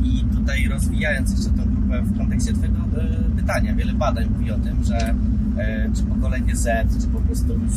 i 0.04 0.24
tutaj 0.36 0.68
rozwijając 0.68 1.30
jeszcze 1.30 1.50
tą 1.50 1.64
grupę 1.64 2.02
w 2.02 2.18
kontekście 2.18 2.52
Twojego 2.52 2.78
e, 2.78 3.36
pytania, 3.36 3.74
wiele 3.74 3.92
badań 3.92 4.28
mówi 4.30 4.50
o 4.50 4.58
tym, 4.58 4.84
że 4.84 5.14
e, 5.58 5.90
czy 5.96 6.02
pokolenie 6.02 6.56
Z, 6.56 6.86
czy 7.00 7.08
po 7.08 7.20
prostu 7.20 7.52
już 7.52 7.72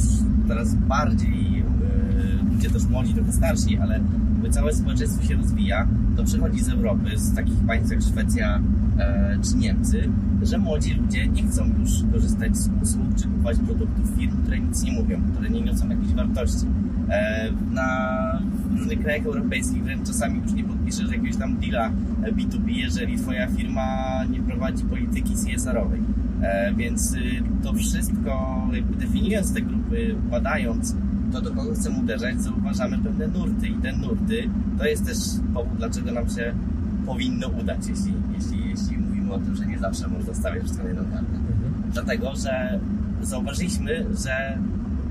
teraz 0.48 0.74
bardziej 0.76 1.60
e, 1.60 2.54
ludzie 2.54 2.70
też 2.70 2.86
młodzi, 2.86 3.14
trochę 3.14 3.32
starsi, 3.32 3.78
ale 3.78 4.00
całe 4.52 4.74
społeczeństwo 4.74 5.24
się 5.24 5.36
rozwija, 5.36 5.88
to 6.16 6.24
przychodzi 6.24 6.60
z 6.60 6.70
Europy, 6.70 7.18
z 7.18 7.36
takich 7.36 7.60
państw 7.68 7.92
jak 7.92 8.02
Szwecja 8.02 8.60
czy 9.44 9.58
Niemcy, 9.58 10.10
że 10.42 10.58
młodzi 10.58 10.94
ludzie 10.94 11.28
nie 11.28 11.44
chcą 11.44 11.66
już 11.80 11.92
korzystać 12.12 12.58
z 12.58 12.70
usług 12.82 13.16
czy 13.16 13.24
kupować 13.24 13.58
produktów 13.58 14.10
firm, 14.18 14.38
które 14.42 14.60
nic 14.60 14.84
nie 14.84 14.92
mówią, 14.92 15.22
które 15.32 15.50
nie 15.50 15.62
niosą 15.62 15.90
jakiejś 15.90 16.14
wartości. 16.14 16.66
E, 17.10 17.50
na 17.72 18.40
różnych 18.78 19.02
krajach 19.02 19.26
europejskich 19.26 19.84
wręcz 19.84 20.08
czasami 20.08 20.40
już 20.40 20.54
nie 20.54 20.64
podpiszesz 20.64 21.12
jakiegoś 21.12 21.36
tam 21.36 21.58
deala 21.58 21.92
B2B, 22.22 22.68
jeżeli 22.68 23.18
twoja 23.18 23.48
firma 23.48 23.88
nie 24.30 24.40
prowadzi 24.40 24.84
polityki 24.84 25.34
CSR-owej. 25.34 26.02
E, 26.42 26.74
więc 26.74 27.14
y, 27.14 27.20
to 27.64 27.74
wszystko, 27.74 28.62
jakby 28.74 28.96
definiując 28.96 29.54
te 29.54 29.62
grupy, 29.62 30.16
badając 30.32 30.96
to 31.32 31.42
do 31.42 31.52
kogo 31.52 31.74
chcemy 31.74 32.00
uderzać, 32.00 32.42
zauważamy 32.42 32.98
pewne 32.98 33.28
nurty 33.28 33.68
i 33.68 33.74
te 33.74 33.98
nurty 33.98 34.50
to 34.78 34.86
jest 34.86 35.06
też 35.06 35.18
powód, 35.54 35.78
dlaczego 35.78 36.12
nam 36.12 36.30
się 36.30 36.54
powinno 37.06 37.48
udać, 37.48 37.88
jeśli, 37.88 38.14
jeśli, 38.38 38.53
o 39.34 39.40
tym, 39.40 39.56
że 39.56 39.66
nie 39.66 39.80
zawsze 39.80 40.08
można 40.08 40.34
stawiać 40.34 40.64
wszystko 40.64 40.84
na 40.84 40.90
jedną 40.90 41.04
kartę. 41.04 41.36
Mhm. 41.36 41.74
Dlatego, 41.94 42.36
że 42.36 42.80
zauważyliśmy, 43.22 44.06
że 44.24 44.58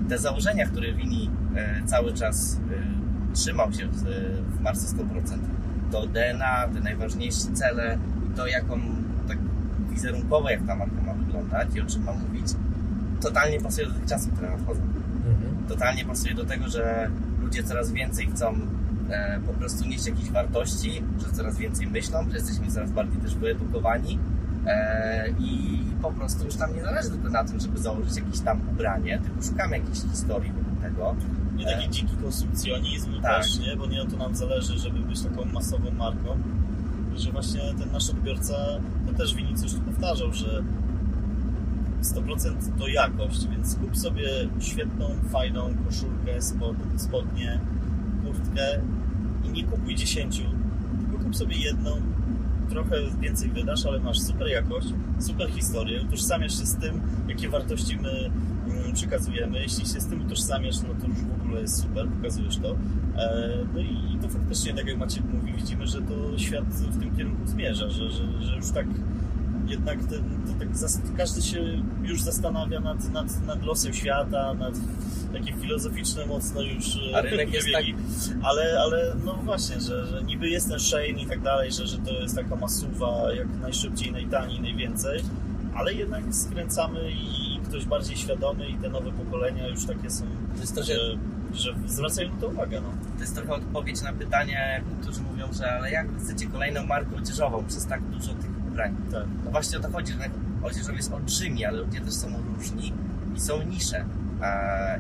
te 0.09 0.18
założenia, 0.18 0.66
które 0.66 0.93
Wini 0.93 1.31
e, 1.57 1.83
cały 1.87 2.12
czas 2.12 2.61
e, 2.70 3.35
trzymał 3.35 3.73
się 3.73 3.89
w, 3.89 4.61
marce 4.61 4.97
100%, 4.97 5.05
to 5.91 6.07
DNA, 6.07 6.68
te 6.75 6.81
najważniejsze 6.81 7.53
cele 7.55 7.99
i 8.27 8.37
to, 8.37 8.47
jaką 8.47 8.81
tak 9.29 9.39
wizerunkowo, 9.91 10.51
jak 10.51 10.66
ta 10.66 10.77
marka 10.77 11.03
ma 11.07 11.14
wyglądać 11.14 11.68
i 11.75 11.81
o 11.81 11.87
czym 11.87 12.05
ma 12.05 12.12
mówić, 12.12 12.47
totalnie 13.20 13.61
pasuje 13.61 13.87
do 13.87 13.93
tych 13.93 14.07
czasów, 14.07 14.33
które 14.33 14.51
nadchodzą. 14.51 14.81
Mhm. 14.81 15.66
Totalnie 15.68 16.05
pasuje 16.05 16.35
do 16.35 16.45
tego, 16.45 16.68
że 16.68 17.11
ludzie 17.43 17.62
coraz 17.62 17.93
więcej 17.93 18.27
chcą 18.27 18.55
po 19.46 19.53
prostu 19.53 19.88
nieść 19.88 20.07
jakieś 20.07 20.30
wartości, 20.30 21.03
że 21.26 21.32
coraz 21.32 21.59
więcej 21.59 21.86
myślą, 21.86 22.30
że 22.30 22.36
jesteśmy 22.36 22.70
coraz 22.70 22.90
bardziej 22.90 23.20
też 23.20 23.34
wyedukowani 23.34 24.18
e, 24.66 25.28
i 25.38 25.78
po 26.03 26.12
prostu 26.12 26.44
już 26.44 26.57
nam 26.57 26.74
nie 26.74 26.82
zależy 26.82 27.11
tylko 27.11 27.30
na 27.30 27.44
tym, 27.44 27.61
żeby 27.61 27.78
założyć 27.78 28.16
jakieś 28.16 28.40
tam 28.40 28.61
ubranie, 28.72 29.20
tylko 29.24 29.42
szukamy 29.42 29.78
jakiejś 29.78 30.00
historii 30.00 30.53
wokół 30.53 30.76
tego. 30.82 31.16
Nie 31.57 31.64
taki 31.64 31.86
e, 31.86 31.90
dziki 31.90 32.16
konsumpcjonizm 32.22 33.22
tak. 33.22 33.42
też, 33.42 33.59
nie? 33.59 33.76
bo 33.76 33.86
nie 33.86 34.03
o 34.03 34.07
to 34.07 34.16
nam 34.16 34.34
zależy, 34.34 34.78
żeby 34.78 34.98
być 34.98 35.20
taką 35.22 35.44
masową 35.44 35.90
marką, 35.90 36.38
że 37.16 37.32
właśnie 37.32 37.61
ten 37.61 37.92
nasz 37.92 38.11
odbiorca, 38.11 38.55
to 39.07 39.12
też 39.18 39.34
Wini 39.34 39.55
coś 39.55 39.72
tu 39.72 39.80
powtarzał, 39.80 40.32
że 40.32 40.62
100% 42.03 42.53
to 42.78 42.88
jakość, 42.88 43.48
więc 43.48 43.76
kup 43.76 43.96
sobie 43.96 44.28
świetną, 44.61 45.11
fajną 45.32 45.74
koszulkę, 45.86 46.42
spod, 46.42 46.76
spodnie, 46.96 47.61
kurtkę 48.33 48.80
i 49.45 49.49
nie 49.49 49.64
kupuj 49.64 49.95
10, 49.95 50.43
tylko 51.01 51.24
kup 51.24 51.37
sobie 51.37 51.57
jedną, 51.57 51.91
trochę 52.72 52.97
więcej 53.20 53.51
wydasz, 53.51 53.87
ale 53.87 54.01
masz 54.01 54.18
super 54.20 54.49
jakość, 54.49 54.89
super 55.18 55.51
historię, 55.51 56.03
utożsamiasz 56.03 56.59
się 56.59 56.66
z 56.66 56.76
tym, 56.76 57.01
jakie 57.28 57.49
wartości 57.49 57.99
my 58.03 58.30
mm, 58.66 58.93
przekazujemy. 58.95 59.62
Jeśli 59.62 59.87
się 59.87 60.01
z 60.01 60.07
tym 60.07 60.26
utożsamiasz, 60.26 60.76
no 60.83 60.95
to 61.01 61.07
już 61.07 61.18
w 61.18 61.43
ogóle 61.43 61.61
jest 61.61 61.83
super, 61.83 62.09
pokazujesz 62.09 62.57
to. 62.57 62.76
E, 63.16 63.49
no 63.74 63.80
i 63.80 64.18
to 64.22 64.28
faktycznie, 64.28 64.74
tak 64.74 64.87
jak 64.87 64.99
Maciek 64.99 65.24
mówi, 65.24 65.53
widzimy, 65.53 65.87
że 65.87 66.03
to 66.03 66.39
świat 66.39 66.64
w 66.64 67.01
tym 67.01 67.16
kierunku 67.16 67.47
zmierza, 67.47 67.91
że, 67.91 68.11
że, 68.11 68.43
że 68.43 68.57
już 68.57 68.70
tak 68.70 68.87
jednak 69.67 69.99
ten, 69.99 70.23
tak 70.59 70.69
każdy 71.17 71.43
się 71.43 71.83
już 72.03 72.23
zastanawia 72.23 72.81
nad, 72.81 73.13
nad, 73.13 73.47
nad 73.47 73.65
losem 73.65 73.93
świata, 73.93 74.55
nad 74.55 74.75
takie 75.33 75.53
filozoficzne 75.53 76.27
mocno 76.27 76.61
już 76.63 76.85
A 77.15 77.21
rynek 77.21 77.55
jest 77.55 77.69
tak... 77.73 77.85
ale, 78.43 78.81
ale 78.81 79.15
no 79.25 79.35
właśnie, 79.35 79.81
że, 79.81 80.07
że 80.07 80.23
niby 80.23 80.49
jest 80.49 80.69
ten 80.69 80.81
Shane 80.81 81.23
i 81.23 81.27
tak 81.27 81.41
dalej, 81.41 81.73
że, 81.73 81.87
że 81.87 81.99
to 81.99 82.13
jest 82.13 82.37
taka 82.37 82.57
masuwa 82.57 83.33
jak 83.33 83.47
najszybciej, 83.61 84.13
najtaniej, 84.13 84.61
najwięcej, 84.61 85.23
ale 85.75 85.95
jednak 85.95 86.23
skręcamy 86.31 87.11
i 87.11 87.61
ktoś 87.65 87.85
bardziej 87.85 88.17
świadomy 88.17 88.69
i 88.69 88.75
te 88.75 88.89
nowe 88.89 89.13
pokolenia 89.13 89.69
już 89.69 89.85
takie 89.85 90.11
są, 90.11 90.25
to 90.61 90.75
to, 90.75 90.83
że, 90.83 90.95
że 91.55 91.75
zwracają 91.87 92.31
na 92.31 92.41
to 92.41 92.49
uwagę. 92.49 92.81
No. 92.81 92.89
To 93.15 93.21
jest 93.21 93.35
trochę 93.35 93.53
odpowiedź 93.53 94.03
na 94.03 94.13
pytanie, 94.13 94.83
którzy 95.03 95.21
mówią, 95.21 95.53
że 95.53 95.73
ale 95.73 95.91
jak 95.91 96.07
chcecie 96.19 96.47
kolejną 96.47 96.87
markę 96.87 97.17
odzieżową 97.17 97.65
przez 97.69 97.87
tak 97.87 98.03
dużo 98.03 98.35
tych 98.35 98.51
ubrań. 98.73 98.97
Tak. 99.12 99.25
No 99.45 99.51
właśnie 99.51 99.79
o 99.79 99.81
to 99.81 99.91
chodzi, 99.91 100.12
że 100.12 100.31
odzieżowy 100.62 100.97
jest 100.97 101.12
olbrzymi, 101.12 101.64
ale 101.64 101.79
ludzie 101.79 102.01
też 102.01 102.14
są 102.14 102.29
różni 102.57 102.93
i 103.37 103.41
są 103.41 103.62
nisze. 103.62 104.05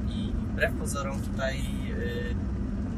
I 0.08 0.32
wbrew 0.52 0.72
pozorom 0.74 1.20
tutaj 1.20 1.56
y, 1.90 2.34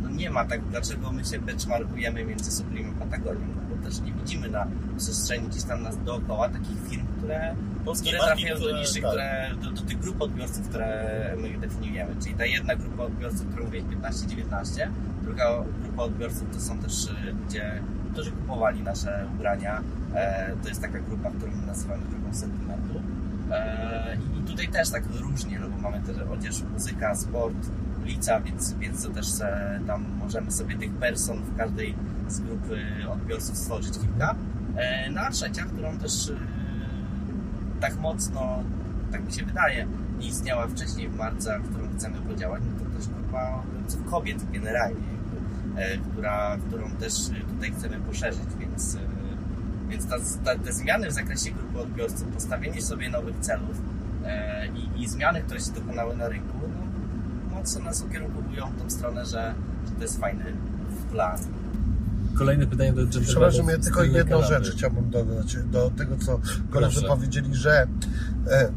no 0.03 0.11
nie 0.11 0.31
ma 0.31 0.45
tak, 0.45 0.61
dlaczego 0.71 1.13
my 1.13 1.25
się 1.25 1.39
benchmarkujemy 1.39 2.25
między 2.25 2.51
Supreme 2.51 2.89
a 2.97 3.05
Patagonią, 3.05 3.41
no 3.41 3.77
bo 3.77 3.89
też 3.89 4.01
nie 4.01 4.13
widzimy 4.13 4.49
na 4.49 4.67
przestrzeni 4.99 5.49
gdzieś 5.49 5.63
tam 5.63 5.83
nas 5.83 6.05
dookoła 6.05 6.49
takich 6.49 6.89
firm, 6.89 7.07
które, 7.19 7.55
które 8.01 8.19
trafiają 8.19 8.59
do 8.59 8.79
niszy, 8.79 9.01
tak. 9.01 9.11
które, 9.11 9.51
do, 9.63 9.71
do, 9.71 9.83
tych 9.83 9.99
grup 9.99 10.23
odbiorców, 10.23 10.69
które 10.69 11.37
my 11.39 11.59
definiujemy. 11.59 12.15
Czyli 12.23 12.35
ta 12.35 12.47
jedna 12.47 12.77
grupa 12.77 13.03
odbiorców, 13.03 13.47
którą 13.47 13.65
mówię 13.65 13.83
15-19, 13.83 14.89
druga 15.23 15.45
grupa 15.83 16.03
odbiorców 16.03 16.45
to 16.53 16.61
są 16.61 16.79
też 16.79 17.05
y, 17.05 17.33
ludzie, 17.45 17.83
którzy 18.15 18.31
kupowali 18.31 18.83
nasze 18.83 19.27
ubrania. 19.35 19.83
E, 20.15 20.53
to 20.63 20.69
jest 20.69 20.83
taka 20.83 20.99
grupa, 20.99 21.31
którą 21.31 21.53
nazywamy 21.67 22.03
grupą 22.07 22.35
sentymentu. 22.35 23.01
E, 23.51 24.17
I 24.39 24.43
tutaj 24.51 24.69
też 24.69 24.91
tak 24.91 25.03
różnie, 25.21 25.59
no 25.61 25.69
bo 25.69 25.77
mamy 25.77 26.01
też 26.01 26.17
odzież, 26.33 26.63
muzyka, 26.73 27.15
sport, 27.15 27.57
ulica, 28.03 28.41
więc, 28.41 28.73
więc 28.73 29.03
to 29.03 29.11
też 29.11 29.27
tam 29.87 30.05
możemy 30.19 30.51
sobie 30.51 30.79
tych 30.79 30.93
person 30.93 31.39
w 31.39 31.57
każdej 31.57 31.95
z 32.29 32.41
grupy 32.41 32.79
odbiorców 33.13 33.57
stworzyć 33.57 33.99
kilka. 33.99 34.35
E, 34.77 35.11
no 35.11 35.21
a 35.21 35.31
trzecia, 35.31 35.65
którą 35.65 35.99
też 35.99 36.33
tak 37.81 37.97
mocno, 37.97 38.63
tak 39.13 39.25
mi 39.25 39.33
się 39.33 39.45
wydaje, 39.45 39.87
nie 40.19 40.27
istniała 40.27 40.67
wcześniej 40.67 41.09
w 41.09 41.17
marce, 41.17 41.61
którą 41.71 41.89
chcemy 41.97 42.17
podziałać, 42.21 42.63
no 42.73 42.85
to 42.85 42.99
też 42.99 43.09
grupa 43.09 43.63
odbiorców 43.63 44.11
kobiet 44.11 44.51
generalnie, 44.53 45.14
która, 46.13 46.57
którą 46.69 46.91
też 46.91 47.13
tutaj 47.55 47.73
chcemy 47.73 47.97
poszerzyć, 48.01 48.49
więc 48.61 48.97
Więc 49.91 50.07
ta, 50.09 50.17
ta, 50.45 50.59
te 50.59 50.73
zmiany 50.73 51.09
w 51.09 51.13
zakresie 51.13 51.51
grupy 51.51 51.81
odbiorców, 51.81 52.25
postawienie 52.35 52.83
sobie 52.83 53.11
nowych 53.11 53.37
celów 53.41 53.77
e, 54.25 54.67
i, 54.67 55.03
i 55.03 55.09
zmiany, 55.09 55.43
które 55.43 55.61
się 55.61 55.73
dokonały 55.73 56.17
na 56.17 56.29
rynku, 56.29 56.59
no, 56.63 57.57
mocno 57.57 57.85
nas 57.85 58.03
ukierunkowują 58.03 58.71
w 58.71 58.83
tą 58.83 58.91
stronę, 58.91 59.27
że, 59.27 59.55
że 59.87 59.93
to 59.97 60.03
jest 60.03 60.21
fajny 60.21 60.45
plan. 61.13 61.39
Kolejne 62.39 62.67
pytanie 62.67 62.93
do 62.93 63.03
dżentelmenów. 63.03 63.29
Przepraszam, 63.29 63.69
ja 63.69 63.79
tylko 63.79 64.03
jedną 64.03 64.43
rzecz 64.43 64.71
chciałbym 64.73 65.11
dodać 65.11 65.57
do 65.57 65.91
tego, 65.91 66.17
co 66.17 66.41
koledzy 66.71 67.03
powiedzieli, 67.03 67.55
że 67.55 67.87
e, 68.51 68.73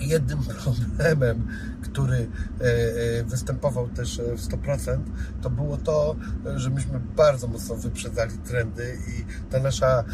jednym 0.00 0.38
problemem, 0.42 1.46
który 1.82 2.16
e, 2.60 2.64
e, 2.64 3.24
występował 3.24 3.88
też 3.88 4.18
e, 4.18 4.22
w 4.22 4.40
100%, 4.40 4.98
to 5.42 5.50
było 5.50 5.76
to, 5.76 6.16
że 6.56 6.70
myśmy 6.70 7.00
bardzo 7.16 7.46
mocno 7.46 7.76
wyprzedzali 7.76 8.38
trendy 8.38 8.98
i 9.08 9.50
ta 9.50 9.58
nasza 9.58 10.04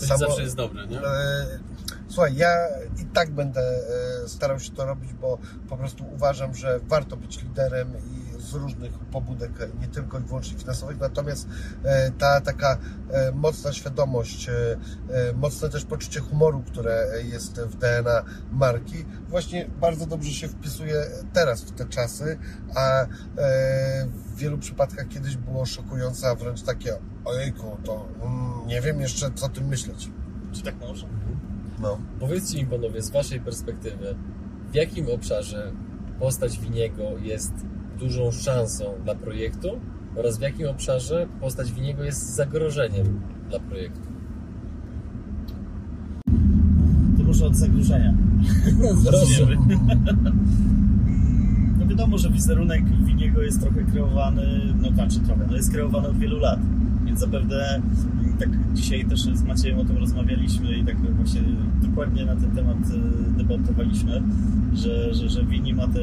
To 0.00 0.06
samo... 0.06 0.18
zawsze 0.18 0.42
jest 0.42 0.56
dobre, 0.56 0.86
nie? 0.86 1.00
Słuchaj, 2.08 2.36
ja 2.36 2.68
i 3.02 3.04
tak 3.04 3.30
będę 3.30 3.80
starał 4.26 4.60
się 4.60 4.72
to 4.72 4.84
robić, 4.84 5.12
bo 5.12 5.38
po 5.68 5.76
prostu 5.76 6.04
uważam, 6.14 6.54
że 6.54 6.80
warto 6.88 7.16
być 7.16 7.42
liderem 7.42 7.88
i 7.88 8.17
z 8.50 8.54
różnych 8.54 8.92
pobudek, 8.92 9.52
nie 9.80 9.88
tylko 9.88 10.18
i 10.18 10.22
wyłącznie 10.22 10.58
finansowych, 10.58 11.00
natomiast 11.00 11.48
e, 11.84 12.10
ta 12.10 12.40
taka 12.40 12.78
e, 13.10 13.32
mocna 13.32 13.72
świadomość, 13.72 14.48
e, 14.48 14.52
e, 15.10 15.32
mocne 15.32 15.68
też 15.68 15.84
poczucie 15.84 16.20
humoru, 16.20 16.62
które 16.66 17.06
jest 17.24 17.60
w 17.60 17.76
DNA 17.76 18.24
marki, 18.52 19.04
właśnie 19.28 19.70
bardzo 19.80 20.06
dobrze 20.06 20.30
się 20.30 20.48
wpisuje 20.48 21.04
teraz 21.32 21.62
w 21.62 21.70
te 21.70 21.84
czasy, 21.86 22.38
a 22.74 23.02
e, 23.02 23.06
w 24.06 24.36
wielu 24.36 24.58
przypadkach 24.58 25.08
kiedyś 25.08 25.36
było 25.36 25.66
szokujące, 25.66 26.28
a 26.28 26.34
wręcz 26.34 26.62
takie 26.62 26.98
ojejku, 27.24 27.76
to 27.84 28.08
mm, 28.22 28.66
nie 28.66 28.80
wiem 28.80 29.00
jeszcze 29.00 29.30
co 29.34 29.46
o 29.46 29.48
tym 29.48 29.66
myśleć. 29.66 30.10
Czy 30.52 30.62
tak 30.62 30.80
może? 30.80 31.06
No. 31.80 31.98
Powiedzcie 32.20 32.58
mi 32.58 32.66
panowie, 32.66 33.02
z 33.02 33.10
waszej 33.10 33.40
perspektywy, 33.40 34.14
w 34.72 34.74
jakim 34.74 35.10
obszarze 35.10 35.72
postać 36.18 36.58
Winiego 36.58 37.02
jest 37.22 37.52
dużą 37.98 38.30
szansą 38.30 38.84
dla 39.04 39.14
projektu 39.14 39.68
oraz 40.16 40.38
w 40.38 40.40
jakim 40.40 40.68
obszarze 40.68 41.26
postać 41.40 41.72
Winiego 41.72 42.04
jest 42.04 42.34
zagrożeniem 42.34 43.20
dla 43.50 43.60
projektu? 43.60 44.08
To 47.18 47.24
może 47.24 47.46
od 47.46 47.56
zagrożenia. 47.56 48.14
Zaczniemy. 49.04 49.56
No 51.78 51.86
wiadomo, 51.86 52.18
że 52.18 52.30
wizerunek 52.30 52.84
Winiego 53.04 53.42
jest 53.42 53.60
trochę 53.60 53.82
kreowany, 53.82 54.74
no 54.82 54.90
znaczy 54.90 55.20
trochę, 55.20 55.46
no 55.50 55.56
jest 55.56 55.72
kreowany 55.72 56.08
od 56.08 56.18
wielu 56.18 56.38
lat. 56.38 56.60
Więc 57.04 57.20
zapewne 57.20 57.74
mm, 57.74 58.36
tak 58.38 58.48
dzisiaj 58.74 59.04
też 59.04 59.20
z 59.20 59.42
Maciejem 59.42 59.78
o 59.78 59.84
tym 59.84 59.96
rozmawialiśmy 59.96 60.78
i 60.78 60.84
tak 60.84 60.96
właśnie 60.96 61.42
dokładnie 61.82 62.24
na 62.24 62.36
ten 62.36 62.50
temat 62.50 62.76
e, 62.76 63.38
debatowaliśmy, 63.38 64.22
że, 64.74 65.14
że, 65.14 65.28
że 65.28 65.44
Wini 65.44 65.74
ma 65.74 65.88
te, 65.88 66.00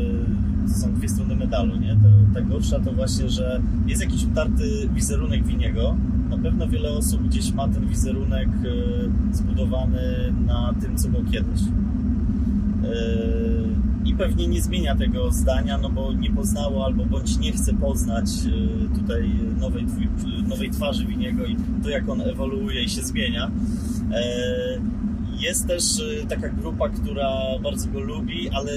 to 0.67 0.79
są 0.79 0.93
dwie 0.93 1.09
strony 1.09 1.35
medalu, 1.35 1.75
nie? 1.75 1.93
To, 1.93 2.33
ta 2.33 2.41
gorsza 2.41 2.79
to 2.79 2.91
właśnie, 2.91 3.29
że 3.29 3.61
jest 3.87 4.01
jakiś 4.01 4.23
utarty 4.23 4.89
wizerunek 4.93 5.43
Winiego. 5.43 5.95
Na 6.29 6.37
pewno 6.37 6.67
wiele 6.67 6.89
osób 6.89 7.27
gdzieś 7.27 7.53
ma 7.53 7.67
ten 7.67 7.87
wizerunek 7.87 8.47
e, 8.47 9.35
zbudowany 9.35 10.33
na 10.47 10.73
tym, 10.81 10.97
co 10.97 11.09
było 11.09 11.23
kiedyś. 11.31 11.61
Yy, 12.83 13.65
i 14.05 14.13
pewnie 14.13 14.47
nie 14.47 14.61
zmienia 14.61 14.95
tego 14.95 15.31
zdania, 15.31 15.77
no 15.77 15.89
bo 15.89 16.13
nie 16.13 16.31
poznało 16.31 16.85
albo 16.85 17.05
bądź 17.05 17.37
nie 17.37 17.51
chce 17.51 17.73
poznać 17.73 18.43
yy, 18.43 18.99
tutaj 18.99 19.31
nowej, 19.59 19.85
nowej 20.47 20.71
twarzy 20.71 21.05
Winiego 21.05 21.45
i 21.45 21.55
to 21.83 21.89
jak 21.89 22.09
on 22.09 22.21
ewoluuje 22.21 22.83
i 22.83 22.89
się 22.89 23.01
zmienia. 23.01 23.51
Jest 25.39 25.67
też 25.67 25.83
taka 26.29 26.49
grupa, 26.49 26.89
która 26.89 27.29
bardzo 27.63 27.87
go 27.89 27.99
lubi, 27.99 28.49
ale 28.49 28.71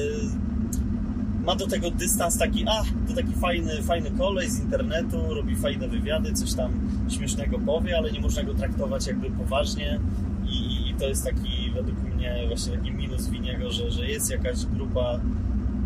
ma 1.45 1.55
do 1.55 1.67
tego 1.67 1.91
dystans 1.91 2.39
taki, 2.39 2.65
a 2.69 2.83
to 3.09 3.15
taki 3.15 3.33
fajny, 3.33 3.83
fajny 3.83 4.11
kolej 4.11 4.51
z 4.51 4.61
internetu, 4.61 5.35
robi 5.35 5.57
fajne 5.57 5.89
wywiady, 5.89 6.33
coś 6.33 6.55
tam 6.55 6.73
śmiesznego 7.09 7.59
powie, 7.59 7.99
ale 7.99 8.13
nie 8.13 8.21
można 8.21 8.43
go 8.43 8.55
traktować 8.55 9.07
jakby 9.07 9.31
poważnie. 9.31 10.01
I, 10.47 10.91
i 10.91 10.95
to 10.95 11.09
jest 11.09 11.25
taki 11.25 11.71
według 11.75 12.03
mnie 12.03 12.45
właśnie 12.49 12.77
taki 12.77 12.91
minus 12.91 13.29
Winiego, 13.29 13.71
że, 13.71 13.91
że 13.91 14.07
jest 14.07 14.31
jakaś 14.31 14.67
grupa 14.67 15.21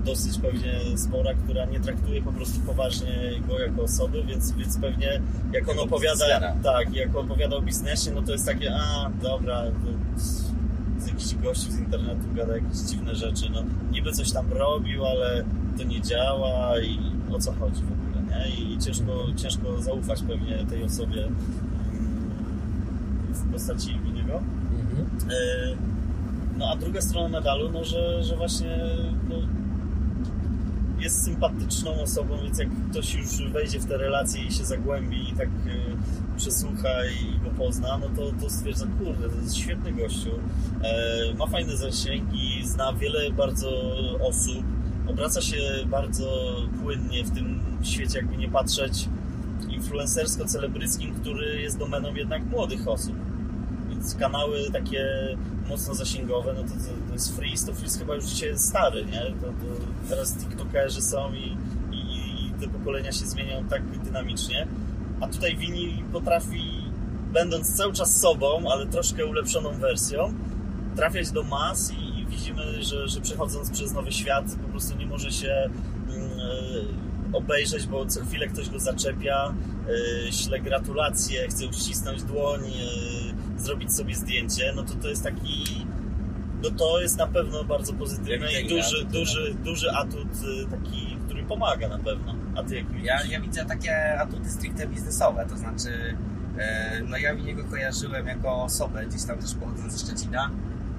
dosyć 0.05 0.39
pewnie 0.39 0.73
spora, 0.97 1.35
która 1.35 1.65
nie 1.65 1.81
traktuje 1.81 2.23
po 2.23 2.33
prostu 2.33 2.61
poważnie 2.61 3.33
go 3.49 3.59
jako 3.59 3.83
osoby, 3.83 4.25
więc, 4.25 4.53
więc 4.53 4.79
pewnie 4.79 5.21
jak 5.53 5.69
on 5.69 5.79
opowiada, 5.79 6.55
tak, 6.63 6.95
jak 6.95 7.17
opowiada 7.17 7.57
o 7.57 7.63
biznesie, 7.63 8.11
no 8.15 8.23
to 8.23 8.33
jest 8.33 8.47
takie, 8.47 8.75
a 8.75 9.11
dobra, 9.23 9.63
to 9.63 10.23
jakiś 11.13 11.35
gościu 11.35 11.73
z 11.73 11.79
internetu 11.79 12.35
gada 12.35 12.55
jakieś 12.57 12.79
dziwne 12.79 13.15
rzeczy, 13.15 13.51
no 13.55 13.63
niby 13.93 14.13
coś 14.13 14.33
tam 14.33 14.53
robił, 14.53 15.07
ale 15.07 15.45
to 15.79 15.85
nie 15.85 16.01
działa 16.01 16.81
i 16.81 16.99
o 17.33 17.39
co 17.39 17.53
chodzi 17.53 17.83
w 17.83 17.93
ogóle, 17.93 18.23
nie? 18.39 18.49
I 18.57 18.79
ciężko, 18.79 19.27
ciężko 19.37 19.83
zaufać 19.83 20.23
pewnie 20.23 20.67
tej 20.71 20.85
osobie 20.85 21.25
mm, 21.25 21.35
w 23.33 23.53
postaci 23.53 23.99
Winiego. 24.05 24.33
Mhm. 24.33 25.31
E, 25.31 25.93
No 26.59 26.69
a 26.71 26.77
druga 26.77 27.01
strona 27.01 27.29
medalu, 27.29 27.71
no 27.73 27.85
że, 27.85 28.25
że 28.25 28.37
właśnie 28.37 28.79
no, 29.29 29.37
jest 31.03 31.25
sympatyczną 31.25 32.03
osobą, 32.03 32.37
więc 32.43 32.59
jak 32.59 32.69
ktoś 32.91 33.15
już 33.15 33.53
wejdzie 33.53 33.81
w 33.81 33.87
te 33.87 33.97
relacje 33.97 34.45
i 34.45 34.53
się 34.53 34.65
zagłębi 34.65 35.31
i 35.31 35.33
tak 35.33 35.49
e, 35.49 36.37
przesłucha 36.37 36.89
i 37.05 37.45
go 37.45 37.51
pozna, 37.51 37.99
no 37.99 38.07
to, 38.17 38.33
to 38.41 38.51
stwierdza, 38.51 38.87
kurde, 38.99 39.29
to 39.29 39.41
jest 39.43 39.57
świetny 39.57 39.93
gościu, 39.93 40.31
e, 40.83 41.35
ma 41.39 41.47
fajne 41.47 41.77
zasięgi, 41.77 42.67
zna 42.67 42.93
wiele 42.93 43.31
bardzo 43.31 43.97
osób, 44.21 44.65
obraca 45.07 45.41
się 45.41 45.57
bardzo 45.87 46.57
płynnie 46.83 47.25
w 47.25 47.31
tym 47.31 47.61
świecie, 47.83 48.19
jakby 48.19 48.37
nie 48.37 48.49
patrzeć, 48.49 49.09
influencersko-celebryckim, 49.69 51.15
który 51.15 51.63
jest 51.63 51.79
domeną 51.79 52.15
jednak 52.15 52.45
młodych 52.45 52.89
osób. 52.89 53.32
Kanały 54.19 54.71
takie 54.73 55.05
mocno 55.69 55.95
zasięgowe, 55.95 56.55
no 56.57 56.63
to, 56.63 56.69
to, 56.69 57.09
to 57.09 57.13
jest 57.13 57.37
Freeze, 57.37 57.67
to 57.67 57.75
Freeze 57.75 57.99
chyba 57.99 58.15
już 58.15 58.25
dzisiaj 58.25 58.49
jest 58.49 58.69
stary, 58.69 59.05
nie? 59.05 59.21
To, 59.21 59.47
to 59.47 59.83
teraz 60.09 60.37
TikTokerzy 60.37 61.03
są 61.03 61.33
i, 61.35 61.57
i, 61.93 62.47
i 62.47 62.53
te 62.61 62.69
pokolenia 62.69 63.13
się 63.13 63.27
zmieniają 63.27 63.69
tak 63.69 63.83
dynamicznie. 64.05 64.67
A 65.21 65.27
tutaj 65.27 65.57
Wini 65.57 66.05
potrafi, 66.13 66.63
będąc 67.33 67.77
cały 67.77 67.93
czas 67.93 68.21
sobą, 68.21 68.65
ale 68.73 68.87
troszkę 68.87 69.27
ulepszoną 69.27 69.73
wersją, 69.73 70.35
trafiać 70.97 71.31
do 71.31 71.43
mas 71.43 71.93
i, 71.93 72.21
i 72.21 72.27
widzimy, 72.27 72.83
że, 72.83 73.09
że 73.09 73.21
przechodząc 73.21 73.71
przez 73.71 73.93
nowy 73.93 74.13
świat 74.13 74.45
po 74.63 74.69
prostu 74.69 74.97
nie 74.97 75.07
może 75.07 75.33
się 75.33 75.49
e, 75.51 75.71
obejrzeć, 77.33 77.87
bo 77.87 78.07
co 78.07 78.25
chwilę 78.25 78.49
ktoś 78.49 78.71
go 78.71 78.81
zaczepia, 78.81 79.55
e, 80.29 80.33
śle 80.33 80.61
gratulacje, 80.61 81.49
chce 81.49 81.67
uścisnąć 81.67 82.23
dłoń, 82.23 82.61
e, 82.61 83.22
zrobić 83.63 83.95
sobie 83.95 84.15
zdjęcie, 84.15 84.73
no 84.77 84.83
to 84.83 84.95
to 84.95 85.09
jest 85.09 85.23
taki 85.23 85.87
no 86.63 86.71
to 86.71 87.01
jest 87.01 87.17
na 87.17 87.27
pewno 87.27 87.65
bardzo 87.65 87.93
pozytywne 87.93 88.61
i 88.61 88.69
duży, 88.69 88.97
atut, 89.01 89.13
duży, 89.13 89.55
duży 89.65 89.91
atut 89.91 90.29
e, 90.65 90.71
taki, 90.71 91.17
który 91.27 91.43
pomaga 91.43 91.89
na 91.89 91.99
pewno. 91.99 92.35
A 92.57 92.63
ty 92.63 92.77
jak 92.77 92.87
widzisz? 92.87 93.05
Ja, 93.05 93.25
ja 93.25 93.41
widzę 93.41 93.65
takie 93.65 94.21
atuty 94.21 94.51
stricte 94.51 94.87
biznesowe, 94.87 95.47
to 95.49 95.57
znaczy 95.57 96.17
e, 96.59 97.01
no 97.09 97.17
ja 97.17 97.35
Winiego 97.35 97.65
kojarzyłem 97.65 98.27
jako 98.27 98.63
osobę, 98.63 99.07
gdzieś 99.07 99.25
tam 99.25 99.39
też 99.39 99.55
pochodząc 99.55 99.93
ze 99.93 100.07
Szczecina, 100.07 100.51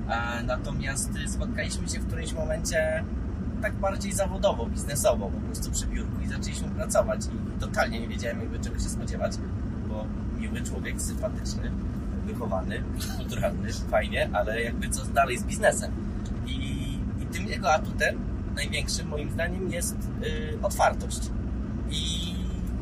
e, 0.09 0.43
natomiast 0.43 1.11
e, 1.26 1.28
spotkaliśmy 1.28 1.89
się 1.89 1.99
w 1.99 2.07
którymś 2.07 2.34
momencie 2.34 3.03
tak 3.61 3.74
bardziej 3.74 4.14
zawodowo, 4.14 4.66
biznesowo, 4.66 5.30
po 5.30 5.39
prostu 5.39 5.72
przy 5.72 5.88
biurku 5.88 6.22
i 6.26 6.28
zaczęliśmy 6.28 6.70
pracować 6.70 7.22
i 7.26 7.59
totalnie 7.59 7.99
nie 7.99 8.07
wiedziałem 8.07 8.39
jakby 8.39 8.59
czego 8.59 8.76
się 8.76 8.89
spodziewać, 8.89 9.34
bo 9.89 10.05
miły 10.39 10.61
człowiek, 10.61 11.01
sympatyczny, 11.01 11.72
wychowany, 12.26 12.84
kulturalny, 13.17 13.74
fajnie, 13.74 14.30
ale 14.34 14.61
jakby 14.61 14.89
co 14.89 15.05
dalej 15.05 15.38
z 15.38 15.43
biznesem. 15.43 15.91
I, 16.47 16.53
i 17.21 17.26
tym 17.32 17.47
jego 17.47 17.74
atutem 17.74 18.19
największym 18.55 19.07
moim 19.07 19.32
zdaniem 19.32 19.71
jest 19.71 19.97
y, 20.24 20.57
otwartość 20.61 21.19
i 21.89 22.34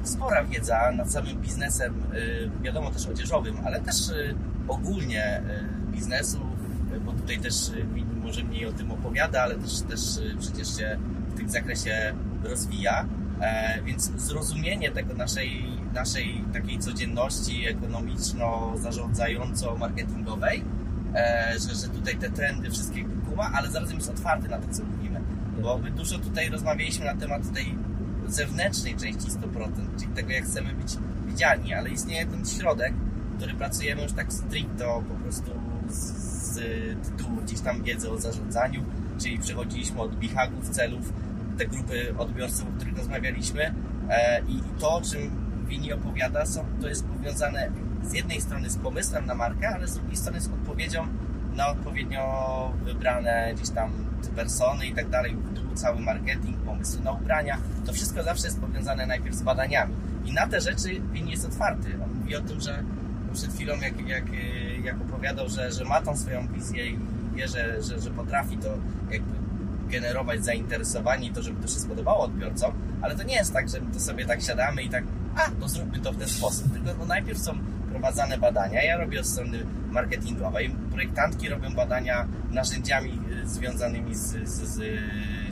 spora 0.03 0.43
wiedza 0.43 0.91
nad 0.91 1.11
samym 1.11 1.41
biznesem, 1.41 1.93
y, 2.13 2.49
wiadomo 2.61 2.91
też 2.91 3.07
odzieżowym, 3.07 3.55
ale 3.65 3.79
też 3.81 4.09
y, 4.09 4.35
ogólnie 4.67 5.41
y, 5.89 5.91
biznesu, 5.91 6.39
y, 6.95 6.99
bo 6.99 7.11
tutaj 7.11 7.39
też 7.39 7.69
y, 7.69 7.85
może 8.23 8.43
mniej 8.43 8.65
o 8.65 8.71
tym 8.73 8.91
opowiada, 8.91 9.41
ale 9.41 9.55
też, 9.55 9.81
też 9.81 10.17
y, 10.17 10.35
przecież 10.39 10.77
się 10.77 10.97
w 11.29 11.37
tym 11.37 11.49
zakresie 11.49 12.13
rozwija. 12.43 13.05
E, 13.41 13.81
więc 13.85 14.11
zrozumienie 14.17 14.91
tego 14.91 15.13
naszej, 15.13 15.63
naszej 15.93 16.43
takiej 16.53 16.79
codzienności 16.79 17.67
ekonomiczno-zarządzająco-marketingowej, 17.67 20.63
e, 21.15 21.53
że, 21.59 21.75
że 21.75 21.87
tutaj 21.87 22.17
te 22.17 22.29
trendy 22.29 22.71
wszystkie 22.71 23.05
kuma, 23.29 23.51
ale 23.53 23.71
zarazem 23.71 23.97
jest 23.97 24.09
otwarty 24.09 24.49
na 24.49 24.57
to, 24.57 24.73
co 24.73 24.83
mówimy. 24.83 25.21
Bo 25.61 25.77
my 25.77 25.91
dużo 25.91 26.19
tutaj 26.19 26.49
rozmawialiśmy 26.49 27.05
na 27.05 27.15
temat 27.15 27.53
tej 27.53 27.75
zewnętrznej 28.27 28.95
części 28.95 29.31
100%, 29.31 29.39
czyli 29.99 30.11
tego, 30.11 30.31
jak 30.31 30.45
chcemy 30.45 30.73
być 30.73 30.97
widziani, 31.25 31.73
ale 31.73 31.89
istnieje 31.89 32.25
ten 32.25 32.45
środek, 32.45 32.93
który 33.37 33.53
pracujemy 33.53 34.03
już 34.03 34.13
tak 34.13 34.33
stricto 34.33 35.03
po 35.09 35.15
prostu 35.15 35.51
z, 35.89 35.95
z 35.95 36.59
tytułu 37.07 37.37
gdzieś 37.45 37.59
tam 37.59 37.83
wiedzy 37.83 38.11
o 38.11 38.19
zarządzaniu, 38.19 38.85
czyli 39.21 39.39
przechodziliśmy 39.39 40.01
od 40.01 40.15
bihagów, 40.15 40.69
celów, 40.69 41.13
te 41.57 41.65
grupy 41.65 42.15
odbiorców, 42.17 42.67
o 42.67 42.71
których 42.77 42.97
rozmawialiśmy 42.97 43.73
e, 44.09 44.41
i 44.41 44.79
to, 44.79 44.93
o 44.93 45.01
czym 45.01 45.50
Wini 45.71 45.93
opowiada, 45.93 46.45
są, 46.45 46.65
to 46.81 46.87
jest 46.87 47.05
powiązane 47.05 47.71
z 48.03 48.13
jednej 48.13 48.41
strony 48.41 48.69
z 48.69 48.77
pomysłem 48.77 49.25
na 49.25 49.35
markę, 49.35 49.69
ale 49.69 49.87
z 49.87 49.93
drugiej 49.93 50.17
strony 50.17 50.41
z 50.41 50.47
odpowiedzią 50.47 51.07
na 51.55 51.67
odpowiednio 51.67 52.73
wybrane 52.83 53.51
gdzieś 53.55 53.69
tam 53.69 53.91
persony 54.35 54.87
i 54.87 54.93
tak 54.93 55.09
dalej, 55.09 55.37
cały 55.75 55.99
marketing, 55.99 56.57
pomysły 56.57 57.01
na 57.01 57.11
ubrania, 57.11 57.57
to 57.85 57.93
wszystko 57.93 58.23
zawsze 58.23 58.47
jest 58.47 58.59
powiązane 58.59 59.05
najpierw 59.05 59.35
z 59.35 59.41
badaniami. 59.41 59.93
I 60.25 60.33
na 60.33 60.47
te 60.47 60.61
rzeczy 60.61 61.01
Wini 61.11 61.31
jest 61.31 61.45
otwarty. 61.45 61.89
On 62.03 62.19
mówi 62.19 62.35
o 62.35 62.41
tym, 62.41 62.61
że 62.61 62.83
przed 63.33 63.53
chwilą 63.53 63.73
jak, 63.73 64.07
jak, 64.07 64.23
jak 64.83 64.95
opowiadał, 65.01 65.49
że, 65.49 65.71
że 65.71 65.85
ma 65.85 66.01
tą 66.01 66.17
swoją 66.17 66.47
wizję 66.47 66.87
i 66.87 66.99
wie, 67.35 67.47
że, 67.47 67.83
że, 67.83 67.99
że 67.99 68.11
potrafi 68.11 68.57
to 68.57 68.69
jakby 69.11 69.35
generować 69.89 70.45
zainteresowanie 70.45 71.27
i 71.27 71.31
to, 71.31 71.41
żeby 71.41 71.61
to 71.61 71.67
się 71.67 71.79
spodobało 71.79 72.23
odbiorcom, 72.23 72.71
ale 73.01 73.15
to 73.15 73.23
nie 73.23 73.35
jest 73.35 73.53
tak, 73.53 73.69
że 73.69 73.81
my 73.81 73.93
to 73.93 73.99
sobie 73.99 74.25
tak 74.25 74.41
siadamy 74.41 74.83
i 74.83 74.89
tak, 74.89 75.03
a, 75.35 75.51
to 75.59 75.69
zróbmy 75.69 75.99
to 75.99 76.11
w 76.11 76.17
ten 76.17 76.29
sposób. 76.29 76.73
Tylko 76.73 76.89
no, 76.99 77.05
najpierw 77.05 77.39
są 77.39 77.57
prowadzone 77.89 78.37
badania, 78.37 78.83
ja 78.83 78.97
robię 78.97 79.19
od 79.19 79.27
strony 79.27 79.65
marketingowej, 79.91 80.75
projektantki 80.91 81.49
robią 81.49 81.73
badania 81.73 82.27
narzędziami 82.51 83.19
y, 83.43 83.47
związanymi 83.47 84.15
z, 84.15 84.49
z, 84.49 84.61
z 84.61 84.81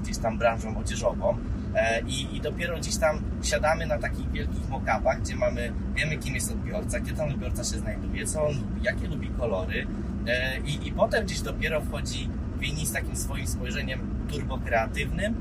gdzieś 0.01 0.17
tam 0.17 0.38
branżą 0.38 0.77
odzieżową. 0.77 1.38
E, 1.75 2.01
i, 2.01 2.36
i 2.36 2.41
dopiero 2.41 2.77
gdzieś 2.77 2.97
tam 2.97 3.21
siadamy 3.43 3.86
na 3.88 3.97
takich 3.97 4.32
wielkich 4.32 4.69
mock-upach, 4.69 5.21
gdzie 5.21 5.36
mamy, 5.36 5.73
wiemy 5.95 6.17
kim 6.17 6.36
jest 6.36 6.51
odbiorca, 6.51 6.99
gdzie 6.99 7.13
ten 7.13 7.30
odbiorca 7.30 7.63
się 7.63 7.80
znajduje, 7.80 8.25
co 8.25 8.47
on 8.47 8.55
lubi, 8.55 8.84
jakie 8.84 9.07
lubi 9.07 9.30
kolory. 9.30 9.88
E, 10.27 10.59
i, 10.59 10.88
i 10.88 10.91
potem 10.91 11.25
gdzieś 11.25 11.41
dopiero 11.41 11.82
wchodzi 11.82 12.30
Wini 12.59 12.86
z 12.86 12.91
takim 12.91 13.15
swoim 13.15 13.47
spojrzeniem 13.47 13.99
turbokreatywnym, 14.30 15.36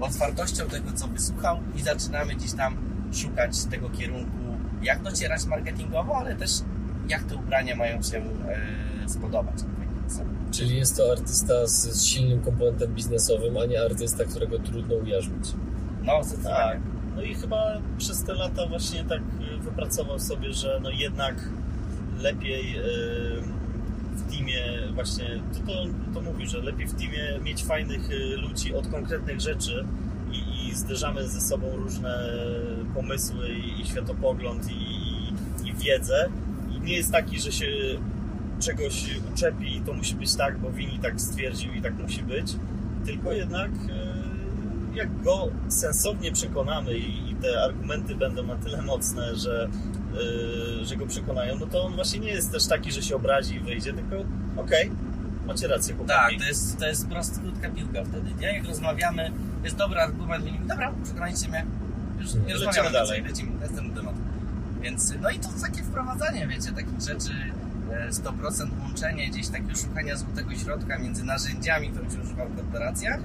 otwartością 0.00 0.66
tego, 0.66 0.92
co 0.92 1.08
wysłuchał 1.08 1.58
i 1.76 1.82
zaczynamy 1.82 2.34
gdzieś 2.34 2.52
tam 2.52 2.76
szukać 3.16 3.64
tego 3.64 3.90
kierunku, 3.90 4.56
jak 4.82 5.02
docierać 5.02 5.44
marketingowo, 5.44 6.16
ale 6.16 6.36
też 6.36 6.50
jak 7.08 7.22
te 7.22 7.36
ubrania 7.36 7.76
mają 7.76 8.02
się 8.02 8.18
e, 8.18 9.08
spodobać. 9.08 9.54
Czyli 10.50 10.76
jest 10.76 10.96
to 10.96 11.12
artysta 11.12 11.66
z, 11.66 11.72
z 11.72 12.04
silnym 12.04 12.40
komponentem 12.40 12.94
biznesowym, 12.94 13.56
a 13.56 13.64
nie 13.64 13.82
artysta, 13.82 14.24
którego 14.24 14.58
trudno 14.58 14.94
ujarzmić. 14.94 15.44
No, 16.04 16.24
zdecydowanie. 16.24 16.72
Tak. 16.72 16.80
No 17.16 17.22
i 17.22 17.34
chyba 17.34 17.80
przez 17.98 18.24
te 18.24 18.34
lata 18.34 18.66
właśnie 18.66 19.04
tak 19.04 19.20
y, 19.20 19.58
wypracował 19.58 20.18
sobie, 20.18 20.52
że 20.52 20.80
no 20.82 20.90
jednak 20.90 21.48
lepiej 22.18 22.78
y, 22.78 22.82
w 24.12 24.30
teamie 24.30 24.62
właśnie, 24.94 25.40
to, 25.52 25.72
to, 25.72 25.84
to 26.14 26.20
mówi, 26.20 26.46
że 26.46 26.58
lepiej 26.58 26.86
w 26.86 26.94
teamie 26.94 27.40
mieć 27.44 27.64
fajnych 27.64 28.08
ludzi 28.36 28.74
od 28.74 28.88
konkretnych 28.88 29.40
rzeczy 29.40 29.84
zderzamy 30.76 31.28
ze 31.28 31.40
sobą 31.40 31.76
różne 31.76 32.32
pomysły 32.94 33.48
i, 33.80 33.86
światopogląd 33.86 34.70
i, 34.70 35.68
i 35.68 35.74
wiedzę. 35.74 36.28
I 36.76 36.80
nie 36.80 36.96
jest 36.96 37.12
taki, 37.12 37.40
że 37.40 37.52
się 37.52 37.66
czegoś 38.60 39.20
uczepi 39.34 39.76
i 39.76 39.80
to 39.80 39.92
musi 39.92 40.14
być 40.14 40.36
tak, 40.36 40.58
bo 40.58 40.70
Wini 40.70 40.98
tak 40.98 41.20
stwierdził 41.20 41.72
i 41.72 41.82
tak 41.82 41.98
musi 41.98 42.22
być, 42.22 42.56
tylko 43.06 43.32
jednak 43.32 43.70
e, 43.70 44.96
jak 44.96 45.22
go 45.22 45.48
sensownie 45.68 46.32
przekonamy 46.32 46.98
i, 46.98 47.30
i 47.30 47.34
te 47.34 47.62
argumenty 47.62 48.14
będą 48.14 48.42
na 48.42 48.56
tyle 48.56 48.82
mocne, 48.82 49.36
że, 49.36 49.68
e, 50.80 50.84
że 50.84 50.96
go 50.96 51.06
przekonają, 51.06 51.56
no 51.60 51.66
to 51.66 51.84
on 51.84 51.94
właśnie 51.94 52.20
nie 52.20 52.30
jest 52.30 52.52
też 52.52 52.66
taki, 52.66 52.92
że 52.92 53.02
się 53.02 53.16
obrazi 53.16 53.54
i 53.54 53.60
wyjdzie, 53.60 53.92
tylko 53.92 54.16
okej, 54.56 54.90
okay, 54.90 55.05
macie 55.46 55.68
rację, 55.68 55.94
Tak, 55.94 56.06
chłopaki. 56.06 56.38
to 56.38 56.44
jest, 56.44 56.78
to 56.78 56.86
jest 56.86 57.08
prosta, 57.08 57.40
krótka 57.40 57.68
piłka 57.70 58.04
wtedy, 58.04 58.30
nie? 58.40 58.46
Jak 58.52 58.64
rozmawiamy, 58.66 59.30
jest 59.64 59.76
dobry 59.76 60.00
argument, 60.00 60.44
mówimy, 60.44 60.66
dobra, 60.66 60.92
przekonajcie 61.04 61.48
mnie, 61.48 61.66
już 62.20 62.34
nie 62.34 62.40
Lecimy 62.40 62.54
rozmawiamy 62.54 62.90
dalej. 62.92 63.22
lecimy, 63.22 63.60
następny 63.60 63.94
temat. 63.94 64.14
Więc, 64.80 65.14
no 65.22 65.30
i 65.30 65.38
to 65.38 65.48
takie 65.62 65.82
wprowadzanie, 65.82 66.46
wiecie, 66.46 66.72
takich 66.72 67.00
rzeczy, 67.00 67.32
e, 67.92 68.12
100% 68.12 68.70
łączenie, 68.82 69.28
gdzieś 69.30 69.48
takiego 69.48 69.74
szukania 69.76 70.16
złotego 70.16 70.54
środka 70.54 70.98
między 70.98 71.24
narzędziami, 71.24 71.88
które 71.90 72.10
się 72.10 72.20
używa 72.20 72.44
w 72.44 72.56
korporacjach, 72.56 73.20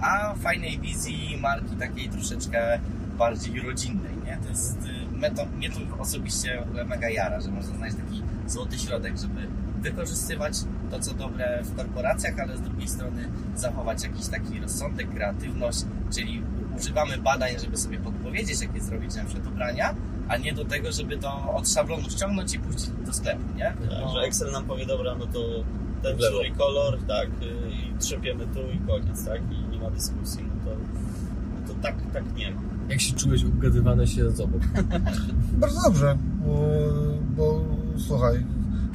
a 0.00 0.34
fajnej 0.34 0.78
wizji 0.78 1.38
marki 1.42 1.76
takiej 1.76 2.08
troszeczkę 2.08 2.78
bardziej 3.18 3.60
rodzinnej, 3.60 4.12
nie? 4.24 4.38
To 4.42 4.48
jest, 4.48 4.76
y, 5.12 5.16
mnie 5.16 5.30
to, 5.30 5.46
mnie 5.46 5.70
to 5.70 5.98
osobiście 5.98 6.62
mega 6.88 7.08
jara, 7.10 7.40
że 7.40 7.50
można 7.50 7.76
znaleźć 7.76 7.96
taki 7.96 8.22
złoty 8.46 8.78
środek, 8.78 9.18
żeby 9.18 9.46
wykorzystywać 9.84 10.54
to, 10.90 11.00
co 11.00 11.14
dobre 11.14 11.62
w 11.62 11.76
korporacjach, 11.76 12.38
ale 12.40 12.56
z 12.56 12.60
drugiej 12.60 12.88
strony 12.88 13.28
zachować 13.56 14.02
jakiś 14.02 14.26
taki 14.26 14.60
rozsądek, 14.60 15.10
kreatywność, 15.14 15.84
czyli 16.14 16.42
używamy 16.80 17.18
badań, 17.18 17.50
żeby 17.64 17.76
sobie 17.76 17.98
podpowiedzieć, 17.98 18.60
jakie 18.62 18.80
zrobić 18.80 19.14
na 19.14 19.24
przykład 19.24 19.46
ubrania, 19.46 19.94
a 20.28 20.36
nie 20.36 20.52
do 20.52 20.64
tego, 20.64 20.92
żeby 20.92 21.16
to 21.18 21.54
od 21.54 21.68
szablonu 21.68 22.10
ściągnąć 22.10 22.54
i 22.54 22.58
puścić 22.58 22.90
do 23.06 23.12
sklepu, 23.12 23.42
nie? 23.56 23.64
Tak, 23.64 23.76
Tylko- 23.78 24.12
że 24.14 24.20
Excel 24.20 24.52
nam 24.52 24.64
powie, 24.64 24.86
dobra, 24.86 25.14
no 25.18 25.26
to 25.26 25.40
ten 26.02 26.16
i 26.48 26.52
kolor, 26.58 26.98
tak, 27.08 27.28
y, 27.28 27.70
i 27.70 27.98
trzepiemy 27.98 28.46
tu 28.46 28.60
i 28.60 28.78
koniec, 28.86 29.24
tak, 29.24 29.40
i 29.52 29.72
nie 29.72 29.78
ma 29.78 29.90
dyskusji, 29.90 30.44
no 30.44 30.70
to, 30.70 30.76
no 31.54 31.68
to 31.68 31.74
tak, 31.82 31.94
tak 32.12 32.24
nie 32.36 32.50
ma. 32.50 32.60
Jak 32.88 33.00
się 33.00 33.12
czułeś 33.14 33.44
obgadywany 33.44 34.06
siedząc 34.06 34.40
obok? 34.40 34.62
Bardzo 35.62 35.80
dobrze, 35.82 36.18
bo- 36.46 37.18
bo 37.36 37.64
słuchaj, 37.98 38.44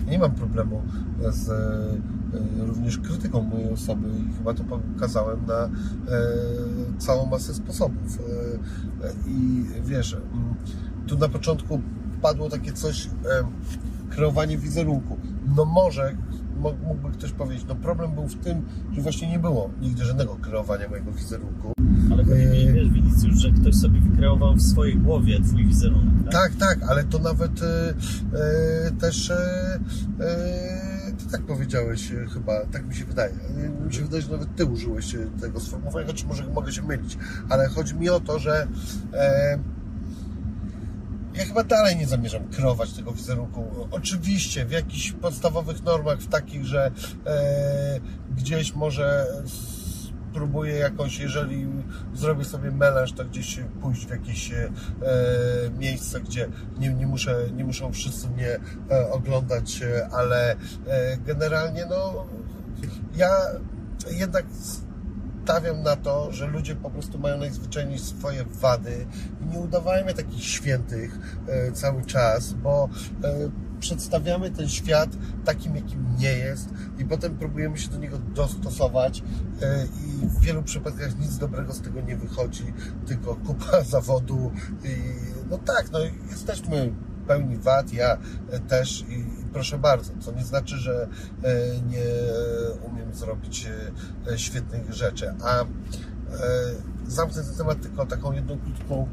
nie 0.09 0.19
mam 0.19 0.31
problemu 0.31 0.81
z 1.29 1.49
e, 1.49 2.65
również 2.67 2.97
krytyką 2.97 3.41
mojej 3.41 3.69
osoby 3.73 4.07
i 4.09 4.37
chyba 4.37 4.53
to 4.53 4.63
pokazałem 4.63 5.45
na 5.45 5.53
e, 5.63 5.69
całą 6.97 7.25
masę 7.25 7.53
sposobów. 7.53 8.19
E, 8.19 9.07
e, 9.07 9.11
I 9.27 9.65
wiesz, 9.85 10.13
mm, 10.13 10.55
tu 11.07 11.17
na 11.17 11.29
początku 11.29 11.81
padło 12.21 12.49
takie 12.49 12.73
coś, 12.73 13.05
e, 13.05 13.09
kreowanie 14.09 14.57
wizerunku. 14.57 15.17
No 15.55 15.65
może 15.65 16.15
mo- 16.59 16.73
mógłby 16.87 17.11
ktoś 17.11 17.31
powiedzieć, 17.31 17.65
no 17.69 17.75
problem 17.75 18.11
był 18.11 18.27
w 18.27 18.35
tym, 18.35 18.65
że 18.91 19.01
właśnie 19.01 19.29
nie 19.29 19.39
było 19.39 19.69
nigdy 19.81 20.05
żadnego 20.05 20.35
kreowania 20.35 20.89
mojego 20.89 21.11
wizerunku. 21.11 21.78
Ale 22.11 22.23
mi, 22.25 22.65
Yy. 22.65 22.73
wiesz, 22.73 22.89
Winicjusz, 22.89 23.35
że 23.41 23.51
ktoś 23.51 23.75
sobie 23.75 23.99
wykreował 24.01 24.55
w 24.55 24.61
swojej 24.61 24.97
głowie 24.97 25.39
twój 25.43 25.65
wizerunek, 25.65 26.23
tak? 26.23 26.33
Tak, 26.33 26.55
tak, 26.55 26.89
ale 26.89 27.03
to 27.03 27.19
nawet 27.19 27.61
e, 27.63 27.93
e, 28.87 28.91
też 28.91 29.29
e, 29.31 29.79
e, 30.19 31.11
ty 31.17 31.31
tak 31.31 31.41
powiedziałeś 31.41 32.11
e, 32.11 32.25
chyba, 32.33 32.65
tak 32.65 32.87
mi 32.87 32.95
się 32.95 33.05
wydaje. 33.05 33.33
E, 33.33 33.85
Mi 33.87 33.93
się 33.93 34.01
wydaje, 34.01 34.21
że 34.21 34.31
nawet 34.31 34.55
ty 34.55 34.65
użyłeś 34.65 35.15
e, 35.15 35.17
tego 35.41 35.59
sformułowania, 35.59 36.07
choć 36.07 36.23
może 36.25 36.43
mogę 36.47 36.71
się 36.71 36.81
mylić, 36.81 37.17
ale 37.49 37.67
chodzi 37.67 37.95
mi 37.95 38.09
o 38.09 38.19
to, 38.19 38.39
że 38.39 38.67
e, 39.13 39.59
ja 41.35 41.45
chyba 41.45 41.63
dalej 41.63 41.95
nie 41.97 42.07
zamierzam 42.07 42.43
kreować 42.47 42.93
tego 42.93 43.11
wizerunku. 43.11 43.63
Oczywiście 43.91 44.65
w 44.65 44.71
jakichś 44.71 45.11
podstawowych 45.11 45.83
normach, 45.83 46.19
w 46.19 46.27
takich, 46.27 46.65
że 46.65 46.91
e, 47.25 47.99
gdzieś 48.37 48.75
może 48.75 49.25
spróbuję 50.31 50.75
jakoś, 50.75 51.19
jeżeli 51.19 51.67
zrobię 52.13 52.45
sobie 52.45 52.71
melanż, 52.71 53.11
to 53.11 53.25
gdzieś 53.25 53.59
pójść 53.81 54.05
w 54.05 54.09
jakieś 54.09 54.51
e, 54.51 54.69
miejsce, 55.79 56.21
gdzie 56.21 56.49
nie, 56.79 56.93
nie, 56.93 57.07
muszę, 57.07 57.37
nie 57.55 57.65
muszą 57.65 57.91
wszyscy 57.91 58.29
mnie 58.29 58.59
e, 58.91 59.11
oglądać, 59.11 59.81
e, 59.81 60.09
ale 60.11 60.51
e, 60.87 61.17
generalnie 61.17 61.85
no 61.85 62.25
ja 63.15 63.31
jednak 64.11 64.45
stawiam 65.49 65.81
na 65.81 65.95
to, 65.95 66.31
że 66.31 66.47
ludzie 66.47 66.75
po 66.75 66.89
prostu 66.89 67.19
mają 67.19 67.37
najzwyczajniej 67.37 67.99
swoje 67.99 68.45
wady. 68.45 69.05
I 69.41 69.45
nie 69.45 69.59
udawajmy 69.59 70.13
takich 70.13 70.43
świętych 70.43 71.19
e, 71.47 71.71
cały 71.71 72.05
czas, 72.05 72.53
bo 72.53 72.89
e, 73.23 73.49
przedstawiamy 73.79 74.51
ten 74.51 74.69
świat 74.69 75.09
takim, 75.45 75.75
jakim 75.75 76.05
nie 76.19 76.31
jest 76.31 76.69
i 76.97 77.05
potem 77.05 77.37
próbujemy 77.37 77.77
się 77.77 77.89
do 77.89 77.97
niego 77.97 78.17
dostosować 78.17 79.23
e, 79.61 79.85
i 79.85 80.27
w 80.27 80.39
wielu 80.39 80.63
przypadkach 80.63 81.19
nic 81.19 81.37
dobrego 81.37 81.73
z 81.73 81.81
tego 81.81 82.01
nie 82.01 82.17
wychodzi, 82.17 82.73
tylko 83.05 83.35
kupa 83.35 83.81
zawodu 83.95 84.51
i 84.83 84.95
no 85.49 85.57
tak, 85.57 85.91
no 85.91 85.99
jesteśmy 86.29 86.93
pełni 87.27 87.57
wad, 87.57 87.93
ja 87.93 88.17
e, 88.49 88.59
też 88.59 89.01
i 89.01 89.25
proszę 89.53 89.77
bardzo, 89.77 90.13
co 90.19 90.31
nie 90.31 90.43
znaczy, 90.43 90.77
że 90.77 91.07
e, 91.43 91.81
nie 91.81 92.05
umiem 92.91 93.13
zrobić 93.13 93.67
świetnych 94.35 94.93
rzeczy, 94.93 95.33
a 95.43 95.65
zamknę 97.07 97.43
ten 97.43 97.55
temat 97.55 97.81
tylko 97.81 98.05
taką 98.05 98.31
jedną 98.31 98.59
krótką 98.59 99.07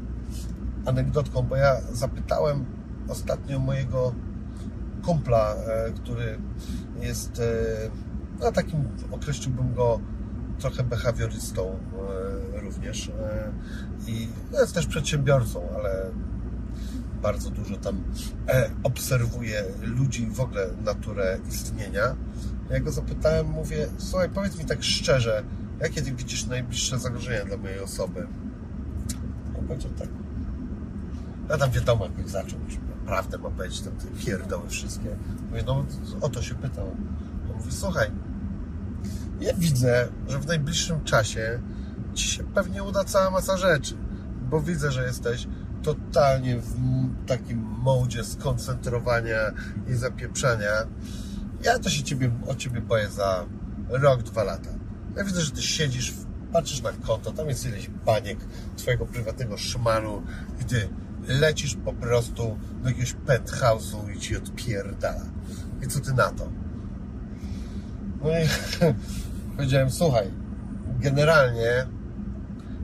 anegdotką, 0.85 1.41
bo 1.41 1.55
ja 1.55 1.81
zapytałem 1.91 2.65
ostatnio 3.07 3.59
mojego 3.59 4.13
kumpla, 5.07 5.55
e, 5.55 5.91
który 5.91 6.37
jest, 6.99 7.39
e, 7.39 7.89
no 8.39 8.51
takim 8.51 8.83
określiłbym 9.11 9.73
go 9.73 9.99
trochę 10.59 10.83
behawiorystą 10.83 11.79
e, 12.55 12.59
również 12.61 13.11
i 14.07 14.27
jest 14.53 14.73
też 14.73 14.85
przedsiębiorcą, 14.85 15.69
ale 15.75 16.11
bardzo 17.21 17.49
dużo 17.49 17.77
tam 17.77 18.03
e, 18.47 18.69
obserwuję 18.83 19.63
ludzi, 19.81 20.27
w 20.27 20.39
ogóle 20.39 20.67
naturę 20.85 21.39
istnienia. 21.49 22.15
Ja 22.69 22.79
go 22.79 22.91
zapytałem, 22.91 23.47
mówię, 23.47 23.87
słuchaj, 23.97 24.29
powiedz 24.29 24.59
mi 24.59 24.65
tak 24.65 24.83
szczerze, 24.83 25.43
jakie 25.81 26.01
ty 26.01 26.11
widzisz 26.11 26.45
najbliższe 26.45 26.99
zagrożenia 26.99 27.45
dla 27.45 27.57
mojej 27.57 27.79
osoby? 27.79 28.27
On 29.59 29.67
powiedział 29.67 29.91
tak. 29.91 30.09
Ja 31.49 31.57
tam 31.57 31.71
wiadomo, 31.71 32.07
jak 32.17 32.29
zaczął, 32.29 32.59
że 32.69 32.86
prawdę 33.07 33.37
ma 33.37 33.49
powiedzieć, 33.49 33.81
tam 33.81 33.93
te 33.93 34.07
pierdoły 34.25 34.69
wszystkie. 34.69 35.17
Mówię, 35.49 35.63
no 35.65 35.85
o 36.21 36.29
to 36.29 36.41
się 36.41 36.55
pytał. 36.55 36.91
On 37.49 37.57
mówi, 37.57 37.71
słuchaj, 37.71 38.11
ja 39.39 39.53
widzę, 39.53 40.07
że 40.27 40.39
w 40.39 40.47
najbliższym 40.47 41.03
czasie 41.03 41.59
ci 42.13 42.27
się 42.27 42.43
pewnie 42.43 42.83
uda 42.83 43.03
cała 43.03 43.31
masa 43.31 43.57
rzeczy, 43.57 43.95
bo 44.49 44.61
widzę, 44.61 44.91
że 44.91 45.05
jesteś 45.05 45.47
totalnie 45.83 46.57
w 46.57 46.75
takim 47.27 47.59
modzie 47.59 48.23
skoncentrowania 48.23 49.51
i 49.87 49.93
zapieprzania. 49.93 50.71
Ja 51.63 51.79
to 51.79 51.89
się 51.89 52.03
ciebie, 52.03 52.31
o 52.47 52.55
ciebie 52.55 52.81
boję 52.81 53.09
za 53.09 53.45
rok, 53.89 54.23
dwa 54.23 54.43
lata. 54.43 54.69
Ja 55.15 55.23
widzę, 55.23 55.41
że 55.41 55.51
ty 55.51 55.61
siedzisz, 55.61 56.13
patrzysz 56.53 56.81
na 56.81 56.91
konto, 56.91 57.31
tam 57.31 57.49
jest 57.49 57.65
ileś 57.65 57.89
baniek 58.05 58.39
twojego 58.77 59.05
prywatnego 59.05 59.57
szmalu 59.57 60.23
i 60.61 60.65
ty 60.65 60.89
lecisz 61.27 61.75
po 61.75 61.93
prostu 61.93 62.57
do 62.83 62.89
jakiegoś 62.89 63.15
penthouse'u 63.25 64.15
i 64.15 64.19
ci 64.19 64.37
odpierdala. 64.37 65.25
I 65.83 65.87
co 65.87 65.99
ty 65.99 66.13
na 66.13 66.29
to? 66.29 66.49
No 68.21 68.29
i 68.29 68.47
powiedziałem, 69.55 69.91
słuchaj, 69.91 70.31
generalnie 70.99 71.87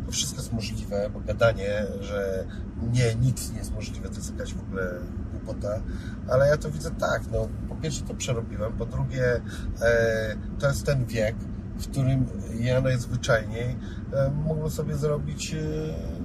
to 0.06 0.12
wszystko 0.12 0.41
jest 0.41 0.54
możliwe, 0.54 1.10
bo 1.14 1.20
gadanie, 1.20 1.86
że 2.02 2.46
nie, 2.91 3.16
nic 3.16 3.52
nie 3.52 3.58
jest 3.58 3.74
możliwe, 3.74 4.10
to 4.10 4.16
jest 4.16 4.32
jakaś 4.32 4.54
w 4.54 4.62
ogóle 4.62 4.91
głupota, 5.32 5.82
ale 6.30 6.50
ja 6.50 6.58
to 6.58 6.72
widzę 6.72 6.91
tak, 6.91 7.22
no 7.32 7.48
po 7.70 7.76
pierwsze 7.76 8.04
to 8.04 8.14
przerobiłem, 8.14 8.74
po 8.74 8.86
drugie 8.86 9.41
e, 9.82 10.36
to 10.60 10.68
jest 10.68 10.86
ten 10.86 11.06
wiek, 11.06 11.36
w 11.78 11.88
którym 11.88 12.26
ja 12.60 12.82
najzwyczajniej 12.82 13.78
e, 14.14 14.30
mógłbym 14.30 14.70
sobie 14.70 14.96
zrobić 14.96 15.54
e, 15.54 15.58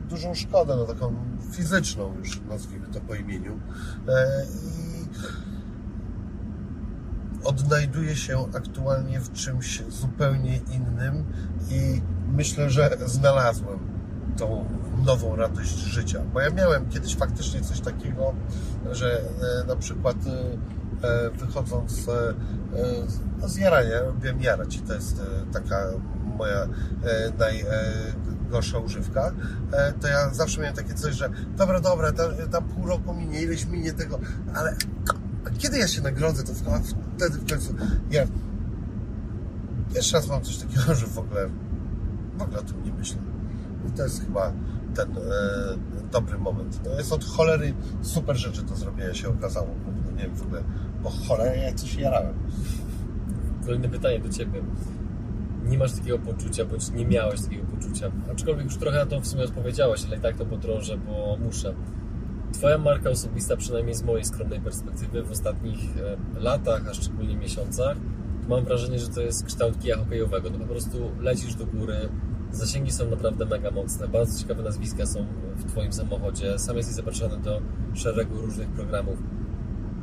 dużą 0.09 0.35
szkodę, 0.35 0.77
no 0.77 0.85
taką 0.85 1.15
fizyczną 1.53 2.15
już, 2.19 2.41
nazwijmy 2.49 2.87
to 2.87 3.01
po 3.01 3.15
imieniu 3.15 3.61
e, 4.09 4.47
i 4.65 4.99
odnajduję 7.45 8.17
się 8.17 8.47
aktualnie 8.57 9.21
w 9.21 9.33
czymś 9.33 9.83
zupełnie 9.89 10.57
innym 10.57 11.25
i 11.71 12.03
myślę, 12.37 12.71
że 12.71 12.91
znalazłem 13.07 13.79
tą 14.39 14.65
nową 15.05 15.37
radość 15.37 15.79
życia. 15.79 16.23
Bo 16.33 16.41
ja 16.41 16.51
miałem 16.51 16.89
kiedyś 16.89 17.17
faktycznie 17.17 17.61
coś 17.61 17.81
takiego, 17.81 18.35
że 18.93 19.21
e, 19.21 19.67
na 19.67 19.77
przykład 19.77 20.17
e, 21.03 21.31
wychodząc 21.31 22.07
z 23.47 23.57
jarania, 23.57 24.03
lubiłem 24.03 24.41
jarać 24.41 24.77
i 24.77 24.81
to 24.81 24.95
jest 24.95 25.23
taka 25.53 25.87
moja 26.39 26.69
e, 27.05 27.33
najgorsza 28.49 28.79
używka, 28.79 29.33
e, 29.73 29.93
to 29.93 30.09
ja 30.09 30.35
zawsze 30.35 30.61
miałem 30.61 30.77
takie 30.77 30.95
coś, 30.95 31.15
że 31.15 31.31
dobra, 31.57 31.81
dobra, 31.81 32.13
tam, 32.51 32.65
pół 32.65 32.87
roku 32.87 33.15
minie, 33.15 33.43
ileś 33.43 33.67
minie 33.67 33.93
tego, 33.93 34.19
ale 34.55 34.77
kiedy 35.59 35.79
ja 35.79 35.89
się 35.89 36.03
nagrodzę, 36.03 36.45
to 36.45 36.53
wtedy 37.17 37.39
w 37.39 37.51
końcu 37.51 37.75
ja 38.11 38.23
pierwszy 39.95 40.15
raz 40.15 40.29
mam 40.29 40.43
coś 40.43 40.57
takiego, 40.57 40.95
że 40.95 41.07
w 41.07 41.19
ogóle 41.19 41.49
w 42.39 42.43
ogóle 42.43 42.59
o 42.59 42.63
tym 42.63 42.85
nie 42.85 42.93
myślę. 42.93 43.19
I 43.89 43.91
to 43.91 44.03
jest 44.03 44.21
chyba 44.21 44.53
ten 44.95 45.11
e, 45.11 45.21
dobry 46.13 46.39
moment. 46.39 46.81
No 46.85 46.91
jest 46.91 47.13
od 47.13 47.25
cholery 47.25 47.75
super 48.03 48.37
rzeczy 48.37 48.63
do 48.63 48.77
zrobienia 48.77 49.15
się 49.15 49.29
okazało. 49.29 49.69
Nie 50.17 50.23
wiem 50.23 50.35
w 50.35 50.43
ogóle, 50.43 50.63
bo 51.03 51.11
cholerę 51.11 51.59
ja 51.59 51.75
coś 51.75 51.95
jarałem. 51.95 52.35
Kolejne 53.65 53.89
pytanie 53.89 54.21
do 54.21 54.29
Ciebie. 54.29 54.63
Nie 55.69 55.79
masz 55.79 55.93
takiego 55.93 56.19
poczucia, 56.19 56.65
bądź 56.65 56.91
nie 56.91 57.07
miałeś 57.07 57.43
takiego 57.43 57.67
poczucia. 57.67 58.11
Aczkolwiek 58.33 58.65
już 58.65 58.77
trochę 58.77 58.99
na 58.99 59.07
to 59.07 59.21
w 59.21 59.27
sumie 59.27 59.45
odpowiedziałeś, 59.45 60.05
ale 60.07 60.17
i 60.17 60.21
tak 60.21 60.37
to 60.37 60.47
podrążę, 60.47 60.99
bo 60.99 61.37
muszę. 61.45 61.75
Twoja 62.53 62.79
marka 62.79 63.11
osobista, 63.11 63.57
przynajmniej 63.57 63.95
z 63.95 64.03
mojej 64.03 64.25
skromnej 64.25 64.61
perspektywy, 64.61 65.23
w 65.23 65.31
ostatnich 65.31 65.79
e, 65.97 66.41
latach, 66.41 66.89
a 66.91 66.95
szczególnie 66.95 67.37
miesiącach, 67.37 67.97
mam 68.49 68.65
wrażenie, 68.65 68.99
że 68.99 69.09
to 69.09 69.21
jest 69.21 69.47
kształt 69.47 69.79
kija 69.79 69.97
hokejowego. 69.97 70.51
No 70.51 70.59
po 70.59 70.67
prostu 70.67 71.11
lecisz 71.21 71.55
do 71.55 71.67
góry, 71.67 72.09
zasięgi 72.53 72.91
są 72.91 73.11
naprawdę 73.11 73.45
mega 73.45 73.71
mocne, 73.71 74.09
bardzo 74.09 74.41
ciekawe 74.41 74.63
nazwiska 74.63 75.07
są 75.07 75.27
w 75.57 75.65
Twoim 75.65 75.93
samochodzie, 75.93 76.59
sam 76.59 76.77
jesteś 76.77 76.95
zapraszany 76.95 77.39
do 77.39 77.61
szeregu 77.95 78.41
różnych 78.41 78.69
programów. 78.69 79.19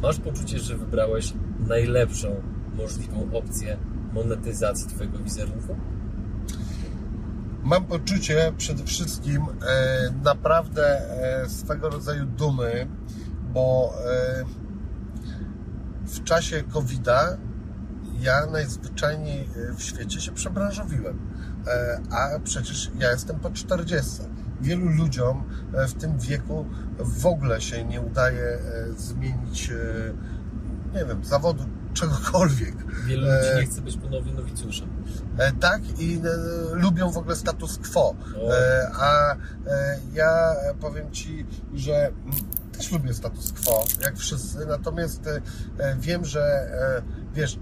Masz 0.01 0.19
poczucie, 0.19 0.59
że 0.59 0.77
wybrałeś 0.77 1.33
najlepszą 1.67 2.41
możliwą 2.77 3.29
opcję 3.33 3.77
monetyzacji 4.15 4.87
Twojego 4.87 5.17
wizerunku? 5.17 5.75
Mam 7.63 7.85
poczucie 7.85 8.53
przede 8.57 8.83
wszystkim 8.83 9.41
e, 9.41 10.13
naprawdę 10.23 11.01
e, 11.43 11.49
swego 11.49 11.89
rodzaju 11.89 12.25
dumy, 12.25 12.87
bo 13.53 13.93
e, 14.05 14.43
w 16.05 16.23
czasie 16.23 16.63
COVID-a 16.63 17.37
ja 18.21 18.45
najzwyczajniej 18.45 19.49
e, 19.71 19.73
w 19.73 19.83
świecie 19.83 20.21
się 20.21 20.31
przebranżowiłem. 20.31 21.19
E, 21.67 22.01
a 22.11 22.39
przecież 22.39 22.91
ja 22.99 23.11
jestem 23.11 23.39
po 23.39 23.49
40. 23.49 24.11
Wielu 24.61 24.89
ludziom 24.89 25.43
e, 25.73 25.87
w 25.87 25.93
tym 25.93 26.19
wieku 26.19 26.65
w 26.99 27.25
ogóle 27.25 27.61
się 27.61 27.85
nie 27.85 28.01
udaje 28.01 28.59
zmienić, 28.97 29.71
nie 30.93 31.05
wiem, 31.05 31.25
zawodu, 31.25 31.63
czegokolwiek. 31.95 32.75
Wielu 33.05 33.21
ludzi 33.21 33.47
E, 33.53 33.55
nie 33.55 33.65
chce 33.65 33.81
być 33.81 33.97
ponownie 33.97 34.33
nowicjuszem. 34.33 34.89
E, 35.37 35.51
tak 35.51 35.99
i 35.99 36.15
e, 36.17 36.75
lubią 36.75 37.11
w 37.11 37.17
ogóle 37.17 37.35
status 37.35 37.77
quo. 37.77 38.15
A 38.99 39.35
ja 40.13 40.55
powiem 40.79 41.11
Ci, 41.11 41.45
że 41.73 42.07
mm, 42.07 42.35
też 42.77 42.91
lubię 42.91 43.13
status 43.13 43.51
quo, 43.51 43.85
jak 44.01 44.17
wszyscy, 44.17 44.65
natomiast 44.65 45.29
wiem, 45.99 46.25
że 46.25 46.69
wiesz, 47.33 47.59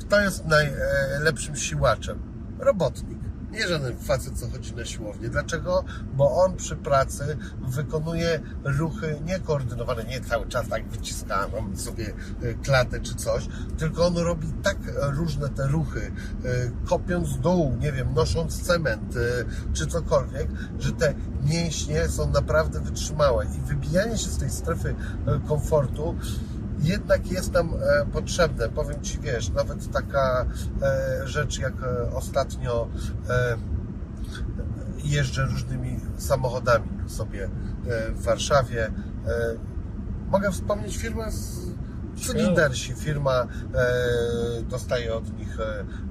kto 0.00 0.20
jest 0.20 0.44
najlepszym 0.44 1.56
siłaczem? 1.56 2.18
Robotnik. 2.58 3.18
Nie 3.56 3.68
żaden 3.68 3.96
facet, 3.96 4.38
co 4.38 4.50
chodzi 4.50 4.74
na 4.74 4.84
siłownię. 4.84 5.28
Dlaczego? 5.28 5.84
Bo 6.14 6.44
on 6.44 6.56
przy 6.56 6.76
pracy 6.76 7.36
wykonuje 7.68 8.40
ruchy 8.64 9.20
niekoordynowane, 9.24 10.04
nie 10.04 10.20
cały 10.20 10.46
czas 10.46 10.68
tak 10.68 10.88
wyciska 10.88 11.48
mam 11.52 11.76
sobie 11.76 12.12
e, 12.42 12.54
klatę 12.54 13.00
czy 13.00 13.14
coś, 13.14 13.48
tylko 13.78 14.06
on 14.06 14.16
robi 14.16 14.48
tak 14.62 14.76
różne 14.98 15.48
te 15.48 15.66
ruchy, 15.66 16.12
e, 16.44 16.70
kopiąc 16.84 17.38
dół, 17.38 17.76
nie 17.80 17.92
wiem, 17.92 18.14
nosząc 18.14 18.62
cement 18.62 19.16
e, 19.16 19.20
czy 19.72 19.86
cokolwiek, 19.86 20.48
że 20.78 20.92
te 20.92 21.14
mięśnie 21.44 22.08
są 22.08 22.30
naprawdę 22.30 22.80
wytrzymałe 22.80 23.44
i 23.44 23.68
wybijanie 23.68 24.18
się 24.18 24.28
z 24.30 24.38
tej 24.38 24.50
strefy 24.50 24.94
komfortu 25.48 26.16
jednak 26.78 27.30
jest 27.30 27.52
nam 27.52 27.74
e, 27.74 28.06
potrzebne. 28.06 28.68
Powiem 28.68 29.02
Ci, 29.02 29.18
wiesz, 29.20 29.50
nawet 29.50 29.92
taka 29.92 30.46
e, 30.82 31.28
rzecz 31.28 31.58
jak 31.58 31.74
e, 31.82 32.10
ostatnio 32.14 32.88
jeżdżę 35.04 35.44
różnymi 35.44 36.00
samochodami 36.18 36.88
sobie 37.06 37.50
w 38.10 38.22
Warszawie. 38.22 38.90
Mogę 40.26 40.52
wspomnieć 40.52 40.96
firmę 40.96 41.32
z 41.32 41.66
Cylindersi. 42.16 42.94
Firma 42.94 43.46
dostaje 44.68 45.14
od 45.14 45.38
nich 45.38 45.56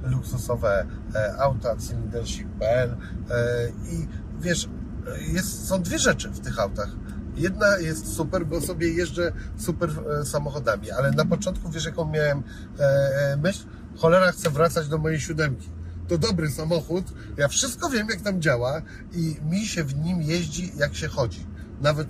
luksusowe 0.03 0.85
auta 1.39 1.75
cylindersi.pl 1.75 2.97
i 3.91 4.07
wiesz, 4.39 4.69
jest, 5.27 5.67
są 5.67 5.81
dwie 5.81 5.99
rzeczy 5.99 6.29
w 6.29 6.39
tych 6.39 6.59
autach. 6.59 6.89
Jedna 7.35 7.77
jest 7.77 8.15
super, 8.15 8.45
bo 8.45 8.61
sobie 8.61 8.89
jeżdżę 8.89 9.31
super 9.57 9.89
e, 10.21 10.25
samochodami, 10.25 10.91
ale 10.91 11.11
na 11.11 11.25
początku 11.25 11.69
wiesz 11.69 11.85
jaką 11.85 12.05
miałem 12.05 12.43
e, 12.79 12.83
e, 12.83 13.37
myśl? 13.37 13.63
Cholera 13.97 14.31
chcę 14.31 14.49
wracać 14.49 14.87
do 14.87 14.97
mojej 14.97 15.19
siódemki. 15.19 15.69
To 16.07 16.17
dobry 16.17 16.51
samochód, 16.51 17.05
ja 17.37 17.47
wszystko 17.47 17.89
wiem 17.89 18.07
jak 18.09 18.21
tam 18.21 18.41
działa 18.41 18.81
i 19.13 19.35
mi 19.49 19.65
się 19.65 19.83
w 19.83 19.95
nim 19.95 20.21
jeździ 20.21 20.71
jak 20.77 20.95
się 20.95 21.07
chodzi. 21.07 21.45
Nawet 21.81 22.07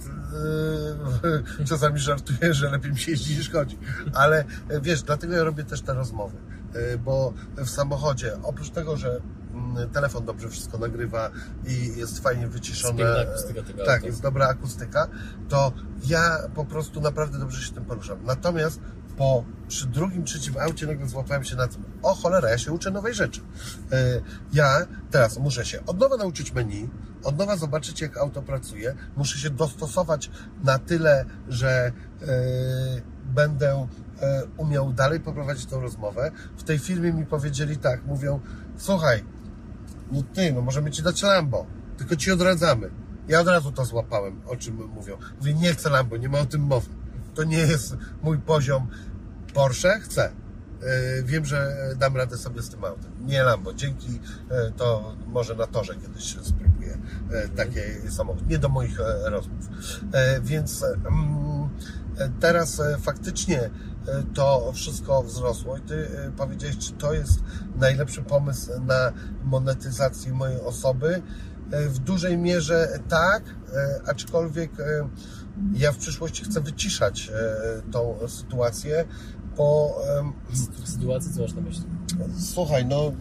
e, 1.59 1.65
czasami 1.69 1.99
żartuję, 1.99 2.53
że 2.53 2.71
lepiej 2.71 2.91
mi 2.91 2.99
się 2.99 3.11
jeździ 3.11 3.38
niż 3.38 3.51
chodzi. 3.51 3.78
Ale 4.13 4.45
wiesz, 4.82 5.03
dlatego 5.03 5.34
ja 5.34 5.43
robię 5.43 5.63
też 5.63 5.82
te 5.82 5.93
rozmowy. 5.93 6.38
E, 6.73 6.97
bo 6.97 7.34
w 7.57 7.69
samochodzie, 7.69 8.38
oprócz 8.43 8.69
tego, 8.69 8.97
że 8.97 9.21
telefon 9.93 10.26
dobrze 10.26 10.49
wszystko 10.49 10.78
nagrywa 10.78 11.32
i 11.66 11.97
jest 11.97 12.20
fajnie 12.20 12.47
wyciszone. 12.47 12.97
Piękna 12.97 13.20
akustyka 13.20 13.64
tego 13.64 13.86
tak, 13.86 13.95
auta. 13.95 14.08
jest 14.08 14.22
dobra 14.22 14.47
akustyka, 14.47 15.08
to 15.49 15.72
ja 16.08 16.38
po 16.56 16.66
prostu 16.66 17.01
naprawdę 17.01 17.39
dobrze 17.39 17.62
się 17.68 17.74
tym 17.74 17.86
poruszam. 17.86 18.18
Natomiast 18.24 18.80
po 19.18 19.43
przy 19.68 19.88
drugim, 19.88 20.24
trzecim 20.24 20.58
aucie 20.58 20.88
nagle 20.88 21.08
złapałem 21.08 21.43
się 21.43 21.56
na 21.56 21.68
tym, 21.68 21.84
o 22.01 22.16
cholera, 22.16 22.49
ja 22.49 22.58
się 22.58 22.72
uczę 22.72 22.91
nowej 22.91 23.14
rzeczy. 23.14 23.41
E, 23.91 24.22
Ja 24.53 24.88
teraz 25.12 25.38
muszę 25.38 25.66
się 25.66 25.86
od 25.86 25.99
nowa 25.99 26.18
nauczyć 26.18 26.53
menu, 26.53 26.89
od 27.24 27.38
nowa 27.38 27.58
zobaczyć, 27.58 28.01
jak 28.01 28.18
auto 28.18 28.41
pracuje, 28.41 28.95
muszę 29.18 29.38
się 29.39 29.49
dostosować 29.49 30.32
na 30.64 30.80
tyle, 30.80 31.26
że 31.47 31.70
e, 31.72 31.91
będę 33.26 33.88
e, 34.22 34.43
umiał 34.58 34.93
dalej 34.93 35.20
poprowadzić 35.20 35.66
tą 35.66 35.80
rozmowę. 35.82 36.32
W 36.58 36.64
tej 36.64 36.80
firmie 36.80 37.14
mi 37.14 37.26
powiedzieli 37.26 37.78
tak, 37.78 38.06
mówią, 38.06 38.39
słuchaj, 38.78 39.24
no 40.12 40.24
ty, 40.34 40.53
no 40.53 40.62
możemy 40.62 40.91
ci 40.91 41.03
dać 41.03 41.22
Lambo, 41.22 41.66
tylko 41.97 42.16
ci 42.16 42.32
odradzamy. 42.32 42.89
Ja 43.28 43.39
od 43.39 43.47
razu 43.47 43.72
to 43.72 43.86
złapałem, 43.86 44.41
o 44.47 44.56
czym 44.56 44.89
mówią. 44.95 45.18
Mówię, 45.39 45.53
nie 45.53 45.74
chcę 45.74 45.89
Lambo, 45.89 46.18
nie 46.18 46.30
ma 46.30 46.39
o 46.39 46.45
tym 46.45 46.62
mowy. 46.62 46.89
To 47.36 47.43
nie 47.43 47.58
jest 47.58 47.97
mój 48.24 48.38
poziom. 48.38 48.88
Porsche 49.53 49.99
chcę. 49.99 50.32
Yy, 50.82 51.24
Wiem, 51.24 51.45
że 51.45 51.76
dam 51.97 52.18
radę 52.18 52.38
sobie 52.38 52.62
z 52.62 52.70
tym 52.70 52.86
autem. 52.86 53.12
Nie 53.26 53.43
Lambo. 53.43 53.74
Dzięki 53.74 54.12
yy, 54.14 54.72
to 54.78 55.16
może 55.28 55.56
na 55.56 55.68
torze 55.68 55.95
kiedyś 55.95 56.38
spróbuję 56.41 56.97
yy, 57.30 57.49
taki 57.49 57.80
samochód. 58.10 58.49
Nie 58.49 58.58
do 58.58 58.70
moich 58.70 58.99
e, 58.99 59.30
rozmów. 59.30 59.70
E, 60.14 60.41
Więc 60.41 60.84
mm, 60.84 61.70
e, 62.18 62.30
teraz 62.39 62.80
e, 62.80 62.97
faktycznie 62.97 63.62
e, 63.64 63.70
to 64.34 64.72
wszystko 64.76 65.24
wzrosło 65.24 65.78
i 65.78 65.82
ty 65.82 66.08
e, 66.28 66.32
powiedziałeś, 66.32 66.78
czy 66.78 66.91
to 66.93 67.14
jest 67.14 67.39
najlepszy 67.76 68.22
pomysł 68.22 68.72
na 68.82 69.12
monetyzację 69.43 70.34
mojej 70.34 70.62
osoby. 70.62 71.22
E, 71.72 71.89
W 71.89 71.99
dużej 71.99 72.38
mierze 72.38 72.99
tak, 73.10 73.43
e, 73.74 73.99
aczkolwiek 74.10 74.80
e, 74.80 75.10
ja 75.74 75.91
w 75.91 75.97
przyszłości 75.97 76.43
chcę 76.43 76.62
wyciszać 76.62 77.30
e, 77.34 77.91
tą 77.91 78.18
sytuację, 78.28 79.06
bo 79.58 79.97
em, 80.20 80.34
Sytuacji, 80.86 81.34
co 81.34 81.41
masz 81.41 81.53
na 81.53 81.62
myśli? 81.62 81.84
słuchaj, 82.39 82.86
no 82.86 83.12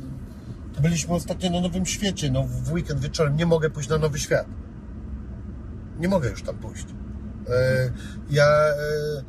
byliśmy 0.82 1.14
ostatnio 1.14 1.50
na 1.50 1.60
Nowym 1.60 1.86
Świecie, 1.86 2.30
no 2.30 2.44
w 2.44 2.72
weekend 2.72 3.00
wieczorem 3.00 3.36
nie 3.36 3.46
mogę 3.46 3.70
pójść 3.70 3.88
na 3.88 3.98
Nowy 3.98 4.18
Świat. 4.18 4.46
Nie 5.98 6.08
mogę 6.08 6.30
już 6.30 6.42
tam 6.42 6.56
pójść. 6.56 6.86
E, 7.48 7.90
ja 8.30 8.44
e, 8.44 8.70
e, 8.70 9.22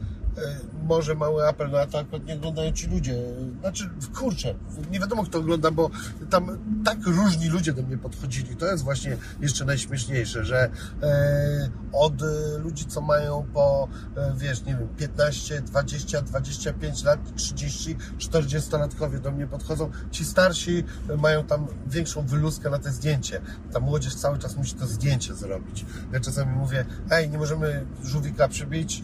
może 0.84 1.16
mały 1.16 1.48
apel 1.48 1.72
na 1.72 1.88
to, 1.88 2.00
akurat 2.00 2.26
nie 2.26 2.36
oglądają 2.36 2.72
ci 2.72 2.88
ludzie. 2.88 3.16
Znaczy, 3.62 3.90
kurczę, 4.16 4.56
nie 4.92 5.00
wiadomo 5.00 5.24
kto 5.24 5.40
ogląda, 5.40 5.72
bo 5.72 5.90
tam 6.30 6.58
tak 6.86 6.98
różni 7.06 7.50
ludzie 7.50 7.74
do 7.74 7.84
mnie 7.84 7.98
podchodzili. 7.98 8.56
To 8.56 8.68
jest 8.68 8.84
właśnie 8.84 9.18
jeszcze 9.42 9.66
najśmieszniejsze, 9.66 10.46
że 10.46 10.70
e, 11.04 11.70
od 11.94 12.22
e, 12.22 12.58
ludzi, 12.58 12.86
co 12.86 13.02
mają 13.02 13.46
po, 13.54 13.88
e, 14.18 14.34
wiesz, 14.38 14.64
nie 14.64 14.76
wiem, 14.76 14.88
15, 14.98 15.62
20, 15.62 16.22
25 16.22 17.04
lat, 17.04 17.20
30, 17.36 17.98
40-latkowie 18.20 19.20
do 19.20 19.32
mnie 19.32 19.48
podchodzą. 19.48 19.92
Ci 20.12 20.26
starsi 20.26 20.84
e, 21.10 21.18
mają 21.18 21.44
tam 21.44 21.68
większą 21.88 22.26
wyluzkę 22.26 22.70
na 22.70 22.80
te 22.80 22.92
zdjęcie. 22.92 23.42
Ta 23.74 23.80
młodzież 23.80 24.16
cały 24.16 24.40
czas 24.40 24.58
musi 24.58 24.76
to 24.76 24.88
zdjęcie 24.88 25.36
zrobić. 25.36 25.86
Ja 26.14 26.20
czasami 26.20 26.56
mówię, 26.56 26.86
ej, 27.12 27.30
nie 27.30 27.38
możemy 27.38 27.86
żółwika 28.04 28.48
przybić, 28.48 29.04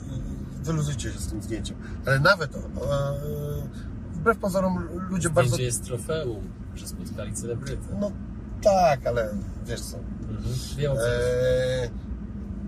wyluzujcie 0.63 1.11
się 1.11 1.19
z 1.19 1.27
tym 1.27 1.41
zdjęciem. 1.41 1.77
Ale 2.05 2.19
nawet, 2.19 2.55
e, 2.55 2.59
wbrew 4.13 4.37
pozorom, 4.37 4.87
ludzie 5.09 5.29
bardzo... 5.29 5.49
Zdjęcie 5.49 5.63
jest 5.65 5.83
trofeum, 5.85 6.41
że 6.75 6.87
spotkali 6.87 7.33
celebrytę. 7.33 7.81
No 7.99 8.11
tak, 8.63 9.07
ale 9.07 9.29
wiesz 9.65 9.81
co, 9.81 9.97
Mhm. 10.29 10.55
Wiem 10.77 10.91
e, 10.91 11.89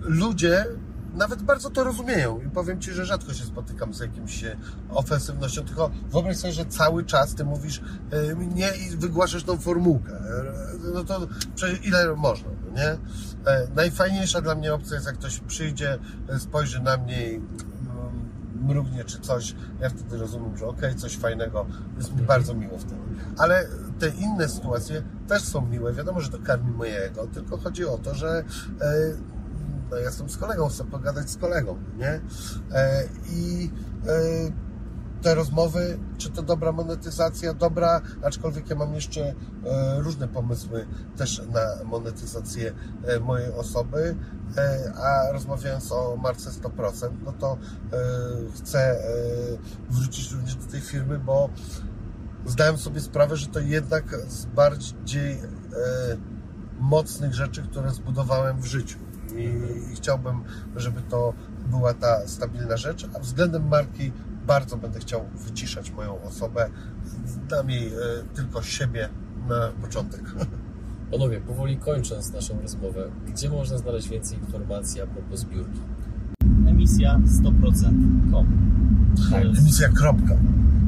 ludzie 0.02 0.66
nawet 1.14 1.42
bardzo 1.42 1.70
to 1.70 1.84
rozumieją 1.84 2.42
i 2.42 2.50
powiem 2.50 2.82
Ci, 2.82 2.92
że 2.92 3.06
rzadko 3.06 3.34
się 3.34 3.44
spotykam 3.46 3.94
z 3.94 4.00
jakimś 4.00 4.44
e, 4.44 4.58
ofensywnością, 4.90 5.64
tylko 5.64 5.92
wyobraź 6.12 6.38
sobie, 6.38 6.54
że 6.54 6.66
cały 6.66 7.06
czas 7.06 7.36
Ty 7.36 7.46
mówisz 7.46 7.82
e, 8.12 8.36
nie 8.36 8.70
i 8.76 8.98
wygłaszasz 8.98 9.44
tą 9.44 9.58
formułkę. 9.58 10.12
E, 10.14 10.44
No 10.94 11.04
to 11.04 11.28
przecież 11.56 11.86
ile 11.86 12.16
można, 12.16 12.50
no 12.66 12.78
nie? 12.82 12.98
Najfajniejsza 13.76 14.42
dla 14.42 14.56
mnie 14.56 14.74
opcja 14.74 14.96
jest, 14.96 15.08
jak 15.08 15.16
ktoś 15.18 15.40
przyjdzie, 15.40 16.00
spojrzy 16.40 16.82
na 16.82 16.98
mnie 16.98 17.32
i 17.32 17.42
mrugnie 18.64 19.04
czy 19.04 19.20
coś, 19.20 19.56
ja 19.80 19.90
wtedy 19.90 20.18
rozumiem, 20.18 20.58
że 20.58 20.68
okej, 20.68 20.96
coś 20.96 21.18
fajnego, 21.18 21.66
jest 21.98 22.16
mi 22.16 22.22
bardzo 22.22 22.54
miło 22.54 22.78
wtedy. 22.78 23.02
Ale 23.38 23.68
te 24.00 24.10
inne 24.10 24.50
sytuacje 24.50 25.04
też 25.28 25.42
są 25.44 25.66
miłe, 25.66 25.94
wiadomo, 25.94 26.22
że 26.22 26.30
to 26.30 26.40
karmi 26.40 26.72
mojego, 26.72 27.28
tylko 27.28 27.58
chodzi 27.58 27.86
o 27.86 27.98
to, 27.98 28.16
że 28.16 28.44
e, 28.82 28.94
no, 29.92 29.98
ja 29.98 30.06
jestem 30.06 30.30
z 30.30 30.38
kolegą, 30.38 30.70
chcę 30.70 30.84
pogadać 30.84 31.30
z 31.30 31.38
kolegą, 31.38 31.78
nie? 31.98 32.22
E, 32.72 33.04
I 33.30 33.72
e, 34.08 34.73
te 35.24 35.36
rozmowy, 35.36 36.00
czy 36.18 36.30
to 36.30 36.44
dobra 36.44 36.72
monetyzacja, 36.72 37.54
dobra, 37.54 38.02
aczkolwiek 38.24 38.70
ja 38.70 38.76
mam 38.76 38.96
jeszcze 38.96 39.22
e, 39.22 39.34
różne 40.00 40.28
pomysły 40.28 40.86
też 41.18 41.42
na 41.54 41.84
monetyzację 41.84 42.74
e, 43.04 43.20
mojej 43.20 43.52
osoby, 43.52 44.16
e, 44.58 44.94
a 44.96 45.32
rozmawiając 45.32 45.92
o 45.92 46.18
marce 46.24 46.50
100%, 46.50 47.10
no 47.26 47.32
to 47.32 47.58
chcę 48.56 49.04
wrócić 49.90 50.32
również 50.32 50.56
do 50.56 50.72
tej 50.72 50.82
firmy, 50.82 51.20
bo 51.20 51.50
zdałem 52.46 52.78
sobie 52.78 53.02
sprawę, 53.02 53.38
że 53.38 53.48
to 53.48 53.60
jednak 53.60 54.16
z 54.28 54.46
bardziej 54.46 55.42
mocnych 56.80 57.34
rzeczy, 57.34 57.64
które 57.64 57.92
zbudowałem 57.92 58.62
w 58.62 58.66
życiu. 58.66 58.98
I 59.38 59.96
chciałbym, 59.96 60.44
żeby 60.76 61.02
to 61.02 61.34
była 61.70 61.94
ta 61.94 62.28
stabilna 62.28 62.78
rzecz, 62.78 63.08
a 63.16 63.20
względem 63.20 63.68
marki 63.68 64.12
bardzo 64.48 64.78
będę 64.78 65.00
chciał 65.00 65.22
wyciszać 65.36 65.92
moją 65.92 66.22
osobę. 66.22 66.70
Dam 67.50 67.70
jej 67.70 67.88
e, 67.88 67.92
tylko 68.36 68.62
siebie 68.62 69.10
na 69.50 69.70
początek. 69.82 70.22
Panowie, 71.12 71.42
powoli 71.42 71.78
kończąc 71.78 72.34
naszą 72.34 72.62
rozmowę, 72.62 73.10
gdzie 73.28 73.50
można 73.50 73.78
znaleźć 73.78 74.10
więcej 74.10 74.40
informacji 74.40 75.02
a 75.02 75.08
propos 75.08 75.40
zbiórki? 75.40 75.80
Emisja 76.68 77.20
100%.com. 77.44 78.48
To 79.30 79.40
jest 79.40 79.60
Emisja 79.60 79.90
kropka. 79.90 80.36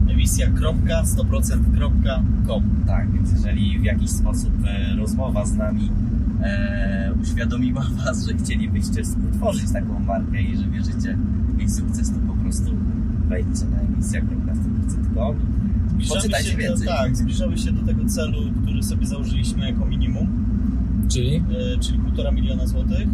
emisja.100%.com. 0.10 2.86
Tak, 2.88 3.12
więc 3.12 3.32
jeżeli 3.32 3.80
w 3.80 3.84
jakiś 3.84 4.10
sposób 4.10 4.52
e, 4.66 4.96
rozmowa 4.96 5.46
z 5.46 5.54
nami 5.54 5.92
e, 6.42 7.14
uświadomiła 7.22 7.86
Was, 8.06 8.26
że 8.26 8.34
chcielibyście 8.34 9.02
utworzyć 9.30 9.72
taką 9.72 10.00
markę 10.00 10.42
i 10.42 10.58
że 10.58 10.64
wierzycie 10.64 11.18
w 11.56 11.60
jej 11.60 11.70
sukces, 11.70 12.12
to 12.12 12.20
po 12.28 12.34
prostu 12.34 12.72
wejdźcie 13.30 13.66
na 13.66 13.80
emisja.100%.com 13.80 15.36
i 16.00 16.08
poczytajcie 16.08 16.52
się 16.52 16.58
więcej. 16.58 16.88
Do, 16.88 16.94
tak, 16.94 17.18
zbliżamy 17.18 17.58
się 17.58 17.72
do 17.72 17.86
tego 17.86 18.06
celu, 18.06 18.38
który 18.64 18.84
sobie 18.84 19.06
założyliśmy 19.06 19.70
jako 19.70 19.86
minimum, 19.86 20.46
Czyli 21.08 21.36
e, 21.36 21.80
czyli 21.80 22.00
1,5 22.00 22.34
miliona 22.34 22.68
złotych. 22.68 23.08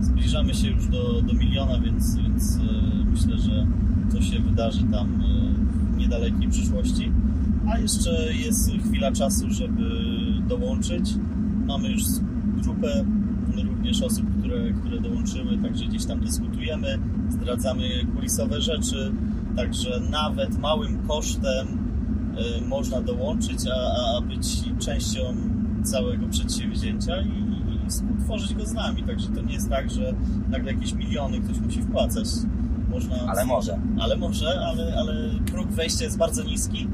Zbliżamy 0.00 0.54
się 0.54 0.68
już 0.68 0.86
do, 0.86 1.22
do 1.22 1.32
miliona, 1.32 1.80
więc, 1.80 2.16
więc 2.16 2.56
e, 2.56 2.60
myślę, 3.10 3.38
że 3.38 3.66
to 4.12 4.22
się 4.22 4.40
wydarzy 4.40 4.84
tam 4.92 5.22
e, 5.22 5.94
w 5.94 5.96
niedalekiej 5.96 6.48
przyszłości. 6.48 7.12
A 7.66 7.78
jeszcze 7.78 8.34
jest 8.34 8.70
chwila 8.88 9.12
czasu, 9.12 9.50
żeby 9.50 9.82
dołączyć. 10.48 11.14
Mamy 11.66 11.88
już 11.90 12.02
grupę 12.62 13.04
również 13.64 14.02
osób, 14.02 14.26
które, 14.38 14.72
które 14.72 15.00
dołączyły, 15.00 15.58
także 15.58 15.84
gdzieś 15.84 16.04
tam 16.04 16.20
dyskutujemy, 16.20 16.98
zdradzamy 17.30 17.84
kulisowe 18.14 18.60
rzeczy, 18.60 19.12
także 19.56 20.00
nawet 20.10 20.58
małym 20.58 21.06
kosztem 21.08 21.78
e, 22.36 22.60
można 22.68 23.00
dołączyć, 23.00 23.58
a, 23.66 24.16
a 24.16 24.20
być 24.20 24.46
częścią 24.78 25.20
całego 25.84 26.28
przedsięwzięcia 26.28 27.20
i, 27.20 27.28
i 27.86 27.88
współtworzyć 27.88 28.54
go 28.54 28.66
z 28.66 28.72
nami. 28.72 29.02
Także 29.02 29.28
to 29.28 29.40
nie 29.42 29.54
jest 29.54 29.70
tak, 29.70 29.90
że 29.90 30.14
nagle 30.48 30.72
jakieś 30.72 30.92
miliony 30.92 31.40
ktoś 31.40 31.58
musi 31.58 31.82
wpłacać. 31.82 32.26
Można, 32.90 33.16
Ale 33.26 33.44
może. 33.44 33.78
ale 34.00 34.16
może, 34.16 34.60
ale, 34.60 34.94
ale 34.96 35.30
próg 35.52 35.68
wejścia 35.68 36.04
jest 36.04 36.18
bardzo 36.18 36.44
niski, 36.44 36.86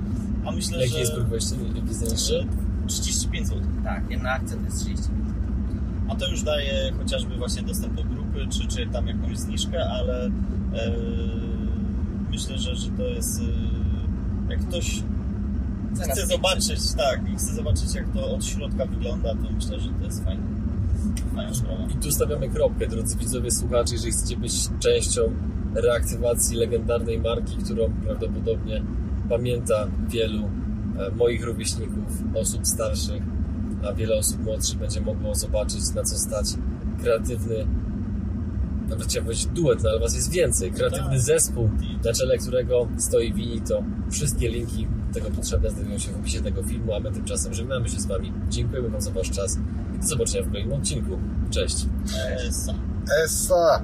a 0.46 0.50
myślę, 0.50 0.78
jaki 0.78 0.92
że, 0.92 0.98
jest 0.98 1.12
próg 1.12 1.26
wejścia? 1.26 1.57
Jaki 1.74 1.88
jest 1.88 2.00
że 2.00 2.07
najniższy? 2.07 2.46
35 2.86 3.46
zł. 3.46 3.62
Tak, 3.84 4.11
jedna 4.11 4.30
akcja 4.30 4.57
to 4.57 4.64
jest 4.64 4.80
30 4.80 5.04
A 6.09 6.14
to 6.14 6.30
już 6.30 6.42
daje 6.42 6.92
chociażby 6.98 7.36
właśnie 7.36 7.62
dostęp 7.62 7.94
do 7.94 8.04
grupy, 8.04 8.46
czy, 8.50 8.66
czy 8.66 8.86
tam 8.86 9.07
jakąś 9.07 9.38
zniżkę, 9.38 9.90
ale 9.90 10.26
e, 10.26 10.30
myślę, 12.37 12.59
że, 12.59 12.76
że 12.76 12.91
to 12.91 13.03
jest. 13.03 13.41
E, 13.41 14.51
jak 14.51 14.61
ktoś 14.61 15.03
Cena 15.95 16.12
chce 16.12 16.26
zobaczyć, 16.26 16.93
tak, 16.97 17.30
i 17.32 17.37
chce 17.37 17.55
zobaczyć 17.55 17.95
jak 17.95 18.05
to 18.14 18.34
od 18.34 18.45
środka 18.45 18.87
wygląda, 18.87 19.34
to 19.34 19.51
myślę, 19.55 19.80
że 19.80 19.89
to 19.89 20.05
jest 20.05 20.24
fajne. 20.24 20.43
Fajna 21.34 21.55
sprawa. 21.55 21.84
I 21.95 22.03
tu 22.03 22.12
stawiamy 22.12 22.49
kropkę, 22.49 22.87
drodzy 22.87 23.18
widzowie, 23.18 23.51
słuchacze, 23.51 23.95
jeżeli 23.95 24.12
chcecie 24.12 24.37
być 24.37 24.53
częścią 24.80 25.20
reaktywacji 25.74 26.57
legendarnej 26.57 27.18
marki, 27.18 27.57
którą 27.57 27.93
prawdopodobnie 28.05 28.82
pamięta 29.28 29.87
wielu 30.09 30.45
e, 30.45 31.11
moich 31.11 31.45
rówieśników, 31.45 32.22
osób 32.34 32.66
starszych, 32.66 33.22
a 33.89 33.93
wiele 33.93 34.16
osób 34.16 34.45
młodszych 34.45 34.78
będzie 34.78 35.01
mogło 35.01 35.34
zobaczyć, 35.34 35.95
na 35.95 36.03
co 36.03 36.18
stać 36.18 36.47
kreatywny 37.03 37.66
nawet 38.89 39.07
chciałem 39.09 39.24
powiedzieć 39.24 39.47
duet, 39.47 39.82
no 39.82 39.91
ale 39.91 40.01
was 40.01 40.14
jest 40.14 40.30
więcej. 40.30 40.72
Kreatywny 40.72 41.11
Tak. 41.11 41.20
zespół, 41.20 41.70
na 42.05 42.12
czele 42.12 42.39
którego 42.39 42.89
stoi 42.99 43.32
Wini, 43.32 43.61
to 43.61 43.82
wszystkie 44.11 44.49
linki 44.49 44.87
tego 45.12 45.30
potrzebne 45.30 45.70
znajdują 45.70 45.99
się 45.99 46.12
w 46.12 46.16
opisie 46.16 46.43
tego 46.43 46.62
filmu, 46.62 46.95
a 46.95 47.01
my 47.01 47.12
tymczasem 47.12 47.55
żegnamy 47.55 47.89
się 47.89 48.01
z 48.01 48.07
wami. 48.07 48.32
Dziękujemy 48.51 48.89
wam 48.89 49.01
za 49.01 49.11
wasz 49.11 49.30
czas 49.30 49.59
i 49.97 49.99
do 49.99 50.07
zobaczenia 50.07 50.45
w 50.45 50.49
kolejnym 50.49 50.72
odcinku. 50.72 51.18
Cześć! 51.51 51.87
Esa. 52.49 52.74
Essa! 53.24 53.82